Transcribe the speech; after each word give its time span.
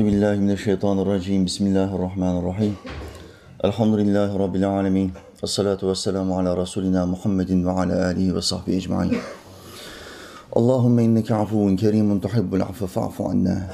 Euzu 0.00 0.12
billahi 0.12 0.40
mineşşeytanirracim. 0.40 1.46
Bismillahirrahmanirrahim. 1.46 2.76
Elhamdülillahi 3.64 4.38
rabbil 4.38 4.68
alamin. 4.68 5.12
Essalatu 5.42 5.88
vesselamu 5.88 6.38
ala 6.38 6.56
rasulina 6.56 7.06
Muhammedin 7.06 7.66
ve 7.66 7.70
ala 7.70 8.06
alihi 8.06 8.34
ve 8.34 8.42
sahbihi 8.42 8.76
ecmaîn. 8.76 9.16
Allahümme 10.52 11.04
inneke 11.04 11.34
afuvun 11.34 11.76
kerimun 11.76 12.20
tuhibbul 12.20 12.60
affe 12.60 12.86
fa'fu 12.86 13.28
anna. 13.28 13.70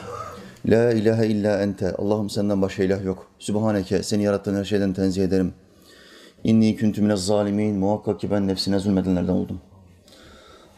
La 0.67 0.93
ilahe 0.93 1.27
illa 1.27 1.63
ente. 1.63 1.93
Allah'ım 1.93 2.31
senden 2.31 2.63
başka 2.63 2.83
ilah 2.83 3.05
yok. 3.05 3.27
Sübhaneke 3.39 4.03
seni 4.03 4.23
yarattığın 4.23 4.57
her 4.57 4.65
şeyden 4.65 4.93
tenzih 4.93 5.25
ederim. 5.25 5.53
İnni 6.45 6.77
küntü 6.77 7.03
minez 7.03 7.27
zalimin. 7.27 7.77
Muhakkak 7.77 8.21
ki 8.21 8.31
ben 8.31 8.49
nefsine 8.49 8.79
zulmedenlerden 8.79 9.33
oldum. 9.33 9.61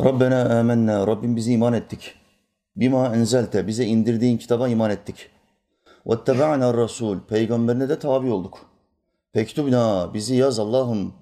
Rabbena 0.04 0.58
amennâ. 0.58 1.06
Rabbim 1.06 1.36
bizi 1.36 1.52
iman 1.52 1.72
ettik. 1.72 2.14
Bima 2.76 3.16
enzelte. 3.16 3.66
Bize 3.66 3.84
indirdiğin 3.84 4.38
kitaba 4.38 4.68
iman 4.68 4.90
ettik. 4.90 5.30
Vettebe'na 6.08 6.74
rasul. 6.74 7.18
Peygamberine 7.28 7.88
de 7.88 7.98
tabi 7.98 8.30
olduk. 8.30 8.58
Pektubna. 9.32 10.14
Bizi 10.14 10.34
yaz 10.34 10.58
Allah'ım. 10.58 11.12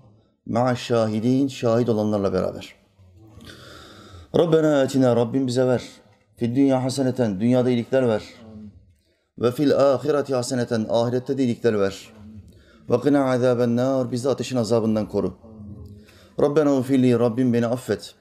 Ma'a 0.46 0.74
şahidin. 0.74 1.48
Şahit 1.48 1.88
olanlarla 1.88 2.32
beraber. 2.32 2.74
Rabbena 4.38 4.80
atina. 4.80 5.16
Rabbim 5.16 5.46
bize 5.46 5.66
ver. 5.66 5.82
Fid 6.36 6.56
dünya 6.56 6.84
haseneten. 6.84 7.40
Dünyada 7.40 7.70
iyilikler 7.70 8.08
ver. 8.08 8.22
Ve 9.38 9.52
fil 9.52 9.76
ahireti 9.76 10.34
haseneten. 10.34 10.86
Ahirette 10.90 11.38
de 11.38 11.42
iyilikler 11.42 11.80
ver. 11.80 12.12
Ve 12.90 13.00
qina 13.00 13.30
azaben 13.30 13.76
nar. 13.76 14.12
Bizi 14.12 14.28
ateşin 14.28 14.56
azabından 14.56 15.08
koru. 15.08 15.34
Rabbena 16.40 16.76
ufilli. 16.76 17.18
Rabbim 17.18 17.52
beni 17.52 17.66
affet. 17.66 18.14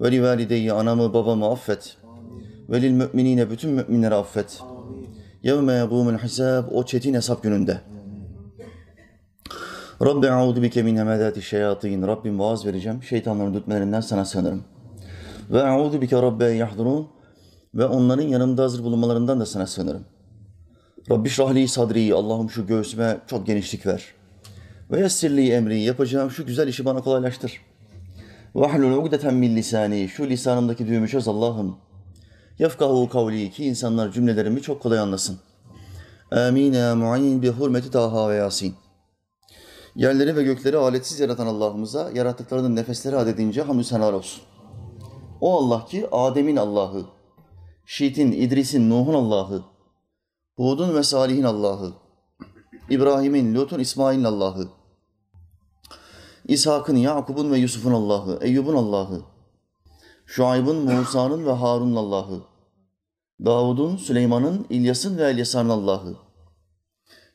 Ve 0.00 0.12
li. 0.12 0.72
Anamı 0.72 1.14
babamı 1.14 1.50
affet. 1.50 1.96
Ve 2.70 2.82
lil 2.82 2.90
müminine. 2.90 3.50
Bütün 3.50 3.70
müminleri 3.70 4.14
affet. 4.14 4.62
Yevme 5.42 5.72
yegûmul 5.72 6.18
hisab. 6.18 6.64
O 6.72 6.84
çetin 6.84 7.14
hesap 7.14 7.42
gününde. 7.42 7.80
Rabbi 10.02 10.30
a'udu 10.30 10.62
bike 10.62 10.82
min 10.82 10.96
hemedati 10.96 11.42
şeyatin. 11.42 12.06
Rabbim 12.06 12.38
vaaz 12.38 12.66
vereceğim. 12.66 13.02
Şeytanların 13.02 13.54
dürtmelerinden 13.54 14.00
sana 14.00 14.24
sığınırım. 14.24 14.64
Ve 15.50 15.62
a'udu 15.62 16.00
bike 16.00 16.22
rabbe 16.22 16.44
yahdurun. 16.44 17.08
Ve 17.74 17.86
onların 17.86 18.22
yanımda 18.22 18.62
hazır 18.62 18.84
bulunmalarından 18.84 19.40
da 19.40 19.46
sana 19.46 19.66
sığınırım. 19.66 20.04
Rabbi 21.10 21.28
şrahli 21.28 21.68
sadri. 21.68 22.14
Allah'ım 22.14 22.50
şu 22.50 22.66
göğsüme 22.66 23.18
çok 23.26 23.46
genişlik 23.46 23.86
ver. 23.86 24.04
Ve 24.90 25.00
yessirli 25.00 25.50
emri. 25.52 25.80
Yapacağım 25.80 26.30
şu 26.30 26.46
güzel 26.46 26.68
işi 26.68 26.84
bana 26.84 27.00
kolaylaştır. 27.00 27.60
Ve 28.56 28.66
ahlul 28.66 28.96
ugdeten 28.96 29.34
min 29.34 29.56
lisani. 29.56 30.08
Şu 30.08 30.28
lisanımdaki 30.28 30.86
düğümü 30.86 31.08
çöz 31.08 31.28
Allah'ım. 31.28 31.76
Yefkahu 32.60 33.08
kavli. 33.08 33.50
Ki 33.50 33.64
insanlar 33.64 34.12
cümlelerimi 34.12 34.62
çok 34.62 34.82
kolay 34.82 34.98
anlasın. 34.98 35.38
Amin 36.32 36.72
ya 36.72 36.96
mu'in 36.96 37.42
bi 37.42 37.48
hurmeti 37.48 37.90
Taha 37.90 38.30
ve 38.30 38.34
Yasin. 38.34 38.74
Yerleri 39.96 40.36
ve 40.36 40.42
gökleri 40.42 40.76
aletsiz 40.76 41.20
yaratan 41.20 41.46
Allah'ımıza 41.46 42.10
yarattıklarının 42.14 42.76
nefesleri 42.76 43.16
adedince 43.16 43.62
hamdü 43.62 43.84
senalar 43.84 44.12
olsun. 44.12 44.42
O 45.40 45.58
Allah 45.58 45.84
ki 45.84 46.08
Adem'in 46.12 46.56
Allah'ı, 46.56 47.04
Şit'in, 47.86 48.32
İdris'in, 48.32 48.90
Nuh'un 48.90 49.14
Allah'ı, 49.14 49.62
Hud'un 50.56 50.94
ve 50.94 51.02
Salih'in 51.02 51.42
Allah'ı, 51.42 51.92
İbrahim'in, 52.90 53.54
Lut'un, 53.54 53.78
İsmail'in 53.78 54.24
Allah'ı, 54.24 54.68
İshak'ın, 56.48 56.96
Yakub'un 56.96 57.52
ve 57.52 57.58
Yusuf'un 57.58 57.92
Allah'ı, 57.92 58.38
Eyyub'un 58.42 58.76
Allah'ı, 58.76 59.22
Şuayb'ın, 60.26 60.76
Musa'nın 60.76 61.46
ve 61.46 61.52
Harun'un 61.52 61.96
Allah'ı, 61.96 62.49
Davud'un, 63.44 63.96
Süleyman'ın, 63.96 64.66
İlyas'ın 64.70 65.18
ve 65.18 65.30
Elyasa'nın 65.30 65.68
Allah'ı, 65.68 66.16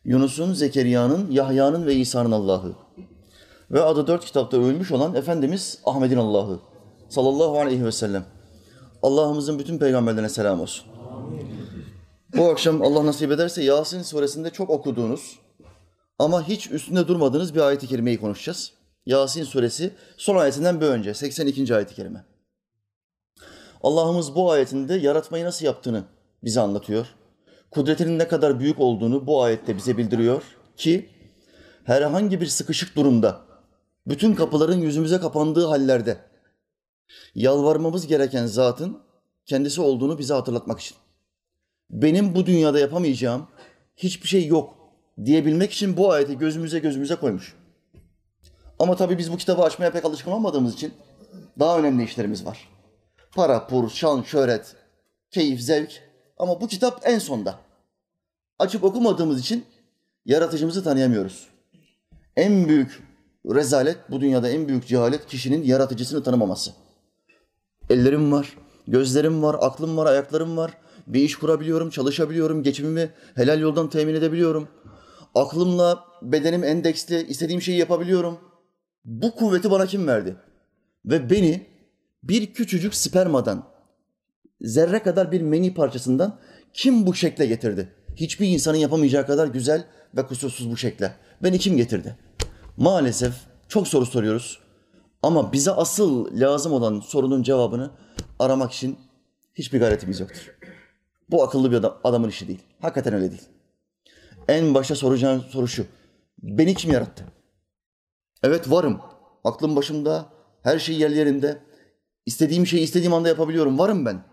Yunus'un, 0.05 0.53
Zekeriya'nın, 0.53 1.31
Yahya'nın 1.31 1.85
ve 1.85 1.95
İsa'nın 1.95 2.31
Allah'ı 2.31 2.75
ve 3.71 3.81
adı 3.81 4.07
dört 4.07 4.25
kitapta 4.25 4.57
ölmüş 4.57 4.91
olan 4.91 5.15
Efendimiz 5.15 5.79
Ahmet'in 5.85 6.17
Allah'ı 6.17 6.59
sallallahu 7.09 7.59
aleyhi 7.59 7.85
ve 7.85 7.91
sellem. 7.91 8.25
Allah'ımızın 9.01 9.59
bütün 9.59 9.77
peygamberlerine 9.77 10.29
selam 10.29 10.61
olsun. 10.61 10.85
Bu 12.35 12.49
akşam 12.49 12.81
Allah 12.81 13.05
nasip 13.05 13.31
ederse 13.31 13.63
Yasin 13.63 14.01
suresinde 14.01 14.49
çok 14.49 14.69
okuduğunuz 14.69 15.39
ama 16.19 16.47
hiç 16.47 16.71
üstünde 16.71 17.07
durmadığınız 17.07 17.55
bir 17.55 17.59
ayet-i 17.59 17.87
kerimeyi 17.87 18.19
konuşacağız. 18.19 18.71
Yasin 19.05 19.43
suresi 19.43 19.93
son 20.17 20.35
ayetinden 20.35 20.81
bir 20.81 20.85
önce 20.85 21.13
82. 21.13 21.75
ayet-i 21.75 21.95
kerime. 21.95 22.25
Allah'ımız 23.85 24.35
bu 24.35 24.51
ayetinde 24.51 24.93
yaratmayı 24.93 25.45
nasıl 25.45 25.65
yaptığını 25.65 26.03
bize 26.43 26.61
anlatıyor. 26.61 27.07
Kudretinin 27.71 28.19
ne 28.19 28.27
kadar 28.27 28.59
büyük 28.59 28.79
olduğunu 28.79 29.27
bu 29.27 29.43
ayette 29.43 29.77
bize 29.77 29.97
bildiriyor 29.97 30.43
ki 30.77 31.09
herhangi 31.83 32.41
bir 32.41 32.45
sıkışık 32.45 32.95
durumda 32.95 33.41
bütün 34.07 34.35
kapıların 34.35 34.77
yüzümüze 34.77 35.19
kapandığı 35.19 35.65
hallerde 35.65 36.17
yalvarmamız 37.35 38.07
gereken 38.07 38.45
zatın 38.45 38.97
kendisi 39.45 39.81
olduğunu 39.81 40.17
bize 40.17 40.33
hatırlatmak 40.33 40.79
için. 40.79 40.97
Benim 41.89 42.35
bu 42.35 42.45
dünyada 42.45 42.79
yapamayacağım 42.79 43.47
hiçbir 43.97 44.27
şey 44.27 44.47
yok 44.47 44.75
diyebilmek 45.25 45.71
için 45.71 45.97
bu 45.97 46.11
ayeti 46.11 46.37
gözümüze 46.37 46.79
gözümüze 46.79 47.15
koymuş. 47.15 47.55
Ama 48.79 48.95
tabii 48.95 49.17
biz 49.17 49.31
bu 49.31 49.37
kitabı 49.37 49.61
açmaya 49.61 49.91
pek 49.91 50.05
alışkın 50.05 50.31
olmadığımız 50.31 50.73
için 50.73 50.93
daha 51.59 51.79
önemli 51.79 52.03
işlerimiz 52.03 52.45
var. 52.45 52.74
Para, 53.35 53.67
pur, 53.67 53.89
şan, 53.89 54.21
şöhret, 54.21 54.75
keyif, 55.31 55.61
zevk. 55.61 56.01
Ama 56.37 56.61
bu 56.61 56.67
kitap 56.67 57.01
en 57.03 57.19
sonda. 57.19 57.59
Açıp 58.59 58.83
okumadığımız 58.83 59.39
için 59.39 59.65
yaratıcımızı 60.25 60.83
tanıyamıyoruz. 60.83 61.47
En 62.35 62.67
büyük 62.67 63.03
rezalet, 63.45 63.97
bu 64.11 64.21
dünyada 64.21 64.49
en 64.49 64.67
büyük 64.67 64.87
cehalet 64.87 65.27
kişinin 65.27 65.63
yaratıcısını 65.63 66.23
tanımaması. 66.23 66.71
Ellerim 67.89 68.31
var, 68.31 68.57
gözlerim 68.87 69.43
var, 69.43 69.55
aklım 69.59 69.97
var, 69.97 70.05
ayaklarım 70.05 70.57
var. 70.57 70.71
Bir 71.07 71.21
iş 71.21 71.35
kurabiliyorum, 71.35 71.89
çalışabiliyorum, 71.89 72.63
geçimimi 72.63 73.09
helal 73.35 73.59
yoldan 73.59 73.89
temin 73.89 74.15
edebiliyorum. 74.15 74.67
Aklımla 75.35 76.05
bedenim 76.21 76.63
endeksli, 76.63 77.27
istediğim 77.27 77.61
şeyi 77.61 77.77
yapabiliyorum. 77.77 78.39
Bu 79.05 79.35
kuvveti 79.35 79.71
bana 79.71 79.85
kim 79.85 80.07
verdi? 80.07 80.35
Ve 81.05 81.29
beni 81.29 81.74
bir 82.27 82.53
küçücük 82.53 82.95
spermadan, 82.95 83.67
zerre 84.61 85.03
kadar 85.03 85.31
bir 85.31 85.41
meni 85.41 85.73
parçasından 85.73 86.39
kim 86.73 87.07
bu 87.07 87.13
şekle 87.13 87.45
getirdi? 87.45 87.95
Hiçbir 88.15 88.47
insanın 88.47 88.77
yapamayacağı 88.77 89.25
kadar 89.27 89.47
güzel 89.47 89.85
ve 90.17 90.25
kusursuz 90.25 90.71
bu 90.71 90.77
şekle. 90.77 91.15
Beni 91.43 91.59
kim 91.59 91.77
getirdi? 91.77 92.17
Maalesef 92.77 93.33
çok 93.67 93.87
soru 93.87 94.05
soruyoruz. 94.05 94.59
Ama 95.23 95.53
bize 95.53 95.71
asıl 95.71 96.39
lazım 96.39 96.73
olan 96.73 96.99
sorunun 96.99 97.43
cevabını 97.43 97.91
aramak 98.39 98.71
için 98.71 98.97
hiçbir 99.53 99.79
gayretimiz 99.79 100.19
yoktur. 100.19 100.55
Bu 101.29 101.43
akıllı 101.43 101.71
bir 101.71 101.77
adam, 101.77 101.97
adamın 102.03 102.29
işi 102.29 102.47
değil. 102.47 102.63
Hakikaten 102.81 103.13
öyle 103.13 103.31
değil. 103.31 103.43
En 104.47 104.73
başta 104.73 104.95
soracağım 104.95 105.43
soru 105.49 105.67
şu. 105.67 105.85
Beni 106.43 106.75
kim 106.75 106.91
yarattı? 106.91 107.23
Evet 108.43 108.71
varım. 108.71 109.01
Aklım 109.43 109.75
başımda. 109.75 110.25
Her 110.63 110.79
şey 110.79 110.95
yerli 110.97 111.17
yerinde. 111.17 111.57
İstediğim 112.25 112.67
şeyi 112.67 112.83
istediğim 112.83 113.13
anda 113.13 113.29
yapabiliyorum. 113.29 113.79
Varım 113.79 114.05
ben. 114.05 114.23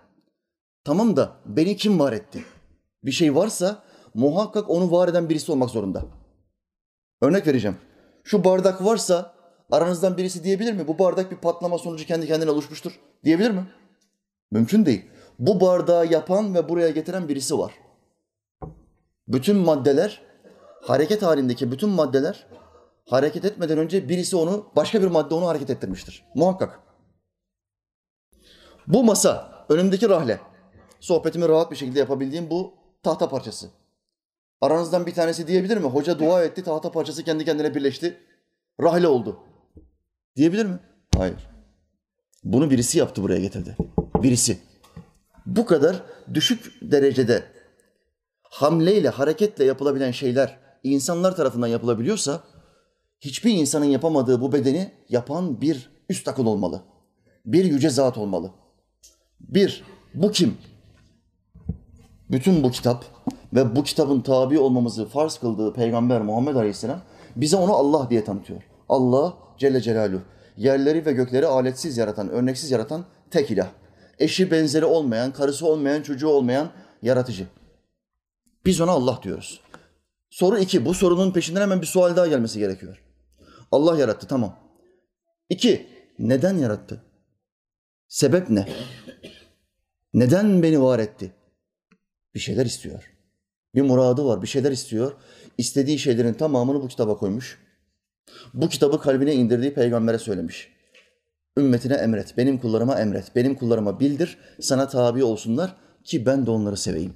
Tamam 0.85 1.17
da 1.17 1.33
beni 1.47 1.77
kim 1.77 2.01
var 2.01 2.13
etti? 2.13 2.45
Bir 3.05 3.13
şey 3.13 3.35
varsa 3.35 3.83
muhakkak 4.15 4.71
onu 4.71 4.93
var 4.93 5.09
eden 5.09 5.29
birisi 5.29 5.53
olmak 5.53 5.71
zorunda. 5.71 6.05
Örnek 7.23 7.47
vereceğim. 7.47 7.77
Şu 8.25 8.45
bardak 8.45 8.85
varsa 8.85 9.35
aranızdan 9.71 10.17
birisi 10.17 10.45
diyebilir 10.45 10.73
mi? 10.73 10.89
Bu 10.89 10.99
bardak 10.99 11.31
bir 11.31 11.37
patlama 11.37 11.79
sonucu 11.79 12.07
kendi 12.07 12.27
kendine 12.27 12.51
oluşmuştur. 12.51 13.01
Diyebilir 13.25 13.51
mi? 13.51 13.67
Mümkün 14.51 14.87
değil. 14.87 15.07
Bu 15.39 15.61
bardağı 15.61 16.07
yapan 16.07 16.55
ve 16.55 16.69
buraya 16.69 16.91
getiren 16.91 17.29
birisi 17.29 17.59
var. 17.59 17.73
Bütün 19.29 19.57
maddeler, 19.57 20.23
hareket 20.83 21.23
halindeki 21.23 21.73
bütün 21.73 21.89
maddeler 21.89 22.47
hareket 23.09 23.45
etmeden 23.45 23.79
önce 23.79 24.09
birisi 24.09 24.37
onu, 24.37 24.67
başka 24.77 25.03
bir 25.03 25.07
madde 25.07 25.35
onu 25.35 25.47
hareket 25.47 25.71
ettirmiştir. 25.71 26.25
Muhakkak. 26.35 26.81
Bu 28.87 29.05
masa, 29.05 29.65
önümdeki 29.69 30.09
rahle. 30.09 30.41
Sohbetimi 31.01 31.49
rahat 31.49 31.71
bir 31.71 31.77
şekilde 31.77 31.99
yapabildiğim 31.99 32.51
bu 32.51 32.75
tahta 33.03 33.29
parçası. 33.29 33.71
Aranızdan 34.61 35.07
bir 35.07 35.15
tanesi 35.15 35.47
diyebilir 35.47 35.77
mi? 35.77 35.87
Hoca 35.87 36.19
dua 36.19 36.45
etti, 36.45 36.65
tahta 36.65 36.93
parçası 36.93 37.25
kendi 37.25 37.45
kendine 37.45 37.75
birleşti. 37.75 38.19
Rahle 38.83 39.09
oldu. 39.09 39.39
Diyebilir 40.37 40.67
mi? 40.67 40.79
Hayır. 41.17 41.49
Bunu 42.45 42.71
birisi 42.71 42.99
yaptı 42.99 43.23
buraya 43.23 43.41
getirdi. 43.41 43.77
Birisi. 44.23 44.59
Bu 45.47 45.67
kadar 45.67 46.03
düşük 46.35 46.73
derecede 46.83 47.45
hamleyle, 48.43 49.09
hareketle 49.09 49.65
yapılabilen 49.65 50.11
şeyler 50.11 50.59
insanlar 50.83 51.37
tarafından 51.37 51.67
yapılabiliyorsa 51.67 52.41
hiçbir 53.21 53.51
insanın 53.51 53.85
yapamadığı 53.85 54.41
bu 54.41 54.53
bedeni 54.53 54.93
yapan 55.09 55.61
bir 55.61 55.91
üst 56.09 56.29
akıl 56.29 56.47
olmalı. 56.47 56.83
Bir 57.47 57.65
yüce 57.65 57.91
zat 57.91 58.19
olmalı. 58.19 58.51
Bir, 59.55 59.85
bu 60.15 60.31
kim? 60.31 60.59
Bütün 62.31 62.63
bu 62.63 62.71
kitap 62.71 63.05
ve 63.55 63.77
bu 63.77 63.85
kitabın 63.85 64.21
tabi 64.21 64.59
olmamızı 64.59 65.09
farz 65.09 65.39
kıldığı 65.39 65.75
Peygamber 65.75 66.23
Muhammed 66.23 66.55
Aleyhisselam 66.55 67.03
bize 67.37 67.57
onu 67.57 67.73
Allah 67.73 68.11
diye 68.11 68.25
tanıtıyor. 68.25 68.63
Allah 68.89 69.35
Celle 69.59 69.81
Celaluhu. 69.81 70.23
Yerleri 70.57 71.07
ve 71.07 71.13
gökleri 71.13 71.47
aletsiz 71.47 71.99
yaratan, 71.99 72.29
örneksiz 72.29 72.71
yaratan 72.71 73.05
tek 73.31 73.51
ilah. 73.51 73.69
Eşi 74.19 74.51
benzeri 74.51 74.85
olmayan, 74.85 75.33
karısı 75.33 75.67
olmayan, 75.67 76.03
çocuğu 76.03 76.29
olmayan 76.29 76.71
yaratıcı. 77.03 77.47
Biz 78.67 78.81
ona 78.81 78.91
Allah 78.91 79.21
diyoruz. 79.23 79.61
Soru 80.31 80.59
iki. 80.59 80.85
Bu 80.85 80.95
sorunun 80.95 81.33
peşinden 81.33 81.61
hemen 81.61 81.81
bir 81.81 81.87
sual 81.87 82.17
daha 82.17 82.27
gelmesi 82.27 82.59
gerekiyor. 82.59 83.03
Allah 83.73 83.99
yarattı 83.99 84.27
tamam. 84.27 84.59
İki. 85.49 85.87
Neden 86.19 86.59
yarattı? 86.59 87.03
Sebep 88.09 88.51
ne? 88.51 88.69
Neden 90.15 90.63
beni 90.63 90.83
var 90.83 90.99
etti? 90.99 91.33
Bir 92.35 92.41
şeyler 92.41 92.67
istiyor. 92.67 93.13
Bir 93.75 93.83
muradı 93.83 94.25
var, 94.25 94.43
bir 94.43 94.47
şeyler 94.47 94.73
istiyor. 94.73 95.13
İstediği 95.59 95.99
şeylerin 95.99 96.35
tamamını 96.35 96.83
bu 96.83 96.89
kitaba 96.89 97.19
koymuş. 97.19 97.59
Bu 98.55 98.69
kitabı 98.69 99.01
kalbine 99.01 99.35
indirdiği 99.35 99.75
peygambere 99.75 100.19
söylemiş. 100.19 100.73
Ümmetine 101.59 101.95
emret, 101.95 102.37
benim 102.37 102.59
kullarıma 102.59 103.01
emret, 103.01 103.37
benim 103.37 103.55
kullarıma 103.55 104.01
bildir, 104.01 104.39
sana 104.61 104.89
tabi 104.89 105.25
olsunlar 105.25 105.77
ki 106.05 106.27
ben 106.27 106.47
de 106.47 106.51
onları 106.51 106.77
seveyim. 106.77 107.15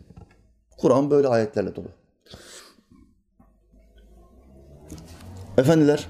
Kur'an 0.77 1.11
böyle 1.11 1.29
ayetlerle 1.29 1.77
dolu. 1.77 1.89
Efendiler, 5.59 6.07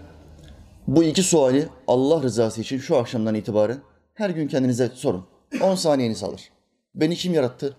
bu 0.87 1.05
iki 1.05 1.23
suali 1.23 1.69
Allah 1.87 2.23
rızası 2.23 2.61
için 2.61 2.79
şu 2.79 2.97
akşamdan 2.97 3.35
itibaren 3.35 3.79
her 4.15 4.31
gün 4.31 4.49
kendinize 4.49 4.91
sorun. 4.95 5.27
10 5.63 5.75
saniyeniz 5.75 6.23
alır. 6.23 6.56
Beni 6.97 7.17
kim 7.17 7.35
yarattı? 7.35 7.77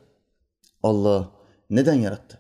Allah. 0.84 1.30
Neden 1.70 1.94
yarattı? 1.94 2.40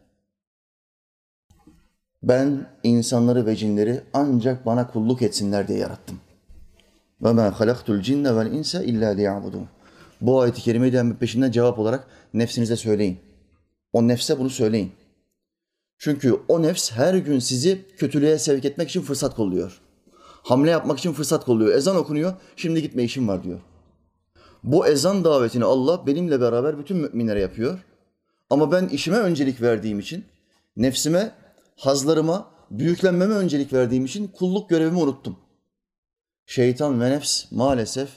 Ben 2.24 2.69
insanları 2.83 3.45
ve 3.45 3.56
cinleri 3.56 4.03
ancak 4.13 4.65
bana 4.65 4.88
kulluk 4.88 5.21
etsinler 5.21 5.68
diye 5.68 5.79
yarattım. 5.79 6.19
Ve 7.21 7.33
ma 7.33 7.59
halaktul 7.59 8.01
cinne 8.01 8.35
vel 8.35 8.51
insa 8.51 8.83
illa 8.83 9.09
liya'budun. 9.09 9.68
Bu 10.21 10.41
ayeti 10.41 10.62
kerimeyi 10.62 10.94
de 10.94 11.18
peşinden 11.19 11.51
cevap 11.51 11.79
olarak 11.79 12.07
nefsinize 12.33 12.75
söyleyin. 12.75 13.19
O 13.94 14.07
nefse 14.07 14.39
bunu 14.39 14.50
söyleyin. 14.50 14.91
Çünkü 15.97 16.39
o 16.47 16.62
nefs 16.62 16.91
her 16.91 17.13
gün 17.13 17.39
sizi 17.39 17.85
kötülüğe 17.97 18.39
sevk 18.39 18.65
etmek 18.65 18.89
için 18.89 19.01
fırsat 19.01 19.35
kolluyor. 19.35 19.81
Hamle 20.44 20.71
yapmak 20.71 21.00
için 21.00 21.13
fırsat 21.13 21.45
kolluyor. 21.45 21.75
Ezan 21.75 21.95
okunuyor, 21.95 22.33
şimdi 22.56 22.81
gitme 22.81 23.03
işim 23.03 23.27
var 23.27 23.44
diyor. 23.44 23.59
Bu 24.63 24.88
ezan 24.88 25.24
davetini 25.24 25.65
Allah 25.65 26.07
benimle 26.07 26.42
beraber 26.42 26.80
bütün 26.80 26.98
müminlere 26.98 27.42
yapıyor. 27.42 27.80
Ama 28.50 28.71
ben 28.71 28.88
işime 28.88 29.18
öncelik 29.18 29.62
verdiğim 29.62 30.00
için, 30.00 30.25
nefsime, 30.77 31.31
hazlarıma, 31.75 32.48
büyüklenmeme 32.71 33.36
öncelik 33.36 33.74
verdiğim 33.74 34.06
için 34.06 34.27
kulluk 34.27 34.69
görevimi 34.69 34.98
unuttum. 34.98 35.38
Şeytan 36.45 37.01
ve 37.01 37.12
nefs 37.12 37.51
maalesef 37.51 38.09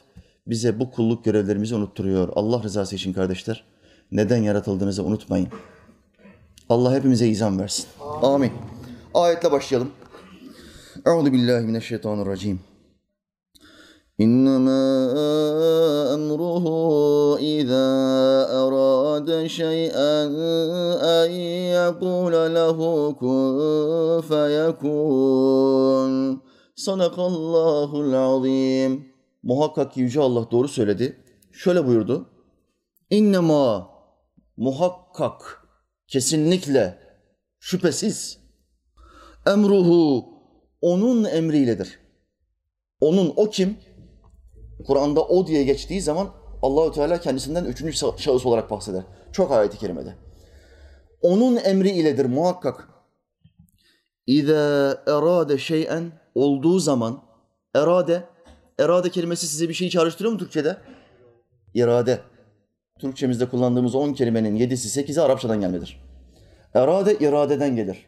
bize 0.47 0.81
bu 0.81 0.91
kulluk 0.91 1.25
görevlerimizi 1.25 1.75
unutturuyor. 1.75 2.29
Allah 2.35 2.63
rızası 2.63 2.97
için 2.97 3.13
kardeşler, 3.13 3.65
neden 4.13 4.43
yaratıldığınızı 4.43 5.05
unutmayın. 5.05 5.49
Allah 6.69 6.95
hepimize 6.95 7.29
izan 7.29 7.59
versin. 7.59 7.87
Amin. 8.23 8.53
Ayetle 9.15 9.53
başlayalım. 9.53 9.91
Euzu 11.07 11.33
billahi 11.33 11.65
mineşşeytanirracim. 11.65 12.61
إنما 14.22 14.82
أمره 16.16 16.66
إذا 17.38 17.88
أراد 18.52 19.48
شيئا 19.48 20.26
أن 21.24 21.32
يقول 21.78 22.34
له 22.56 22.78
كن 23.12 24.22
فيكون 24.30 26.12
صدق 26.76 27.20
الله 27.20 28.02
العظيم 28.02 29.16
Muhakkak 29.46 29.94
ki 29.94 30.02
Yüce 30.02 30.22
Allah 30.22 30.52
doğru 30.52 30.68
söyledi. 30.68 31.24
Şöyle 31.52 31.88
buyurdu. 31.88 32.30
İnnema 33.10 33.90
muhakkak 34.58 35.68
kesinlikle 36.08 37.00
şüphesiz 37.60 38.40
emruhu 39.48 40.26
onun 40.82 41.24
emriyledir. 41.24 42.00
Onun 43.02 43.34
o 43.36 43.50
kim? 43.50 43.78
Kur'an'da 44.87 45.25
o 45.25 45.47
diye 45.47 45.65
geçtiği 45.65 46.01
zaman 46.01 46.31
Allahü 46.63 46.93
Teala 46.93 47.21
kendisinden 47.21 47.65
üçüncü 47.65 47.93
şahıs 47.93 48.47
olarak 48.47 48.71
bahseder. 48.71 49.03
Çok 49.33 49.53
ayeti 49.53 49.79
kerimede. 49.79 50.15
Onun 51.23 51.57
emri 51.57 51.91
iledir 51.91 52.25
muhakkak. 52.25 52.89
İza 54.27 55.03
erade 55.07 55.59
şey'en 55.59 56.13
olduğu 56.35 56.79
zaman 56.79 57.23
erade 57.75 58.25
erade 58.79 59.11
kelimesi 59.11 59.47
size 59.47 59.69
bir 59.69 59.75
şey 59.75 59.91
çağrıştırıyor 59.91 60.33
mu 60.33 60.39
Türkçe'de? 60.39 60.77
İrade. 61.75 62.21
Türkçemizde 62.99 63.49
kullandığımız 63.49 63.95
on 63.95 64.13
kelimenin 64.13 64.57
yedisi 64.57 64.89
sekizi 64.89 65.21
Arapçadan 65.23 65.61
gelmedir. 65.61 66.01
Erade 66.75 67.19
iradeden 67.19 67.77
gelir. 67.77 68.07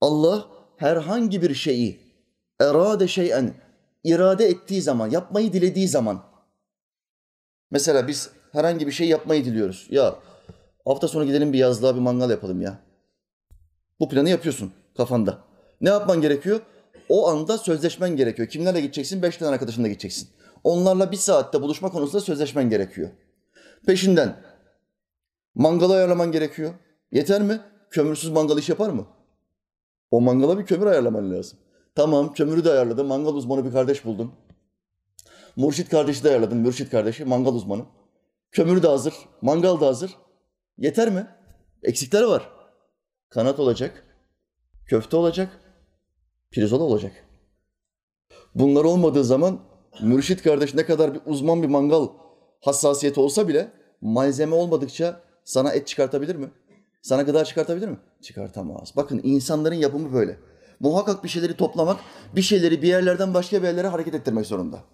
Allah 0.00 0.46
herhangi 0.76 1.42
bir 1.42 1.54
şeyi 1.54 2.00
erade 2.60 3.08
şeyen 3.08 3.54
irade 4.04 4.46
ettiği 4.46 4.82
zaman, 4.82 5.10
yapmayı 5.10 5.52
dilediği 5.52 5.88
zaman 5.88 6.22
mesela 7.70 8.08
biz 8.08 8.30
herhangi 8.52 8.86
bir 8.86 8.92
şey 8.92 9.08
yapmayı 9.08 9.44
diliyoruz. 9.44 9.86
Ya 9.90 10.14
hafta 10.84 11.08
sonu 11.08 11.24
gidelim 11.24 11.52
bir 11.52 11.58
yazlığa 11.58 11.94
bir 11.94 12.00
mangal 12.00 12.30
yapalım 12.30 12.60
ya. 12.60 12.78
Bu 14.00 14.08
planı 14.08 14.28
yapıyorsun 14.28 14.72
kafanda. 14.96 15.38
Ne 15.80 15.88
yapman 15.88 16.20
gerekiyor? 16.20 16.60
O 17.08 17.28
anda 17.28 17.58
sözleşmen 17.58 18.16
gerekiyor. 18.16 18.48
Kimlerle 18.48 18.80
gideceksin? 18.80 19.22
Beş 19.22 19.36
tane 19.36 19.50
arkadaşınla 19.50 19.88
gideceksin. 19.88 20.28
Onlarla 20.64 21.12
bir 21.12 21.16
saatte 21.16 21.62
buluşma 21.62 21.90
konusunda 21.92 22.20
sözleşmen 22.20 22.70
gerekiyor. 22.70 23.10
Peşinden 23.86 24.36
mangalı 25.54 25.94
ayarlaman 25.94 26.32
gerekiyor. 26.32 26.74
Yeter 27.12 27.42
mi? 27.42 27.60
Kömürsüz 27.90 28.30
mangal 28.30 28.58
iş 28.58 28.68
yapar 28.68 28.90
mı? 28.90 29.06
O 30.10 30.20
mangala 30.20 30.58
bir 30.58 30.66
kömür 30.66 30.86
ayarlaman 30.86 31.32
lazım. 31.32 31.58
Tamam 31.98 32.32
kömürü 32.32 32.64
de 32.64 32.70
ayarladım. 32.70 33.06
Mangal 33.06 33.34
uzmanı 33.34 33.64
bir 33.64 33.72
kardeş 33.72 34.04
buldum. 34.04 34.32
Murşit 35.56 35.88
kardeşi 35.88 36.24
de 36.24 36.28
ayarladım. 36.28 36.58
Mürşit 36.58 36.90
kardeşi 36.90 37.24
mangal 37.24 37.54
uzmanı. 37.54 37.84
Kömür 38.50 38.82
de 38.82 38.88
hazır. 38.88 39.14
Mangal 39.42 39.80
da 39.80 39.86
hazır. 39.86 40.16
Yeter 40.76 41.10
mi? 41.10 41.26
Eksikler 41.82 42.22
var. 42.22 42.50
Kanat 43.28 43.60
olacak. 43.60 44.04
Köfte 44.86 45.16
olacak. 45.16 45.60
Pirzola 46.50 46.82
olacak. 46.82 47.12
Bunlar 48.54 48.84
olmadığı 48.84 49.24
zaman 49.24 49.60
mürşit 50.02 50.42
kardeş 50.42 50.74
ne 50.74 50.86
kadar 50.86 51.14
bir 51.14 51.20
uzman 51.26 51.62
bir 51.62 51.68
mangal 51.68 52.08
hassasiyeti 52.60 53.20
olsa 53.20 53.48
bile 53.48 53.72
malzeme 54.00 54.54
olmadıkça 54.54 55.20
sana 55.44 55.72
et 55.72 55.86
çıkartabilir 55.86 56.36
mi? 56.36 56.50
Sana 57.02 57.22
gıda 57.22 57.44
çıkartabilir 57.44 57.88
mi? 57.88 57.98
Çıkartamaz. 58.22 58.92
Bakın 58.96 59.20
insanların 59.24 59.74
yapımı 59.74 60.12
böyle. 60.12 60.47
Muhakkak 60.80 61.24
bir 61.24 61.28
şeyleri 61.28 61.56
toplamak, 61.56 62.00
bir 62.36 62.42
şeyleri 62.42 62.82
bir 62.82 62.88
yerlerden 62.88 63.34
başka 63.34 63.62
bir 63.62 63.66
yerlere 63.66 63.88
hareket 63.88 64.14
ettirmek 64.14 64.46
zorunda. 64.46 64.84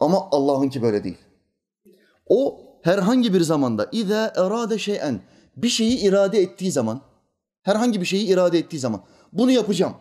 Ama 0.00 0.28
Allah'ınki 0.30 0.82
böyle 0.82 1.04
değil. 1.04 1.18
O 2.26 2.60
herhangi 2.82 3.34
bir 3.34 3.40
zamanda 3.40 3.88
İza 3.92 4.32
erade 4.36 4.78
şeyen 4.78 5.20
bir 5.56 5.68
şeyi 5.68 5.98
irade 5.98 6.40
ettiği 6.40 6.72
zaman, 6.72 7.00
herhangi 7.62 8.00
bir 8.00 8.06
şeyi 8.06 8.26
irade 8.26 8.58
ettiği 8.58 8.78
zaman, 8.78 9.04
bunu 9.32 9.50
yapacağım 9.50 9.94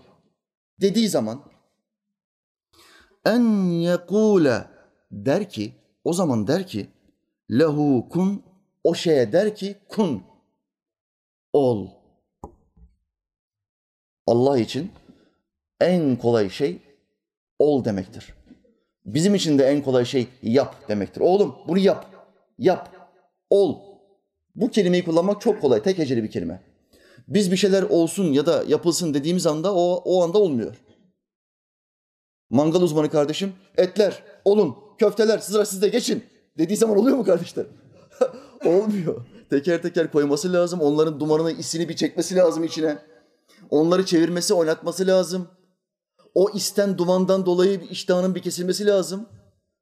dediği 0.81 1.09
zaman 1.09 1.43
en 3.25 3.69
yekule 3.69 4.67
der 5.11 5.49
ki, 5.49 5.73
o 6.03 6.13
zaman 6.13 6.47
der 6.47 6.67
ki 6.67 6.89
lehu 7.51 8.09
kun 8.09 8.43
o 8.83 8.95
şeye 8.95 9.31
der 9.31 9.55
ki 9.55 9.77
kun 9.89 10.23
ol. 11.53 12.00
Allah 14.27 14.59
için 14.59 14.91
en 15.81 16.15
kolay 16.15 16.49
şey 16.49 16.79
ol 17.59 17.85
demektir. 17.85 18.33
Bizim 19.05 19.35
için 19.35 19.59
de 19.59 19.63
en 19.63 19.81
kolay 19.81 20.05
şey 20.05 20.27
yap 20.43 20.75
demektir. 20.89 21.21
Oğlum 21.21 21.55
bunu 21.67 21.79
yap. 21.79 22.05
Yap. 22.57 22.89
Ol. 23.49 23.79
Bu 24.55 24.69
kelimeyi 24.69 25.05
kullanmak 25.05 25.41
çok 25.41 25.61
kolay. 25.61 25.83
Tek 25.83 25.97
heceli 25.97 26.23
bir 26.23 26.31
kelime. 26.31 26.61
Biz 27.27 27.51
bir 27.51 27.57
şeyler 27.57 27.83
olsun 27.83 28.33
ya 28.33 28.45
da 28.45 28.63
yapılsın 28.67 29.13
dediğimiz 29.13 29.47
anda 29.47 29.75
o, 29.75 30.01
o 30.05 30.23
anda 30.23 30.37
olmuyor. 30.37 30.75
Mangal 32.49 32.81
uzmanı 32.81 33.09
kardeşim 33.09 33.53
etler, 33.77 34.23
olun, 34.45 34.75
köfteler 34.97 35.37
sıra 35.39 35.65
sizde 35.65 35.87
geçin 35.87 36.23
dediği 36.57 36.77
zaman 36.77 36.97
oluyor 36.97 37.17
mu 37.17 37.23
kardeşler? 37.23 37.65
Olmuyor. 38.65 39.25
Teker 39.49 39.81
teker 39.81 40.11
koyması 40.11 40.53
lazım. 40.53 40.81
Onların 40.81 41.19
dumanını, 41.19 41.51
isini 41.51 41.89
bir 41.89 41.95
çekmesi 41.95 42.35
lazım 42.35 42.63
içine. 42.63 42.97
Onları 43.71 44.05
çevirmesi, 44.05 44.53
oynatması 44.53 45.07
lazım. 45.07 45.47
O 46.35 46.49
isten 46.49 46.97
dumandan 46.97 47.45
dolayı 47.45 47.81
iştahının 47.89 48.35
bir 48.35 48.41
kesilmesi 48.41 48.85
lazım. 48.85 49.25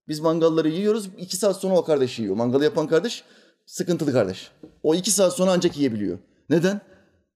Biz 0.08 0.19
mangalları 0.19 0.69
yiyoruz. 0.69 1.10
iki 1.17 1.38
saat 1.38 1.58
sonra 1.58 1.75
o 1.75 1.84
kardeş 1.84 2.19
yiyor. 2.19 2.36
Mangalı 2.36 2.63
yapan 2.63 2.88
kardeş 2.88 3.24
sıkıntılı 3.65 4.12
kardeş. 4.12 4.51
O 4.84 4.96
iki 4.96 5.12
saat 5.12 5.34
sonra 5.34 5.51
ancak 5.51 5.77
yiyebiliyor. 5.77 6.19
Neden? 6.50 6.81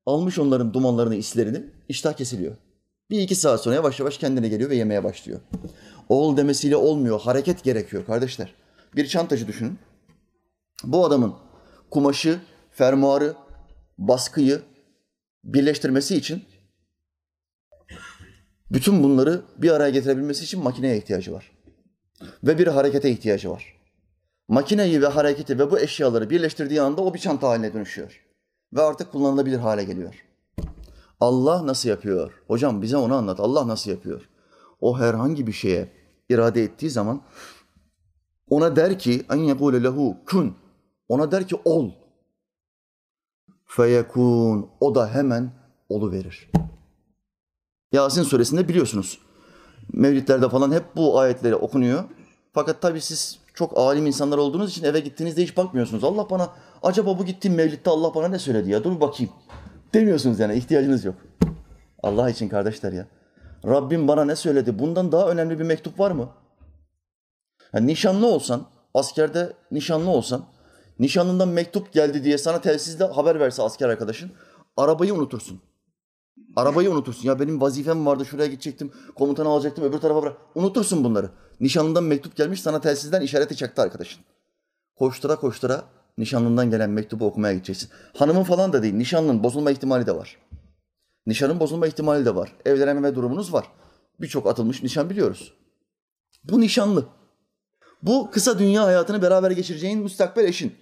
almış 0.06 0.40
onların 0.40 0.74
dumanlarını, 0.74 1.16
islerini, 1.16 1.64
iştah 1.90 2.14
kesiliyor. 2.14 2.56
Bir 3.10 3.20
iki 3.20 3.36
saat 3.36 3.62
sonra 3.62 3.76
yavaş 3.76 4.00
yavaş 4.00 4.18
kendine 4.18 4.48
geliyor 4.48 4.70
ve 4.70 4.76
yemeye 4.76 5.04
başlıyor. 5.04 5.40
Oğul 6.10 6.38
demesiyle 6.38 6.76
olmuyor, 6.76 7.22
hareket 7.22 7.64
gerekiyor 7.64 8.06
kardeşler. 8.06 8.54
Bir 8.96 9.08
çantacı 9.08 9.48
düşünün. 9.48 9.80
Bu 10.84 11.06
adamın 11.06 11.34
kumaşı, 11.92 12.40
fermuarı, 12.72 13.34
baskıyı 13.98 14.62
birleştirmesi 15.44 16.16
için 16.16 16.44
bütün 18.72 19.04
bunları 19.04 19.42
bir 19.58 19.72
araya 19.72 19.90
getirebilmesi 19.90 20.44
için 20.44 20.64
makineye 20.64 20.98
ihtiyacı 20.98 21.34
var. 21.34 21.52
Ve 22.44 22.58
bir 22.58 22.68
harekete 22.68 23.10
ihtiyacı 23.12 23.50
var. 23.50 23.80
Makineyi 24.48 25.02
ve 25.02 25.08
hareketi 25.08 25.60
ve 25.60 25.72
bu 25.72 25.80
eşyaları 25.80 26.30
birleştirdiği 26.30 26.82
anda 26.82 27.02
o 27.02 27.14
bir 27.14 27.20
çanta 27.20 27.50
haline 27.50 27.74
dönüşüyor. 27.74 28.26
Ve 28.74 28.82
artık 28.82 29.12
kullanılabilir 29.12 29.58
hale 29.58 29.84
geliyor. 29.84 30.26
Allah 31.20 31.68
nasıl 31.68 31.90
yapıyor? 31.90 32.44
Hocam 32.48 32.82
bize 32.82 32.98
onu 32.98 33.16
anlat. 33.16 33.40
Allah 33.40 33.68
nasıl 33.68 33.92
yapıyor? 33.92 34.30
O 34.82 35.00
herhangi 35.00 35.48
bir 35.48 35.52
şeye 35.52 35.90
irade 36.30 36.64
ettiği 36.64 36.90
zaman 36.90 37.22
ona 38.50 38.76
der 38.76 39.00
ki 39.00 39.26
en 39.32 39.38
yekule 39.38 39.84
lehu 39.84 40.18
kun. 40.26 40.56
Ona 41.10 41.32
der 41.32 41.48
ki 41.48 41.56
ol. 41.66 41.92
Feyekun. 43.76 44.70
O 44.80 44.96
da 44.96 45.14
hemen 45.14 45.52
olu 45.90 46.12
verir. 46.12 46.52
Yasin 47.92 48.24
suresinde 48.24 48.68
biliyorsunuz. 48.68 49.20
Mevlitlerde 49.94 50.50
falan 50.50 50.72
hep 50.72 50.84
bu 50.96 51.20
ayetleri 51.20 51.56
okunuyor. 51.56 52.04
Fakat 52.54 52.82
tabii 52.82 53.02
siz 53.02 53.40
çok 53.54 53.78
alim 53.78 54.08
insanlar 54.08 54.38
olduğunuz 54.38 54.72
için 54.72 54.84
eve 54.84 55.00
gittiğinizde 55.00 55.44
hiç 55.44 55.58
bakmıyorsunuz. 55.58 56.04
Allah 56.04 56.30
bana 56.30 56.50
acaba 56.84 57.20
bu 57.20 57.26
gittiğim 57.26 57.58
mevlitte 57.58 57.90
Allah 57.90 58.16
bana 58.16 58.28
ne 58.28 58.40
söyledi 58.40 58.70
ya 58.70 58.84
dur 58.84 58.96
bir 58.96 59.02
bakayım. 59.02 59.32
Demiyorsunuz 59.94 60.40
yani 60.40 60.56
ihtiyacınız 60.56 61.06
yok. 61.06 61.16
Allah 62.04 62.30
için 62.30 62.50
kardeşler 62.50 62.94
ya. 62.94 63.08
Rabbim 63.66 64.08
bana 64.08 64.26
ne 64.26 64.36
söyledi? 64.36 64.80
Bundan 64.80 65.12
daha 65.12 65.30
önemli 65.30 65.60
bir 65.60 65.64
mektup 65.64 66.00
var 66.00 66.12
mı? 66.12 66.30
Yani 67.74 67.88
nişanlı 67.88 68.28
olsan, 68.28 68.66
askerde 68.94 69.54
nişanlı 69.72 70.10
olsan, 70.10 70.46
nişanlından 71.00 71.48
mektup 71.48 71.94
geldi 71.94 72.24
diye 72.24 72.38
sana 72.38 72.62
telsizde 72.62 73.04
haber 73.04 73.40
verse 73.40 73.64
asker 73.64 73.90
arkadaşın, 73.90 74.32
arabayı 74.78 75.14
unutursun. 75.14 75.62
Arabayı 76.56 76.92
unutursun. 76.92 77.28
Ya 77.28 77.40
benim 77.40 77.62
vazifem 77.62 78.06
vardı, 78.06 78.26
şuraya 78.26 78.48
gidecektim, 78.48 78.92
komutanı 79.16 79.50
alacaktım, 79.50 79.84
öbür 79.84 79.98
tarafa 79.98 80.22
bırak. 80.24 80.38
Unutursun 80.56 81.04
bunları. 81.04 81.30
Nişanlından 81.60 82.04
mektup 82.04 82.36
gelmiş, 82.36 82.62
sana 82.62 82.82
telsizden 82.82 83.22
işareti 83.22 83.56
çaktı 83.56 83.82
arkadaşın. 83.82 84.24
Koştura 84.96 85.36
koştura 85.36 85.84
nişanlından 86.18 86.70
gelen 86.70 86.90
mektubu 86.90 87.26
okumaya 87.26 87.54
gideceksin. 87.54 87.90
Hanımın 88.14 88.44
falan 88.44 88.74
da 88.74 88.84
değil, 88.84 88.94
nişanlının 88.94 89.44
bozulma 89.44 89.72
ihtimali 89.72 90.06
de 90.06 90.16
var. 90.16 90.38
Nişanın 91.26 91.60
bozulma 91.60 91.88
ihtimali 91.88 92.26
de 92.26 92.36
var. 92.36 92.56
Evlenememe 92.66 93.16
durumunuz 93.16 93.54
var. 93.54 93.66
Birçok 94.22 94.48
atılmış 94.48 94.84
nişan 94.84 95.10
biliyoruz. 95.10 95.54
Bu 96.44 96.62
nişanlı. 96.62 97.06
Bu 98.02 98.32
kısa 98.32 98.60
dünya 98.60 98.84
hayatını 98.84 99.22
beraber 99.22 99.52
geçireceğin 99.52 100.00
müstakbel 100.00 100.46
eşin. 100.46 100.76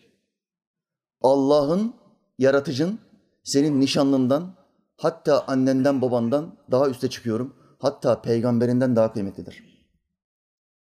Allah'ın, 1.21 1.93
yaratıcın, 2.39 2.99
senin 3.43 3.81
nişanlından, 3.81 4.55
hatta 4.97 5.47
annenden 5.47 6.01
babandan 6.01 6.55
daha 6.71 6.89
üste 6.89 7.09
çıkıyorum. 7.09 7.53
Hatta 7.79 8.21
peygamberinden 8.21 8.95
daha 8.95 9.13
kıymetlidir. 9.13 9.63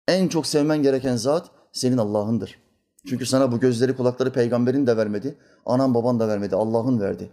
En 0.08 0.28
çok 0.28 0.46
sevmen 0.46 0.82
gereken 0.82 1.16
zat 1.16 1.50
senin 1.72 1.98
Allah'ındır. 1.98 2.58
Çünkü 3.06 3.26
sana 3.26 3.52
bu 3.52 3.60
gözleri 3.60 3.96
kulakları 3.96 4.32
peygamberin 4.32 4.86
de 4.86 4.96
vermedi, 4.96 5.38
anan 5.66 5.94
baban 5.94 6.20
da 6.20 6.28
vermedi, 6.28 6.56
Allah'ın 6.56 7.00
verdi. 7.00 7.30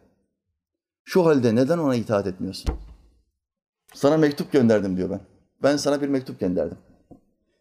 Şu 1.03 1.25
halde 1.25 1.55
neden 1.55 1.77
ona 1.77 1.95
itaat 1.95 2.27
etmiyorsun? 2.27 2.75
Sana 3.93 4.17
mektup 4.17 4.51
gönderdim 4.51 4.97
diyor 4.97 5.09
ben. 5.09 5.21
Ben 5.63 5.77
sana 5.77 6.01
bir 6.01 6.07
mektup 6.07 6.39
gönderdim. 6.39 6.77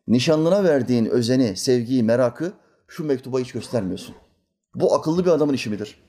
Nişanlına 0.08 0.64
verdiğin 0.64 1.04
özeni, 1.04 1.56
sevgiyi, 1.56 2.02
merakı 2.02 2.52
şu 2.88 3.04
mektuba 3.04 3.38
hiç 3.40 3.52
göstermiyorsun. 3.52 4.14
Bu 4.74 4.94
akıllı 4.94 5.24
bir 5.24 5.30
adamın 5.30 5.54
işi 5.54 5.70
midir? 5.70 6.02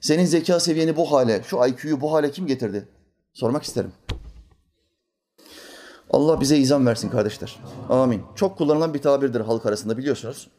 Senin 0.00 0.24
zeka 0.24 0.60
seviyeni 0.60 0.96
bu 0.96 1.12
hale, 1.12 1.42
şu 1.42 1.56
IQ'yu 1.66 2.00
bu 2.00 2.12
hale 2.12 2.30
kim 2.30 2.46
getirdi? 2.46 2.88
Sormak 3.32 3.62
isterim. 3.62 3.92
Allah 6.10 6.40
bize 6.40 6.56
izan 6.56 6.86
versin 6.86 7.08
kardeşler. 7.08 7.58
Amin. 7.88 8.22
Çok 8.34 8.58
kullanılan 8.58 8.94
bir 8.94 9.02
tabirdir 9.02 9.40
halk 9.40 9.66
arasında 9.66 9.98
biliyorsunuz. 9.98 10.50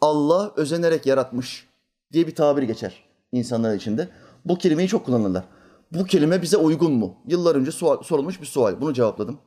Allah 0.00 0.52
özenerek 0.56 1.06
yaratmış 1.06 1.68
diye 2.12 2.26
bir 2.26 2.34
tabir 2.34 2.62
geçer 2.62 3.04
insanlar 3.32 3.74
içinde. 3.74 4.08
Bu 4.44 4.58
kelimeyi 4.58 4.88
çok 4.88 5.06
kullanırlar. 5.06 5.44
Bu 5.92 6.04
kelime 6.04 6.42
bize 6.42 6.56
uygun 6.56 6.92
mu? 6.92 7.16
Yıllar 7.26 7.56
önce 7.56 7.72
sorulmuş 8.02 8.40
bir 8.40 8.46
sual. 8.46 8.80
Bunu 8.80 8.92
cevapladım. 8.92 9.38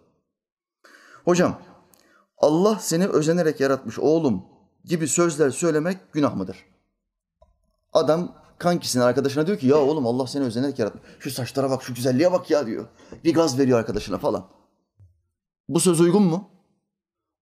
Hocam, 1.25 1.61
Allah 2.37 2.79
seni 2.79 3.07
özenerek 3.07 3.59
yaratmış 3.59 3.99
oğlum 3.99 4.43
gibi 4.87 5.07
sözler 5.07 5.49
söylemek 5.49 6.13
günah 6.13 6.35
mıdır? 6.35 6.65
Adam 7.93 8.35
kankisine, 8.57 9.03
arkadaşına 9.03 9.47
diyor 9.47 9.57
ki 9.59 9.67
ya 9.67 9.77
oğlum 9.77 10.07
Allah 10.07 10.27
seni 10.27 10.43
özenerek 10.43 10.79
yaratmış. 10.79 11.03
Şu 11.19 11.31
saçlara 11.31 11.69
bak, 11.69 11.83
şu 11.83 11.93
güzelliğe 11.93 12.31
bak 12.31 12.51
ya 12.51 12.65
diyor. 12.65 12.87
Bir 13.23 13.33
gaz 13.33 13.59
veriyor 13.59 13.79
arkadaşına 13.79 14.17
falan. 14.17 14.47
Bu 15.69 15.79
söz 15.79 16.01
uygun 16.01 16.23
mu? 16.23 16.49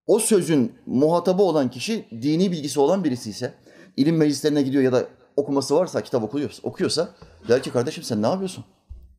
O 0.08 0.20
sözün 0.20 0.76
muhatabı 0.86 1.44
olan 1.44 1.70
kişi 1.70 2.06
dini 2.12 2.52
bilgisi 2.52 2.80
olan 2.80 3.04
birisi 3.04 3.30
ise, 3.30 3.54
ilim 3.98 4.18
meclislerine 4.18 4.62
gidiyor 4.62 4.84
ya 4.84 4.92
da 4.92 5.08
okuması 5.36 5.76
varsa, 5.76 6.02
kitap 6.02 6.24
okuyorsa, 6.24 6.60
okuyorsa 6.64 7.10
der 7.48 7.64
ki 7.64 7.72
kardeşim 7.72 8.04
sen 8.04 8.22
ne 8.22 8.28
yapıyorsun? 8.28 8.66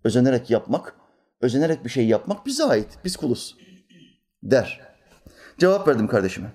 Özenerek 0.05 0.51
yapmak, 0.51 0.97
özenerek 1.41 1.85
bir 1.85 1.91
şey 1.91 2.07
yapmak 2.07 2.47
bize 2.47 2.65
ait. 2.65 2.89
Biz 3.05 3.17
kuluz. 3.17 3.57
Der. 4.43 4.81
Cevap 5.59 5.89
verdim 5.89 6.09
kardeşime. 6.09 6.53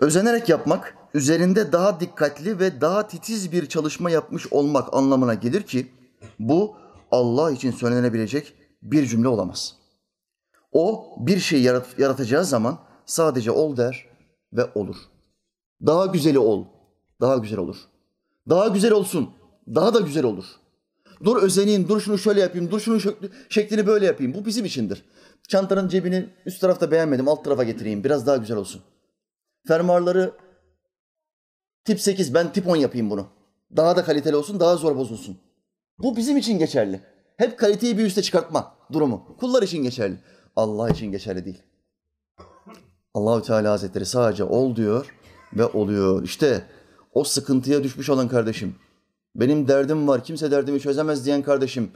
Özenerek 0.00 0.48
yapmak, 0.48 0.96
üzerinde 1.14 1.72
daha 1.72 2.00
dikkatli 2.00 2.60
ve 2.60 2.80
daha 2.80 3.08
titiz 3.08 3.52
bir 3.52 3.66
çalışma 3.66 4.10
yapmış 4.10 4.52
olmak 4.52 4.94
anlamına 4.94 5.34
gelir 5.34 5.62
ki 5.62 5.86
bu 6.38 6.76
Allah 7.10 7.50
için 7.50 7.70
söylenebilecek 7.70 8.54
bir 8.82 9.06
cümle 9.06 9.28
olamaz. 9.28 9.74
O 10.72 11.14
bir 11.18 11.38
şey 11.38 11.62
yarat- 11.62 11.98
yaratacağı 11.98 12.44
zaman 12.44 12.78
sadece 13.06 13.50
ol 13.50 13.76
der 13.76 14.06
ve 14.52 14.66
olur. 14.74 14.96
Daha 15.86 16.06
güzeli 16.06 16.38
ol, 16.38 16.64
daha 17.20 17.36
güzel 17.36 17.58
olur. 17.58 17.76
Daha 18.48 18.68
güzel 18.68 18.92
olsun, 18.92 19.30
daha 19.74 19.94
da 19.94 20.00
güzel 20.00 20.24
olur. 20.24 20.44
Dur 21.24 21.42
özeneyim, 21.42 21.88
dur 21.88 22.00
şunu 22.00 22.18
şöyle 22.18 22.40
yapayım, 22.40 22.70
dur 22.70 22.80
şunun 22.80 22.98
şekli- 22.98 23.30
şeklini 23.48 23.86
böyle 23.86 24.06
yapayım. 24.06 24.34
Bu 24.34 24.46
bizim 24.46 24.64
içindir. 24.64 25.04
Çantanın 25.48 25.88
cebini 25.88 26.28
üst 26.46 26.60
tarafta 26.60 26.90
beğenmedim, 26.90 27.28
alt 27.28 27.44
tarafa 27.44 27.64
getireyim. 27.64 28.04
Biraz 28.04 28.26
daha 28.26 28.36
güzel 28.36 28.56
olsun. 28.56 28.82
Fermuarları 29.66 30.32
tip 31.84 32.00
8, 32.00 32.34
ben 32.34 32.52
tip 32.52 32.68
10 32.68 32.76
yapayım 32.76 33.10
bunu. 33.10 33.26
Daha 33.76 33.96
da 33.96 34.04
kaliteli 34.04 34.36
olsun, 34.36 34.60
daha 34.60 34.76
zor 34.76 34.96
bozulsun. 34.96 35.38
Bu 35.98 36.16
bizim 36.16 36.36
için 36.36 36.58
geçerli. 36.58 37.00
Hep 37.36 37.58
kaliteyi 37.58 37.98
bir 37.98 38.04
üste 38.04 38.22
çıkartma 38.22 38.74
durumu. 38.92 39.36
Kullar 39.40 39.62
için 39.62 39.82
geçerli. 39.82 40.16
Allah 40.56 40.90
için 40.90 41.12
geçerli 41.12 41.44
değil. 41.44 41.62
Allahü 43.14 43.42
Teala 43.42 43.72
Hazretleri 43.72 44.06
sadece 44.06 44.44
ol 44.44 44.76
diyor 44.76 45.14
ve 45.56 45.64
oluyor. 45.66 46.22
İşte 46.22 46.64
o 47.12 47.24
sıkıntıya 47.24 47.82
düşmüş 47.82 48.10
olan 48.10 48.28
kardeşim. 48.28 48.74
Benim 49.34 49.68
derdim 49.68 50.08
var, 50.08 50.24
kimse 50.24 50.50
derdimi 50.50 50.80
çözemez 50.80 51.26
diyen 51.26 51.42
kardeşim. 51.42 51.90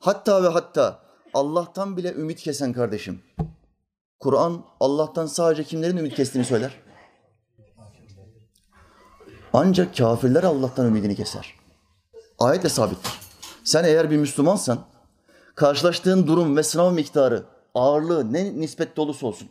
Hatta 0.00 0.42
ve 0.42 0.48
hatta 0.48 1.02
Allah'tan 1.34 1.96
bile 1.96 2.12
ümit 2.12 2.40
kesen 2.40 2.72
kardeşim. 2.72 3.20
Kur'an 4.20 4.64
Allah'tan 4.80 5.26
sadece 5.26 5.64
kimlerin 5.64 5.96
ümit 5.96 6.14
kestiğini 6.14 6.46
söyler. 6.46 6.87
Ancak 9.52 9.96
kafirler 9.96 10.42
Allah'tan 10.42 10.86
ümidini 10.86 11.16
keser. 11.16 11.54
Ayetle 12.38 12.68
sabittir. 12.68 13.12
Sen 13.64 13.84
eğer 13.84 14.10
bir 14.10 14.16
Müslümansan, 14.16 14.78
karşılaştığın 15.54 16.26
durum 16.26 16.56
ve 16.56 16.62
sınav 16.62 16.92
miktarı, 16.92 17.44
ağırlığı 17.74 18.32
ne 18.32 18.60
nispette 18.60 19.00
olursa 19.00 19.26
olsun, 19.26 19.48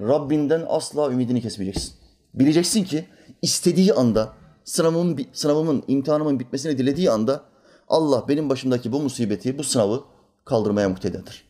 Rabbinden 0.00 0.64
asla 0.68 1.10
ümidini 1.10 1.42
kesmeyeceksin. 1.42 1.94
Bileceksin 2.34 2.84
ki 2.84 3.08
istediği 3.42 3.94
anda, 3.94 4.32
sınavımın, 4.64 5.26
sınavımın, 5.32 5.84
imtihanımın 5.88 6.40
bitmesini 6.40 6.78
dilediği 6.78 7.10
anda 7.10 7.42
Allah 7.88 8.28
benim 8.28 8.48
başımdaki 8.48 8.92
bu 8.92 9.00
musibeti, 9.00 9.58
bu 9.58 9.64
sınavı 9.64 10.04
kaldırmaya 10.44 10.88
muktedirdir. 10.88 11.44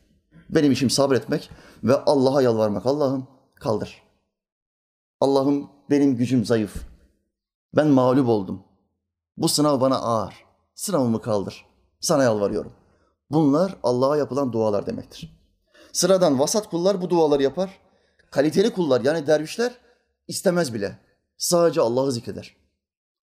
Benim 0.51 0.73
işim 0.73 0.91
sabretmek 0.91 1.51
ve 1.85 1.97
Allah'a 1.97 2.43
yalvarmak. 2.43 2.87
Allah'ım 2.87 3.27
kaldır. 3.55 4.03
Allah'ım 5.21 5.71
benim 5.91 6.17
gücüm 6.17 6.45
zayıf. 6.45 6.87
Ben 7.75 7.89
mağlup 7.89 8.29
oldum. 8.29 8.63
Bu 9.37 9.49
sınav 9.49 9.81
bana 9.81 9.99
ağır. 9.99 10.35
Sınavımı 10.75 11.23
kaldır. 11.23 11.67
Sana 12.01 12.23
yalvarıyorum. 12.23 12.73
Bunlar 13.31 13.77
Allah'a 13.83 14.17
yapılan 14.17 14.53
dualar 14.53 14.87
demektir. 14.87 15.41
Sıradan 15.93 16.39
vasat 16.39 16.71
kullar 16.71 17.03
bu 17.03 17.11
duaları 17.11 17.43
yapar. 17.43 17.81
Kaliteli 18.31 18.73
kullar 18.73 19.01
yani 19.01 19.27
dervişler 19.27 19.73
istemez 20.29 20.75
bile. 20.75 20.99
Sadece 21.37 21.81
Allah'ı 21.81 22.13
zikreder. 22.13 22.57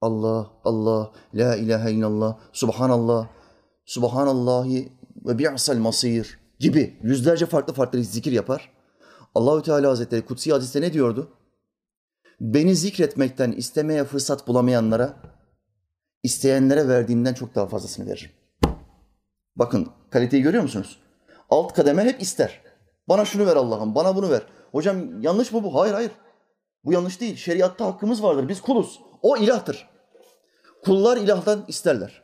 Allah, 0.02 0.52
Allah, 0.64 1.12
la 1.34 1.56
ilahe 1.56 1.92
illallah, 1.92 2.38
subhanallah, 2.54 3.28
subhanallahi 3.86 4.94
ve 5.26 5.38
bi'sal 5.38 5.78
masir 5.78 6.40
gibi 6.60 7.00
yüzlerce 7.04 7.46
farklı 7.46 7.74
farklı 7.74 8.04
zikir 8.04 8.32
yapar. 8.32 8.72
Allahü 9.36 9.64
Teala 9.64 9.90
Hazretleri 9.90 10.26
kutsi 10.26 10.52
hadiste 10.52 10.82
ne 10.82 10.94
diyordu? 10.94 11.32
Beni 12.44 12.76
zikretmekten 12.76 13.52
istemeye 13.52 14.04
fırsat 14.04 14.48
bulamayanlara, 14.48 15.18
isteyenlere 16.24 16.88
verdiğimden 16.88 17.34
çok 17.34 17.56
daha 17.56 17.68
fazlasını 17.68 18.06
veririm. 18.10 18.32
Bakın 19.56 19.92
kaliteyi 20.12 20.44
görüyor 20.44 20.64
musunuz? 20.64 21.00
Alt 21.50 21.74
kademe 21.74 22.04
hep 22.04 22.22
ister. 22.22 22.62
Bana 23.10 23.26
şunu 23.26 23.46
ver 23.46 23.56
Allah'ım, 23.56 23.96
bana 23.96 24.16
bunu 24.16 24.30
ver. 24.30 24.42
Hocam 24.72 25.22
yanlış 25.22 25.52
mı 25.52 25.64
bu? 25.64 25.76
Hayır 25.76 25.94
hayır. 25.94 26.12
Bu 26.86 26.94
yanlış 26.94 27.22
değil. 27.22 27.36
Şeriatta 27.36 27.86
hakkımız 27.86 28.24
vardır. 28.24 28.50
Biz 28.50 28.62
kuluz. 28.62 29.00
O 29.22 29.38
ilahtır. 29.38 29.90
Kullar 30.86 31.18
ilahtan 31.18 31.66
isterler. 31.68 32.24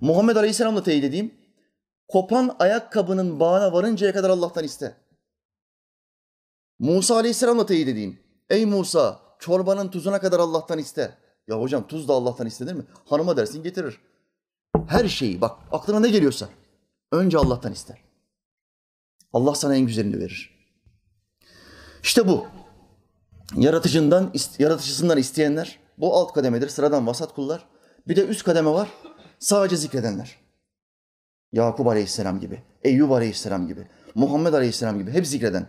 Muhammed 0.00 0.36
Aleyhisselam'la 0.36 0.82
teyit 0.82 1.04
edeyim. 1.04 1.34
Kopan 2.08 2.56
ayakkabının 2.58 3.40
bağına 3.40 3.72
varıncaya 3.72 4.12
kadar 4.12 4.30
Allah'tan 4.30 4.64
iste. 4.64 4.96
Musa 6.78 7.16
Aleyhisselam'la 7.16 7.66
teyit 7.66 7.88
edeyim. 7.88 8.31
Ey 8.50 8.66
Musa 8.66 9.20
çorbanın 9.38 9.88
tuzuna 9.88 10.20
kadar 10.20 10.40
Allah'tan 10.40 10.78
iste. 10.78 11.18
Ya 11.48 11.60
hocam 11.60 11.86
tuz 11.86 12.08
da 12.08 12.12
Allah'tan 12.12 12.46
istenir 12.46 12.72
mi? 12.72 12.84
Hanıma 13.04 13.36
dersin 13.36 13.62
getirir. 13.62 14.00
Her 14.86 15.08
şeyi 15.08 15.40
bak 15.40 15.58
aklına 15.72 16.00
ne 16.00 16.08
geliyorsa 16.08 16.48
önce 17.12 17.38
Allah'tan 17.38 17.72
ister. 17.72 17.98
Allah 19.32 19.54
sana 19.54 19.76
en 19.76 19.86
güzelini 19.86 20.20
verir. 20.20 20.68
İşte 22.02 22.28
bu. 22.28 22.46
Yaratıcından, 23.56 24.32
yaratıcısından 24.58 25.18
isteyenler 25.18 25.78
bu 25.98 26.14
alt 26.16 26.32
kademedir. 26.32 26.68
Sıradan 26.68 27.06
vasat 27.06 27.34
kullar. 27.34 27.66
Bir 28.08 28.16
de 28.16 28.26
üst 28.26 28.44
kademe 28.44 28.70
var. 28.70 28.88
Sadece 29.38 29.76
zikredenler. 29.76 30.42
Yakup 31.52 31.86
Aleyhisselam 31.86 32.40
gibi, 32.40 32.62
Eyyub 32.82 33.10
Aleyhisselam 33.10 33.68
gibi, 33.68 33.88
Muhammed 34.14 34.52
Aleyhisselam 34.52 34.98
gibi 34.98 35.10
hep 35.10 35.26
zikreden. 35.26 35.66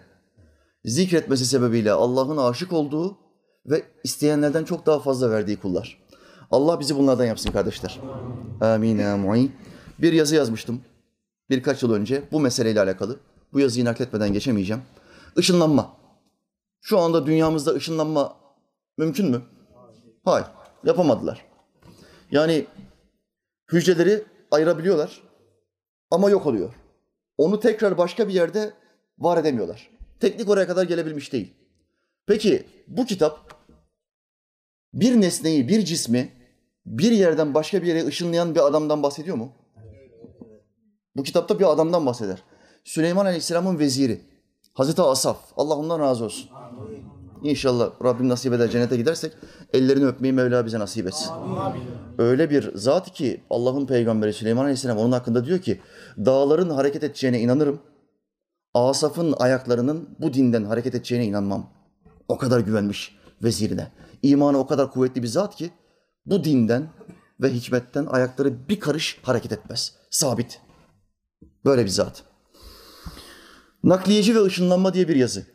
Zikretmesi 0.86 1.46
sebebiyle 1.46 1.92
Allah'ın 1.92 2.38
aşık 2.38 2.74
olduğu 2.74 3.18
ve 3.66 3.84
isteyenlerden 4.04 4.64
çok 4.64 4.86
daha 4.86 5.00
fazla 5.00 5.32
verdiği 5.32 5.58
kullar. 5.58 6.04
Allah 6.52 6.80
bizi 6.80 6.98
bunlardan 6.98 7.26
yapsın 7.26 7.52
kardeşler. 7.52 8.00
Amin 8.62 9.00
amin. 9.00 9.52
Bir 10.00 10.14
yazı 10.14 10.36
yazmıştım 10.36 10.82
birkaç 11.50 11.84
yıl 11.84 11.94
önce 11.94 12.24
bu 12.32 12.40
meseleyle 12.40 12.82
alakalı. 12.82 13.20
Bu 13.54 13.60
yazıyı 13.60 13.86
nakletmeden 13.86 14.34
geçemeyeceğim. 14.34 14.82
Işınlanma. 15.38 15.98
Şu 16.82 17.00
anda 17.00 17.26
dünyamızda 17.26 17.72
ışınlanma 17.72 18.36
mümkün 18.98 19.30
mü? 19.32 19.42
Hayır. 20.26 20.48
Yapamadılar. 20.84 21.46
Yani 22.32 22.66
hücreleri 23.72 24.26
ayırabiliyorlar 24.52 25.24
ama 26.12 26.30
yok 26.30 26.46
oluyor. 26.46 26.74
Onu 27.38 27.60
tekrar 27.60 27.98
başka 27.98 28.28
bir 28.28 28.34
yerde 28.34 28.74
var 29.18 29.38
edemiyorlar. 29.38 29.90
Teknik 30.24 30.50
oraya 30.50 30.68
kadar 30.68 30.84
gelebilmiş 30.84 31.34
değil. 31.34 31.54
Peki 32.26 32.64
bu 32.88 33.06
kitap 33.06 33.64
bir 34.94 35.22
nesneyi, 35.22 35.68
bir 35.68 35.86
cismi 35.86 36.30
bir 36.86 37.12
yerden 37.12 37.54
başka 37.54 37.82
bir 37.82 37.88
yere 37.88 38.06
ışınlayan 38.06 38.56
bir 38.56 38.68
adamdan 38.68 39.04
bahsediyor 39.04 39.38
mu? 39.38 39.52
Bu 41.16 41.24
kitapta 41.24 41.60
bir 41.60 41.72
adamdan 41.72 42.06
bahseder. 42.06 42.44
Süleyman 42.84 43.26
Aleyhisselam'ın 43.26 43.80
veziri. 43.80 44.22
Hazreti 44.74 45.02
Asaf. 45.02 45.38
Allah 45.58 45.76
ondan 45.76 46.00
razı 46.00 46.26
olsun. 46.26 46.50
İnşallah 47.44 47.92
Rabbim 48.04 48.30
nasip 48.30 48.54
eder 48.54 48.70
cennete 48.70 48.98
gidersek 48.98 49.32
ellerini 49.74 50.06
öpmeyi 50.06 50.34
Mevla 50.34 50.66
bize 50.66 50.80
nasip 50.80 51.08
etsin. 51.08 51.32
Öyle 52.18 52.50
bir 52.50 52.72
zat 52.76 53.14
ki 53.14 53.42
Allah'ın 53.50 53.86
peygamberi 53.86 54.34
Süleyman 54.34 54.64
Aleyhisselam 54.64 54.98
onun 54.98 55.12
hakkında 55.12 55.46
diyor 55.46 55.60
ki 55.60 55.80
dağların 56.18 56.70
hareket 56.70 57.04
edeceğine 57.04 57.40
inanırım. 57.40 57.80
Asaf'ın 58.74 59.34
ayaklarının 59.38 60.10
bu 60.20 60.34
dinden 60.34 60.64
hareket 60.64 60.96
edeceğine 60.96 61.26
inanmam. 61.26 61.70
O 62.28 62.38
kadar 62.38 62.60
güvenmiş 62.60 63.16
vezirine. 63.44 63.92
İmanı 64.22 64.58
o 64.58 64.68
kadar 64.68 64.92
kuvvetli 64.92 65.24
bir 65.24 65.28
zat 65.28 65.56
ki 65.56 65.72
bu 66.26 66.44
dinden 66.44 66.90
ve 67.42 67.54
hikmetten 67.54 68.06
ayakları 68.06 68.70
bir 68.70 68.80
karış 68.80 69.20
hareket 69.24 69.52
etmez. 69.52 69.96
Sabit. 70.10 70.62
Böyle 71.66 71.84
bir 71.84 71.90
zat. 71.90 72.24
Nakliyeci 73.84 74.36
ve 74.36 74.44
ışınlanma 74.44 74.94
diye 74.94 75.08
bir 75.08 75.16
yazı. 75.16 75.46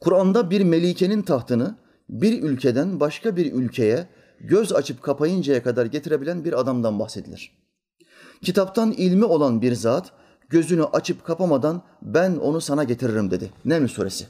Kur'an'da 0.00 0.50
bir 0.50 0.60
melikenin 0.60 1.22
tahtını 1.22 1.78
bir 2.08 2.42
ülkeden 2.42 3.00
başka 3.00 3.36
bir 3.36 3.52
ülkeye 3.52 4.08
göz 4.40 4.72
açıp 4.72 5.02
kapayıncaya 5.02 5.62
kadar 5.62 5.86
getirebilen 5.86 6.44
bir 6.44 6.60
adamdan 6.60 6.98
bahsedilir. 6.98 7.58
Kitaptan 8.42 8.92
ilmi 8.92 9.24
olan 9.24 9.62
bir 9.62 9.72
zat 9.72 10.12
gözünü 10.48 10.84
açıp 10.84 11.24
kapamadan 11.24 11.82
ben 12.02 12.36
onu 12.36 12.60
sana 12.60 12.84
getiririm 12.84 13.30
dedi. 13.30 13.50
Neml 13.64 13.88
suresi. 13.88 14.26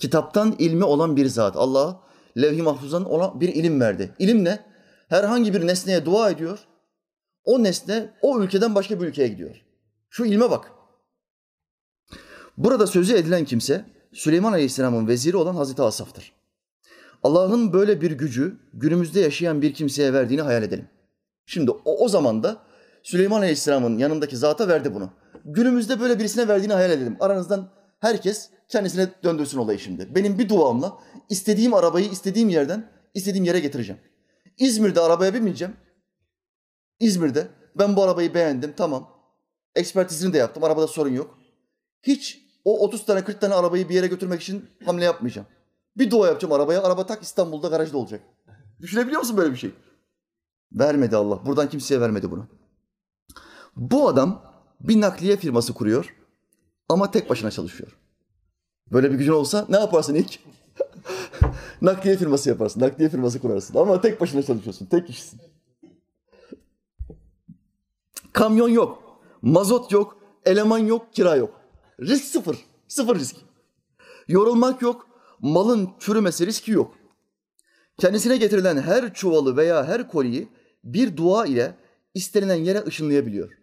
Kitaptan 0.00 0.54
ilmi 0.58 0.84
olan 0.84 1.16
bir 1.16 1.26
zat. 1.26 1.56
Allah 1.56 2.00
levh-i 2.36 2.62
mahfuzdan 2.62 3.04
ona 3.04 3.40
bir 3.40 3.48
ilim 3.48 3.80
verdi. 3.80 4.14
İlim 4.18 4.44
ne? 4.44 4.64
Herhangi 5.08 5.54
bir 5.54 5.66
nesneye 5.66 6.04
dua 6.04 6.30
ediyor. 6.30 6.58
O 7.44 7.62
nesne 7.62 8.14
o 8.22 8.40
ülkeden 8.40 8.74
başka 8.74 9.00
bir 9.00 9.06
ülkeye 9.06 9.28
gidiyor. 9.28 9.62
Şu 10.10 10.24
ilme 10.24 10.50
bak. 10.50 10.72
Burada 12.56 12.86
sözü 12.86 13.14
edilen 13.14 13.44
kimse 13.44 13.84
Süleyman 14.12 14.52
Aleyhisselam'ın 14.52 15.08
veziri 15.08 15.36
olan 15.36 15.54
Hazreti 15.54 15.82
Asaf'tır. 15.82 16.32
Allah'ın 17.22 17.72
böyle 17.72 18.00
bir 18.00 18.10
gücü 18.10 18.56
günümüzde 18.74 19.20
yaşayan 19.20 19.62
bir 19.62 19.74
kimseye 19.74 20.12
verdiğini 20.12 20.42
hayal 20.42 20.62
edelim. 20.62 20.88
Şimdi 21.46 21.70
o, 21.70 22.04
o 22.04 22.08
zaman 22.08 22.42
da 22.42 22.62
Süleyman 23.02 23.40
Aleyhisselam'ın 23.40 23.98
yanındaki 23.98 24.36
zata 24.36 24.68
verdi 24.68 24.94
bunu. 24.94 25.10
Günümüzde 25.50 26.00
böyle 26.00 26.18
birisine 26.18 26.48
verdiğini 26.48 26.72
hayal 26.72 26.90
edelim. 26.90 27.16
Aranızdan 27.20 27.70
herkes 28.00 28.50
kendisine 28.68 29.08
döndürsün 29.24 29.58
olayı 29.58 29.78
şimdi. 29.78 30.14
Benim 30.14 30.38
bir 30.38 30.48
duamla 30.48 30.98
istediğim 31.28 31.74
arabayı 31.74 32.10
istediğim 32.10 32.48
yerden 32.48 32.90
istediğim 33.14 33.44
yere 33.44 33.60
getireceğim. 33.60 34.00
İzmir'de 34.58 35.00
arabaya 35.00 35.34
binmeyeceğim. 35.34 35.76
İzmir'de 37.00 37.48
ben 37.78 37.96
bu 37.96 38.02
arabayı 38.02 38.34
beğendim 38.34 38.74
tamam. 38.76 39.10
Ekspertizini 39.74 40.32
de 40.32 40.38
yaptım 40.38 40.64
arabada 40.64 40.86
sorun 40.86 41.12
yok. 41.12 41.38
Hiç 42.02 42.42
o 42.64 42.84
30 42.84 43.04
tane 43.04 43.24
40 43.24 43.40
tane 43.40 43.54
arabayı 43.54 43.88
bir 43.88 43.94
yere 43.94 44.06
götürmek 44.06 44.42
için 44.42 44.70
hamle 44.84 45.04
yapmayacağım. 45.04 45.48
Bir 45.96 46.10
dua 46.10 46.26
yapacağım 46.26 46.52
arabaya. 46.52 46.82
Araba 46.82 47.06
tak 47.06 47.22
İstanbul'da 47.22 47.68
garajda 47.68 47.98
olacak. 47.98 48.20
Düşünebiliyor 48.80 49.20
musun 49.20 49.36
böyle 49.36 49.52
bir 49.52 49.56
şey? 49.56 49.74
Vermedi 50.72 51.16
Allah. 51.16 51.46
Buradan 51.46 51.68
kimseye 51.68 52.00
vermedi 52.00 52.30
bunu. 52.30 52.46
Bu 53.76 54.08
adam 54.08 54.47
bir 54.80 55.00
nakliye 55.00 55.36
firması 55.36 55.74
kuruyor 55.74 56.14
ama 56.88 57.10
tek 57.10 57.30
başına 57.30 57.50
çalışıyor. 57.50 57.98
Böyle 58.92 59.10
bir 59.10 59.18
gücün 59.18 59.32
olsa 59.32 59.66
ne 59.68 59.76
yaparsın 59.76 60.14
ilk? 60.14 60.38
nakliye 61.82 62.16
firması 62.16 62.48
yaparsın, 62.48 62.80
nakliye 62.80 63.10
firması 63.10 63.40
kurarsın 63.40 63.78
ama 63.78 64.00
tek 64.00 64.20
başına 64.20 64.42
çalışıyorsun, 64.42 64.86
tek 64.86 65.06
kişisin. 65.06 65.40
Kamyon 68.32 68.68
yok, 68.68 69.20
mazot 69.42 69.92
yok, 69.92 70.18
eleman 70.44 70.78
yok, 70.78 71.12
kira 71.12 71.36
yok. 71.36 71.60
Risk 72.00 72.24
sıfır, 72.24 72.56
sıfır 72.88 73.18
risk. 73.18 73.36
Yorulmak 74.28 74.82
yok, 74.82 75.08
malın 75.40 75.90
çürümesi 75.98 76.46
riski 76.46 76.70
yok. 76.70 76.94
Kendisine 77.98 78.36
getirilen 78.36 78.76
her 78.76 79.14
çuvalı 79.14 79.56
veya 79.56 79.84
her 79.84 80.08
koliyi 80.08 80.48
bir 80.84 81.16
dua 81.16 81.46
ile 81.46 81.74
istenilen 82.14 82.54
yere 82.54 82.84
ışınlayabiliyor. 82.86 83.57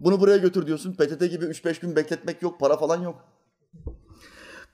Bunu 0.00 0.20
buraya 0.20 0.36
götür 0.36 0.66
diyorsun. 0.66 0.92
PTT 0.92 1.20
gibi 1.30 1.44
3-5 1.44 1.80
gün 1.80 1.96
bekletmek 1.96 2.42
yok, 2.42 2.60
para 2.60 2.76
falan 2.76 3.02
yok. 3.02 3.24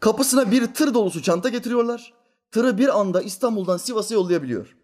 Kapısına 0.01 0.51
bir 0.51 0.67
tır 0.67 0.95
dolusu 0.95 1.23
çanta 1.23 1.49
getiriyorlar. 1.49 2.15
Tırı 2.51 2.79
bir 2.79 3.01
anda 3.01 3.23
İstanbul'dan 3.23 3.77
Sivas'a 3.77 4.15
yollayabiliyor. 4.15 4.77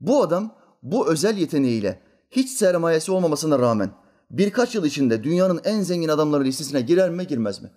Bu 0.00 0.22
adam 0.22 0.54
bu 0.82 1.08
özel 1.08 1.36
yeteneğiyle 1.36 2.02
hiç 2.30 2.50
sermayesi 2.50 3.12
olmamasına 3.12 3.58
rağmen 3.58 3.90
birkaç 4.30 4.74
yıl 4.74 4.84
içinde 4.84 5.24
dünyanın 5.24 5.60
en 5.64 5.80
zengin 5.80 6.08
adamları 6.08 6.44
listesine 6.44 6.80
girer 6.80 7.10
mi 7.10 7.26
girmez 7.26 7.62
mi? 7.62 7.70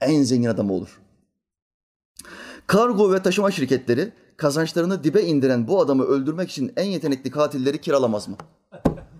En 0.00 0.22
zengin 0.22 0.48
adamı 0.48 0.72
olur. 0.72 1.00
Kargo 2.66 3.12
ve 3.12 3.22
taşıma 3.22 3.50
şirketleri 3.50 4.12
kazançlarını 4.36 5.04
dibe 5.04 5.22
indiren 5.22 5.68
bu 5.68 5.80
adamı 5.80 6.04
öldürmek 6.04 6.50
için 6.50 6.72
en 6.76 6.86
yetenekli 6.86 7.30
katilleri 7.30 7.80
kiralamaz 7.80 8.28
mı? 8.28 8.36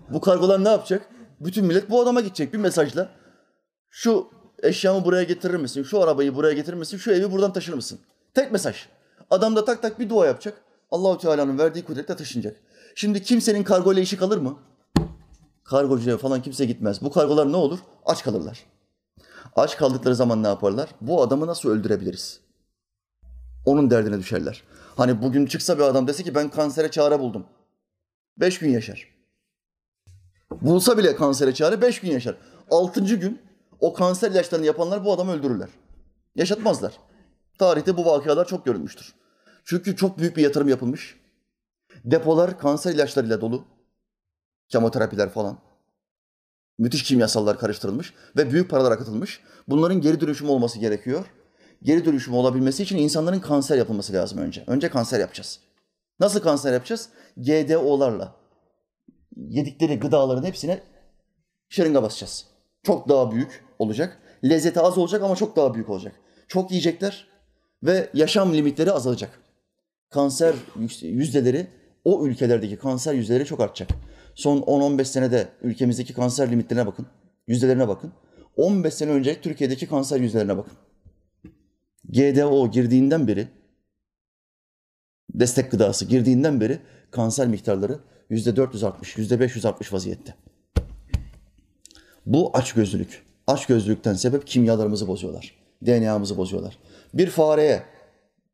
Bu 0.09 0.21
kargolar 0.21 0.63
ne 0.63 0.69
yapacak? 0.69 1.09
Bütün 1.45 1.65
millet 1.65 1.89
bu 1.89 2.01
adama 2.01 2.21
gidecek 2.21 2.53
bir 2.53 2.57
mesajla. 2.57 3.09
Şu 3.89 4.27
eşyamı 4.63 5.05
buraya 5.05 5.23
getirir 5.23 5.55
misin? 5.55 5.83
Şu 5.83 6.01
arabayı 6.01 6.35
buraya 6.35 6.53
getirir 6.53 6.77
misin? 6.77 6.97
Şu 6.97 7.11
evi 7.11 7.31
buradan 7.31 7.53
taşır 7.53 7.73
mısın? 7.73 7.99
Tek 8.33 8.51
mesaj. 8.51 8.75
Adam 9.29 9.55
da 9.55 9.65
tak 9.65 9.81
tak 9.81 9.99
bir 9.99 10.09
dua 10.09 10.25
yapacak. 10.25 10.61
Allahu 10.91 11.17
Teala'nın 11.17 11.59
verdiği 11.59 11.85
kudretle 11.85 12.15
taşınacak. 12.15 12.55
Şimdi 12.95 13.23
kimsenin 13.23 13.63
kargo 13.63 13.93
ile 13.93 14.01
işi 14.01 14.17
kalır 14.17 14.37
mı? 14.37 14.57
Kargocuya 15.63 16.17
falan 16.17 16.41
kimse 16.41 16.65
gitmez. 16.65 17.01
Bu 17.01 17.11
kargolar 17.11 17.51
ne 17.51 17.55
olur? 17.55 17.79
Aç 18.05 18.23
kalırlar. 18.23 18.63
Aç 19.55 19.77
kaldıkları 19.77 20.15
zaman 20.15 20.43
ne 20.43 20.47
yaparlar? 20.47 20.89
Bu 21.01 21.21
adamı 21.21 21.47
nasıl 21.47 21.69
öldürebiliriz? 21.69 22.39
Onun 23.65 23.89
derdine 23.89 24.19
düşerler. 24.19 24.63
Hani 24.97 25.21
bugün 25.21 25.45
çıksa 25.45 25.77
bir 25.77 25.83
adam 25.83 26.07
dese 26.07 26.23
ki 26.23 26.35
ben 26.35 26.49
kansere 26.49 26.91
çare 26.91 27.19
buldum. 27.19 27.45
Beş 28.37 28.59
gün 28.59 28.69
yaşar. 28.69 29.12
Bulsa 30.61 30.97
bile 30.97 31.15
kansere 31.15 31.53
çare 31.53 31.81
beş 31.81 31.99
gün 31.99 32.11
yaşar. 32.11 32.35
Altıncı 32.71 33.15
gün 33.15 33.41
o 33.79 33.93
kanser 33.93 34.31
ilaçlarını 34.31 34.65
yapanlar 34.65 35.05
bu 35.05 35.13
adamı 35.13 35.31
öldürürler. 35.31 35.69
Yaşatmazlar. 36.35 36.93
Tarihte 37.57 37.97
bu 37.97 38.05
vakalar 38.05 38.47
çok 38.47 38.65
görülmüştür. 38.65 39.13
Çünkü 39.65 39.95
çok 39.95 40.17
büyük 40.17 40.37
bir 40.37 40.43
yatırım 40.43 40.67
yapılmış. 40.67 41.19
Depolar 42.05 42.59
kanser 42.59 42.93
ilaçlarıyla 42.93 43.41
dolu. 43.41 43.65
Kemoterapiler 44.69 45.29
falan. 45.29 45.57
Müthiş 46.77 47.03
kimyasallar 47.03 47.59
karıştırılmış 47.59 48.13
ve 48.37 48.51
büyük 48.51 48.69
paralar 48.69 48.91
akıtılmış. 48.91 49.41
Bunların 49.67 50.01
geri 50.01 50.21
dönüşümü 50.21 50.51
olması 50.51 50.79
gerekiyor. 50.79 51.25
Geri 51.83 52.05
dönüşümü 52.05 52.37
olabilmesi 52.37 52.83
için 52.83 52.97
insanların 52.97 53.39
kanser 53.39 53.77
yapılması 53.77 54.13
lazım 54.13 54.39
önce. 54.39 54.63
Önce 54.67 54.89
kanser 54.89 55.19
yapacağız. 55.19 55.59
Nasıl 56.19 56.39
kanser 56.39 56.73
yapacağız? 56.73 57.09
GDO'larla. 57.37 58.42
Yedikleri 59.35 59.99
gıdaların 59.99 60.43
hepsine 60.43 60.79
şırınga 61.69 62.03
basacağız. 62.03 62.45
Çok 62.83 63.09
daha 63.09 63.31
büyük 63.31 63.65
olacak. 63.79 64.19
Lezzeti 64.43 64.79
az 64.79 64.97
olacak 64.97 65.23
ama 65.23 65.35
çok 65.35 65.55
daha 65.55 65.73
büyük 65.73 65.89
olacak. 65.89 66.15
Çok 66.47 66.71
yiyecekler 66.71 67.27
ve 67.83 68.09
yaşam 68.13 68.53
limitleri 68.53 68.91
azalacak. 68.91 69.39
Kanser 70.09 70.55
yüzdeleri 71.01 71.67
o 72.05 72.25
ülkelerdeki 72.27 72.77
kanser 72.77 73.13
yüzdeleri 73.13 73.45
çok 73.45 73.59
artacak. 73.59 73.89
Son 74.35 74.57
10-15 74.57 75.05
senede 75.05 75.47
ülkemizdeki 75.61 76.13
kanser 76.13 76.51
limitlerine 76.51 76.85
bakın. 76.85 77.07
Yüzdelerine 77.47 77.87
bakın. 77.87 78.13
15 78.57 78.93
sene 78.93 79.11
önce 79.11 79.41
Türkiye'deki 79.41 79.87
kanser 79.87 80.19
yüzdelerine 80.19 80.57
bakın. 80.57 80.73
GDO 82.09 82.71
girdiğinden 82.71 83.27
beri 83.27 83.47
destek 85.33 85.71
gıdası 85.71 86.05
girdiğinden 86.05 86.61
beri 86.61 86.79
kanser 87.11 87.47
miktarları 87.47 87.99
yüzde 88.29 88.55
460, 88.55 89.17
yüzde 89.17 89.39
560 89.39 89.93
vaziyette. 89.93 90.35
Bu 92.25 92.51
açgözlülük. 92.53 93.23
Açgözlülükten 93.47 94.13
sebep 94.13 94.47
kimyalarımızı 94.47 95.07
bozuyorlar. 95.07 95.55
DNA'mızı 95.85 96.37
bozuyorlar. 96.37 96.77
Bir 97.13 97.29
fareye, 97.29 97.83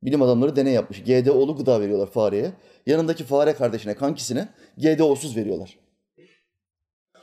bilim 0.04 0.22
adamları 0.22 0.56
deney 0.56 0.74
yapmış. 0.74 1.04
GDO'lu 1.04 1.56
gıda 1.56 1.82
veriyorlar 1.82 2.12
fareye. 2.12 2.52
Yanındaki 2.86 3.24
fare 3.24 3.54
kardeşine, 3.54 3.96
kankisine 3.96 4.50
GDO'suz 4.78 5.36
veriyorlar. 5.38 5.80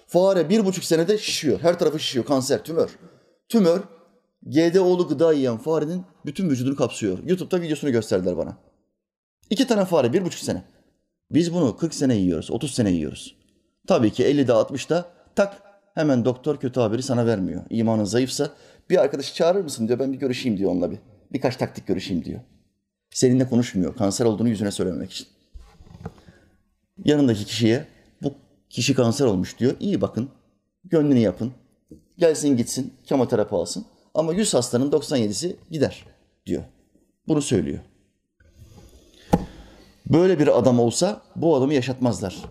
Fare 0.06 0.48
bir 0.48 0.64
buçuk 0.64 0.84
senede 0.84 1.18
şişiyor. 1.18 1.60
Her 1.60 1.78
tarafı 1.78 1.98
şişiyor. 1.98 2.24
Kanser, 2.24 2.64
tümör. 2.64 2.98
Tümör, 3.48 3.80
GDO'lu 4.42 5.08
gıda 5.08 5.32
yiyen 5.32 5.58
farenin 5.58 6.02
bütün 6.26 6.50
vücudunu 6.50 6.76
kapsıyor. 6.76 7.18
YouTube'da 7.26 7.60
videosunu 7.60 7.92
gösterdiler 7.92 8.36
bana. 8.36 8.56
İki 9.50 9.66
tane 9.66 9.84
fare, 9.84 10.12
bir 10.12 10.24
buçuk 10.24 10.40
sene. 10.40 10.62
Biz 11.30 11.54
bunu 11.54 11.76
40 11.76 11.94
sene 11.94 12.16
yiyoruz, 12.16 12.50
30 12.50 12.74
sene 12.74 12.90
yiyoruz. 12.90 13.36
Tabii 13.86 14.10
ki 14.10 14.24
50'de 14.24 14.52
60'da 14.52 15.08
tak 15.34 15.62
hemen 15.94 16.24
doktor 16.24 16.60
kötü 16.60 16.80
haberi 16.80 17.02
sana 17.02 17.26
vermiyor. 17.26 17.64
İmanın 17.70 18.04
zayıfsa 18.04 18.50
bir 18.90 18.98
arkadaşı 18.98 19.34
çağırır 19.34 19.60
mısın 19.60 19.88
diyor. 19.88 19.98
Ben 19.98 20.12
bir 20.12 20.18
görüşeyim 20.18 20.58
diyor 20.58 20.70
onunla 20.70 20.90
bir. 20.90 20.98
Birkaç 21.32 21.56
taktik 21.56 21.86
görüşeyim 21.86 22.24
diyor. 22.24 22.40
Seninle 23.10 23.48
konuşmuyor. 23.48 23.96
Kanser 23.96 24.24
olduğunu 24.24 24.48
yüzüne 24.48 24.70
söylememek 24.70 25.12
için. 25.12 25.26
Yanındaki 27.04 27.44
kişiye 27.44 27.86
bu 28.22 28.34
kişi 28.70 28.94
kanser 28.94 29.26
olmuş 29.26 29.58
diyor. 29.58 29.76
İyi 29.80 30.00
bakın. 30.00 30.28
Gönlünü 30.84 31.18
yapın. 31.18 31.52
Gelsin 32.18 32.56
gitsin. 32.56 32.94
Kemoterapi 33.04 33.54
alsın. 33.54 33.84
Ama 34.14 34.32
100 34.32 34.54
hastanın 34.54 34.90
97'si 34.90 35.56
gider 35.70 36.04
diyor. 36.46 36.62
Bunu 37.28 37.42
söylüyor. 37.42 37.78
Böyle 40.06 40.38
bir 40.38 40.58
adam 40.58 40.80
olsa 40.80 41.22
bu 41.36 41.56
adamı 41.56 41.74
yaşatmazlar. 41.74 42.44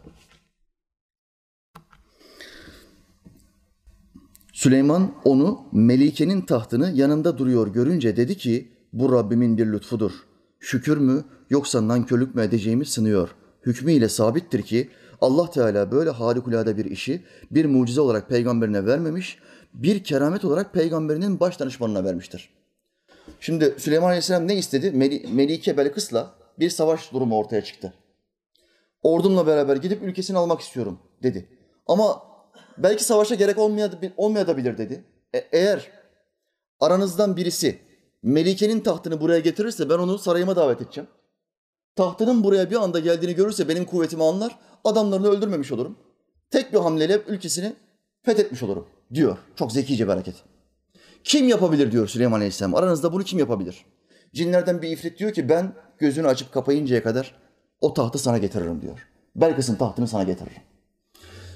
Süleyman 4.54 5.14
onu 5.26 5.60
Melike'nin 5.72 6.42
tahtını 6.42 6.92
yanında 6.92 7.38
duruyor 7.38 7.68
görünce 7.68 8.18
dedi 8.18 8.38
ki 8.38 8.72
bu 8.94 9.14
Rabbimin 9.14 9.58
bir 9.58 9.72
lütfudur. 9.72 10.12
Şükür 10.60 10.98
mü 10.98 11.26
yoksa 11.50 11.88
nankörlük 11.88 12.36
mü 12.36 12.42
edeceğimi 12.42 12.86
sınıyor. 12.86 13.30
Hükmü 13.66 13.92
ile 13.92 14.10
sabittir 14.10 14.62
ki 14.62 14.90
Allah 15.22 15.50
Teala 15.50 15.92
böyle 15.92 16.10
harikulade 16.10 16.78
bir 16.78 16.86
işi 16.86 17.24
bir 17.52 17.66
mucize 17.66 18.02
olarak 18.02 18.30
peygamberine 18.30 18.86
vermemiş, 18.86 19.40
bir 19.74 20.04
keramet 20.04 20.46
olarak 20.46 20.74
peygamberinin 20.74 21.40
baş 21.40 21.60
danışmanına 21.60 22.04
vermiştir. 22.04 22.50
Şimdi 23.40 23.76
Süleyman 23.78 24.08
Aleyhisselam 24.08 24.48
ne 24.48 24.56
istedi? 24.56 24.92
Melike 25.32 25.78
Belkıs'la 25.78 26.45
bir 26.60 26.70
savaş 26.70 27.14
durumu 27.14 27.38
ortaya 27.38 27.64
çıktı. 27.64 27.94
Ordumla 29.04 29.48
beraber 29.48 29.76
gidip 29.76 30.04
ülkesini 30.04 30.38
almak 30.38 30.62
istiyorum 30.62 31.00
dedi. 31.24 31.50
Ama 31.88 32.24
belki 32.78 33.04
savaşa 33.04 33.36
gerek 33.36 33.58
olmayabilir 34.18 34.78
dedi. 34.78 35.04
E, 35.36 35.38
eğer 35.52 35.92
aranızdan 36.80 37.38
birisi 37.38 37.80
Melike'nin 38.24 38.80
tahtını 38.80 39.22
buraya 39.22 39.40
getirirse 39.40 39.90
ben 39.90 39.98
onu 39.98 40.18
sarayıma 40.18 40.56
davet 40.56 40.82
edeceğim. 40.82 41.10
Tahtının 41.96 42.44
buraya 42.44 42.72
bir 42.72 42.76
anda 42.76 43.00
geldiğini 43.00 43.36
görürse 43.36 43.68
benim 43.68 43.86
kuvvetimi 43.86 44.24
anlar, 44.24 44.60
adamlarını 44.84 45.28
öldürmemiş 45.28 45.72
olurum. 45.72 45.98
Tek 46.52 46.74
bir 46.74 46.78
hamleyle 46.78 47.22
ülkesini 47.28 47.74
fethetmiş 48.24 48.64
olurum 48.64 48.88
diyor. 49.14 49.38
Çok 49.56 49.72
zekice 49.72 50.04
bir 50.04 50.12
hareket. 50.12 50.36
Kim 51.24 51.48
yapabilir 51.48 51.92
diyor 51.92 52.08
Süleyman 52.08 52.38
Aleyhisselam. 52.38 52.76
Aranızda 52.76 53.14
bunu 53.14 53.24
kim 53.24 53.40
yapabilir? 53.40 53.86
Cinlerden 54.34 54.82
bir 54.82 54.90
ifrit 54.90 55.20
diyor 55.20 55.34
ki 55.34 55.50
ben 55.50 55.74
gözünü 55.98 56.28
açıp 56.28 56.54
kapayıncaya 56.54 57.04
kadar 57.04 57.36
o 57.82 57.94
tahtı 57.94 58.20
sana 58.20 58.38
getiririm 58.38 58.82
diyor. 58.82 59.08
Belkıs'ın 59.36 59.76
tahtını 59.76 60.08
sana 60.08 60.24
getiririm. 60.24 60.62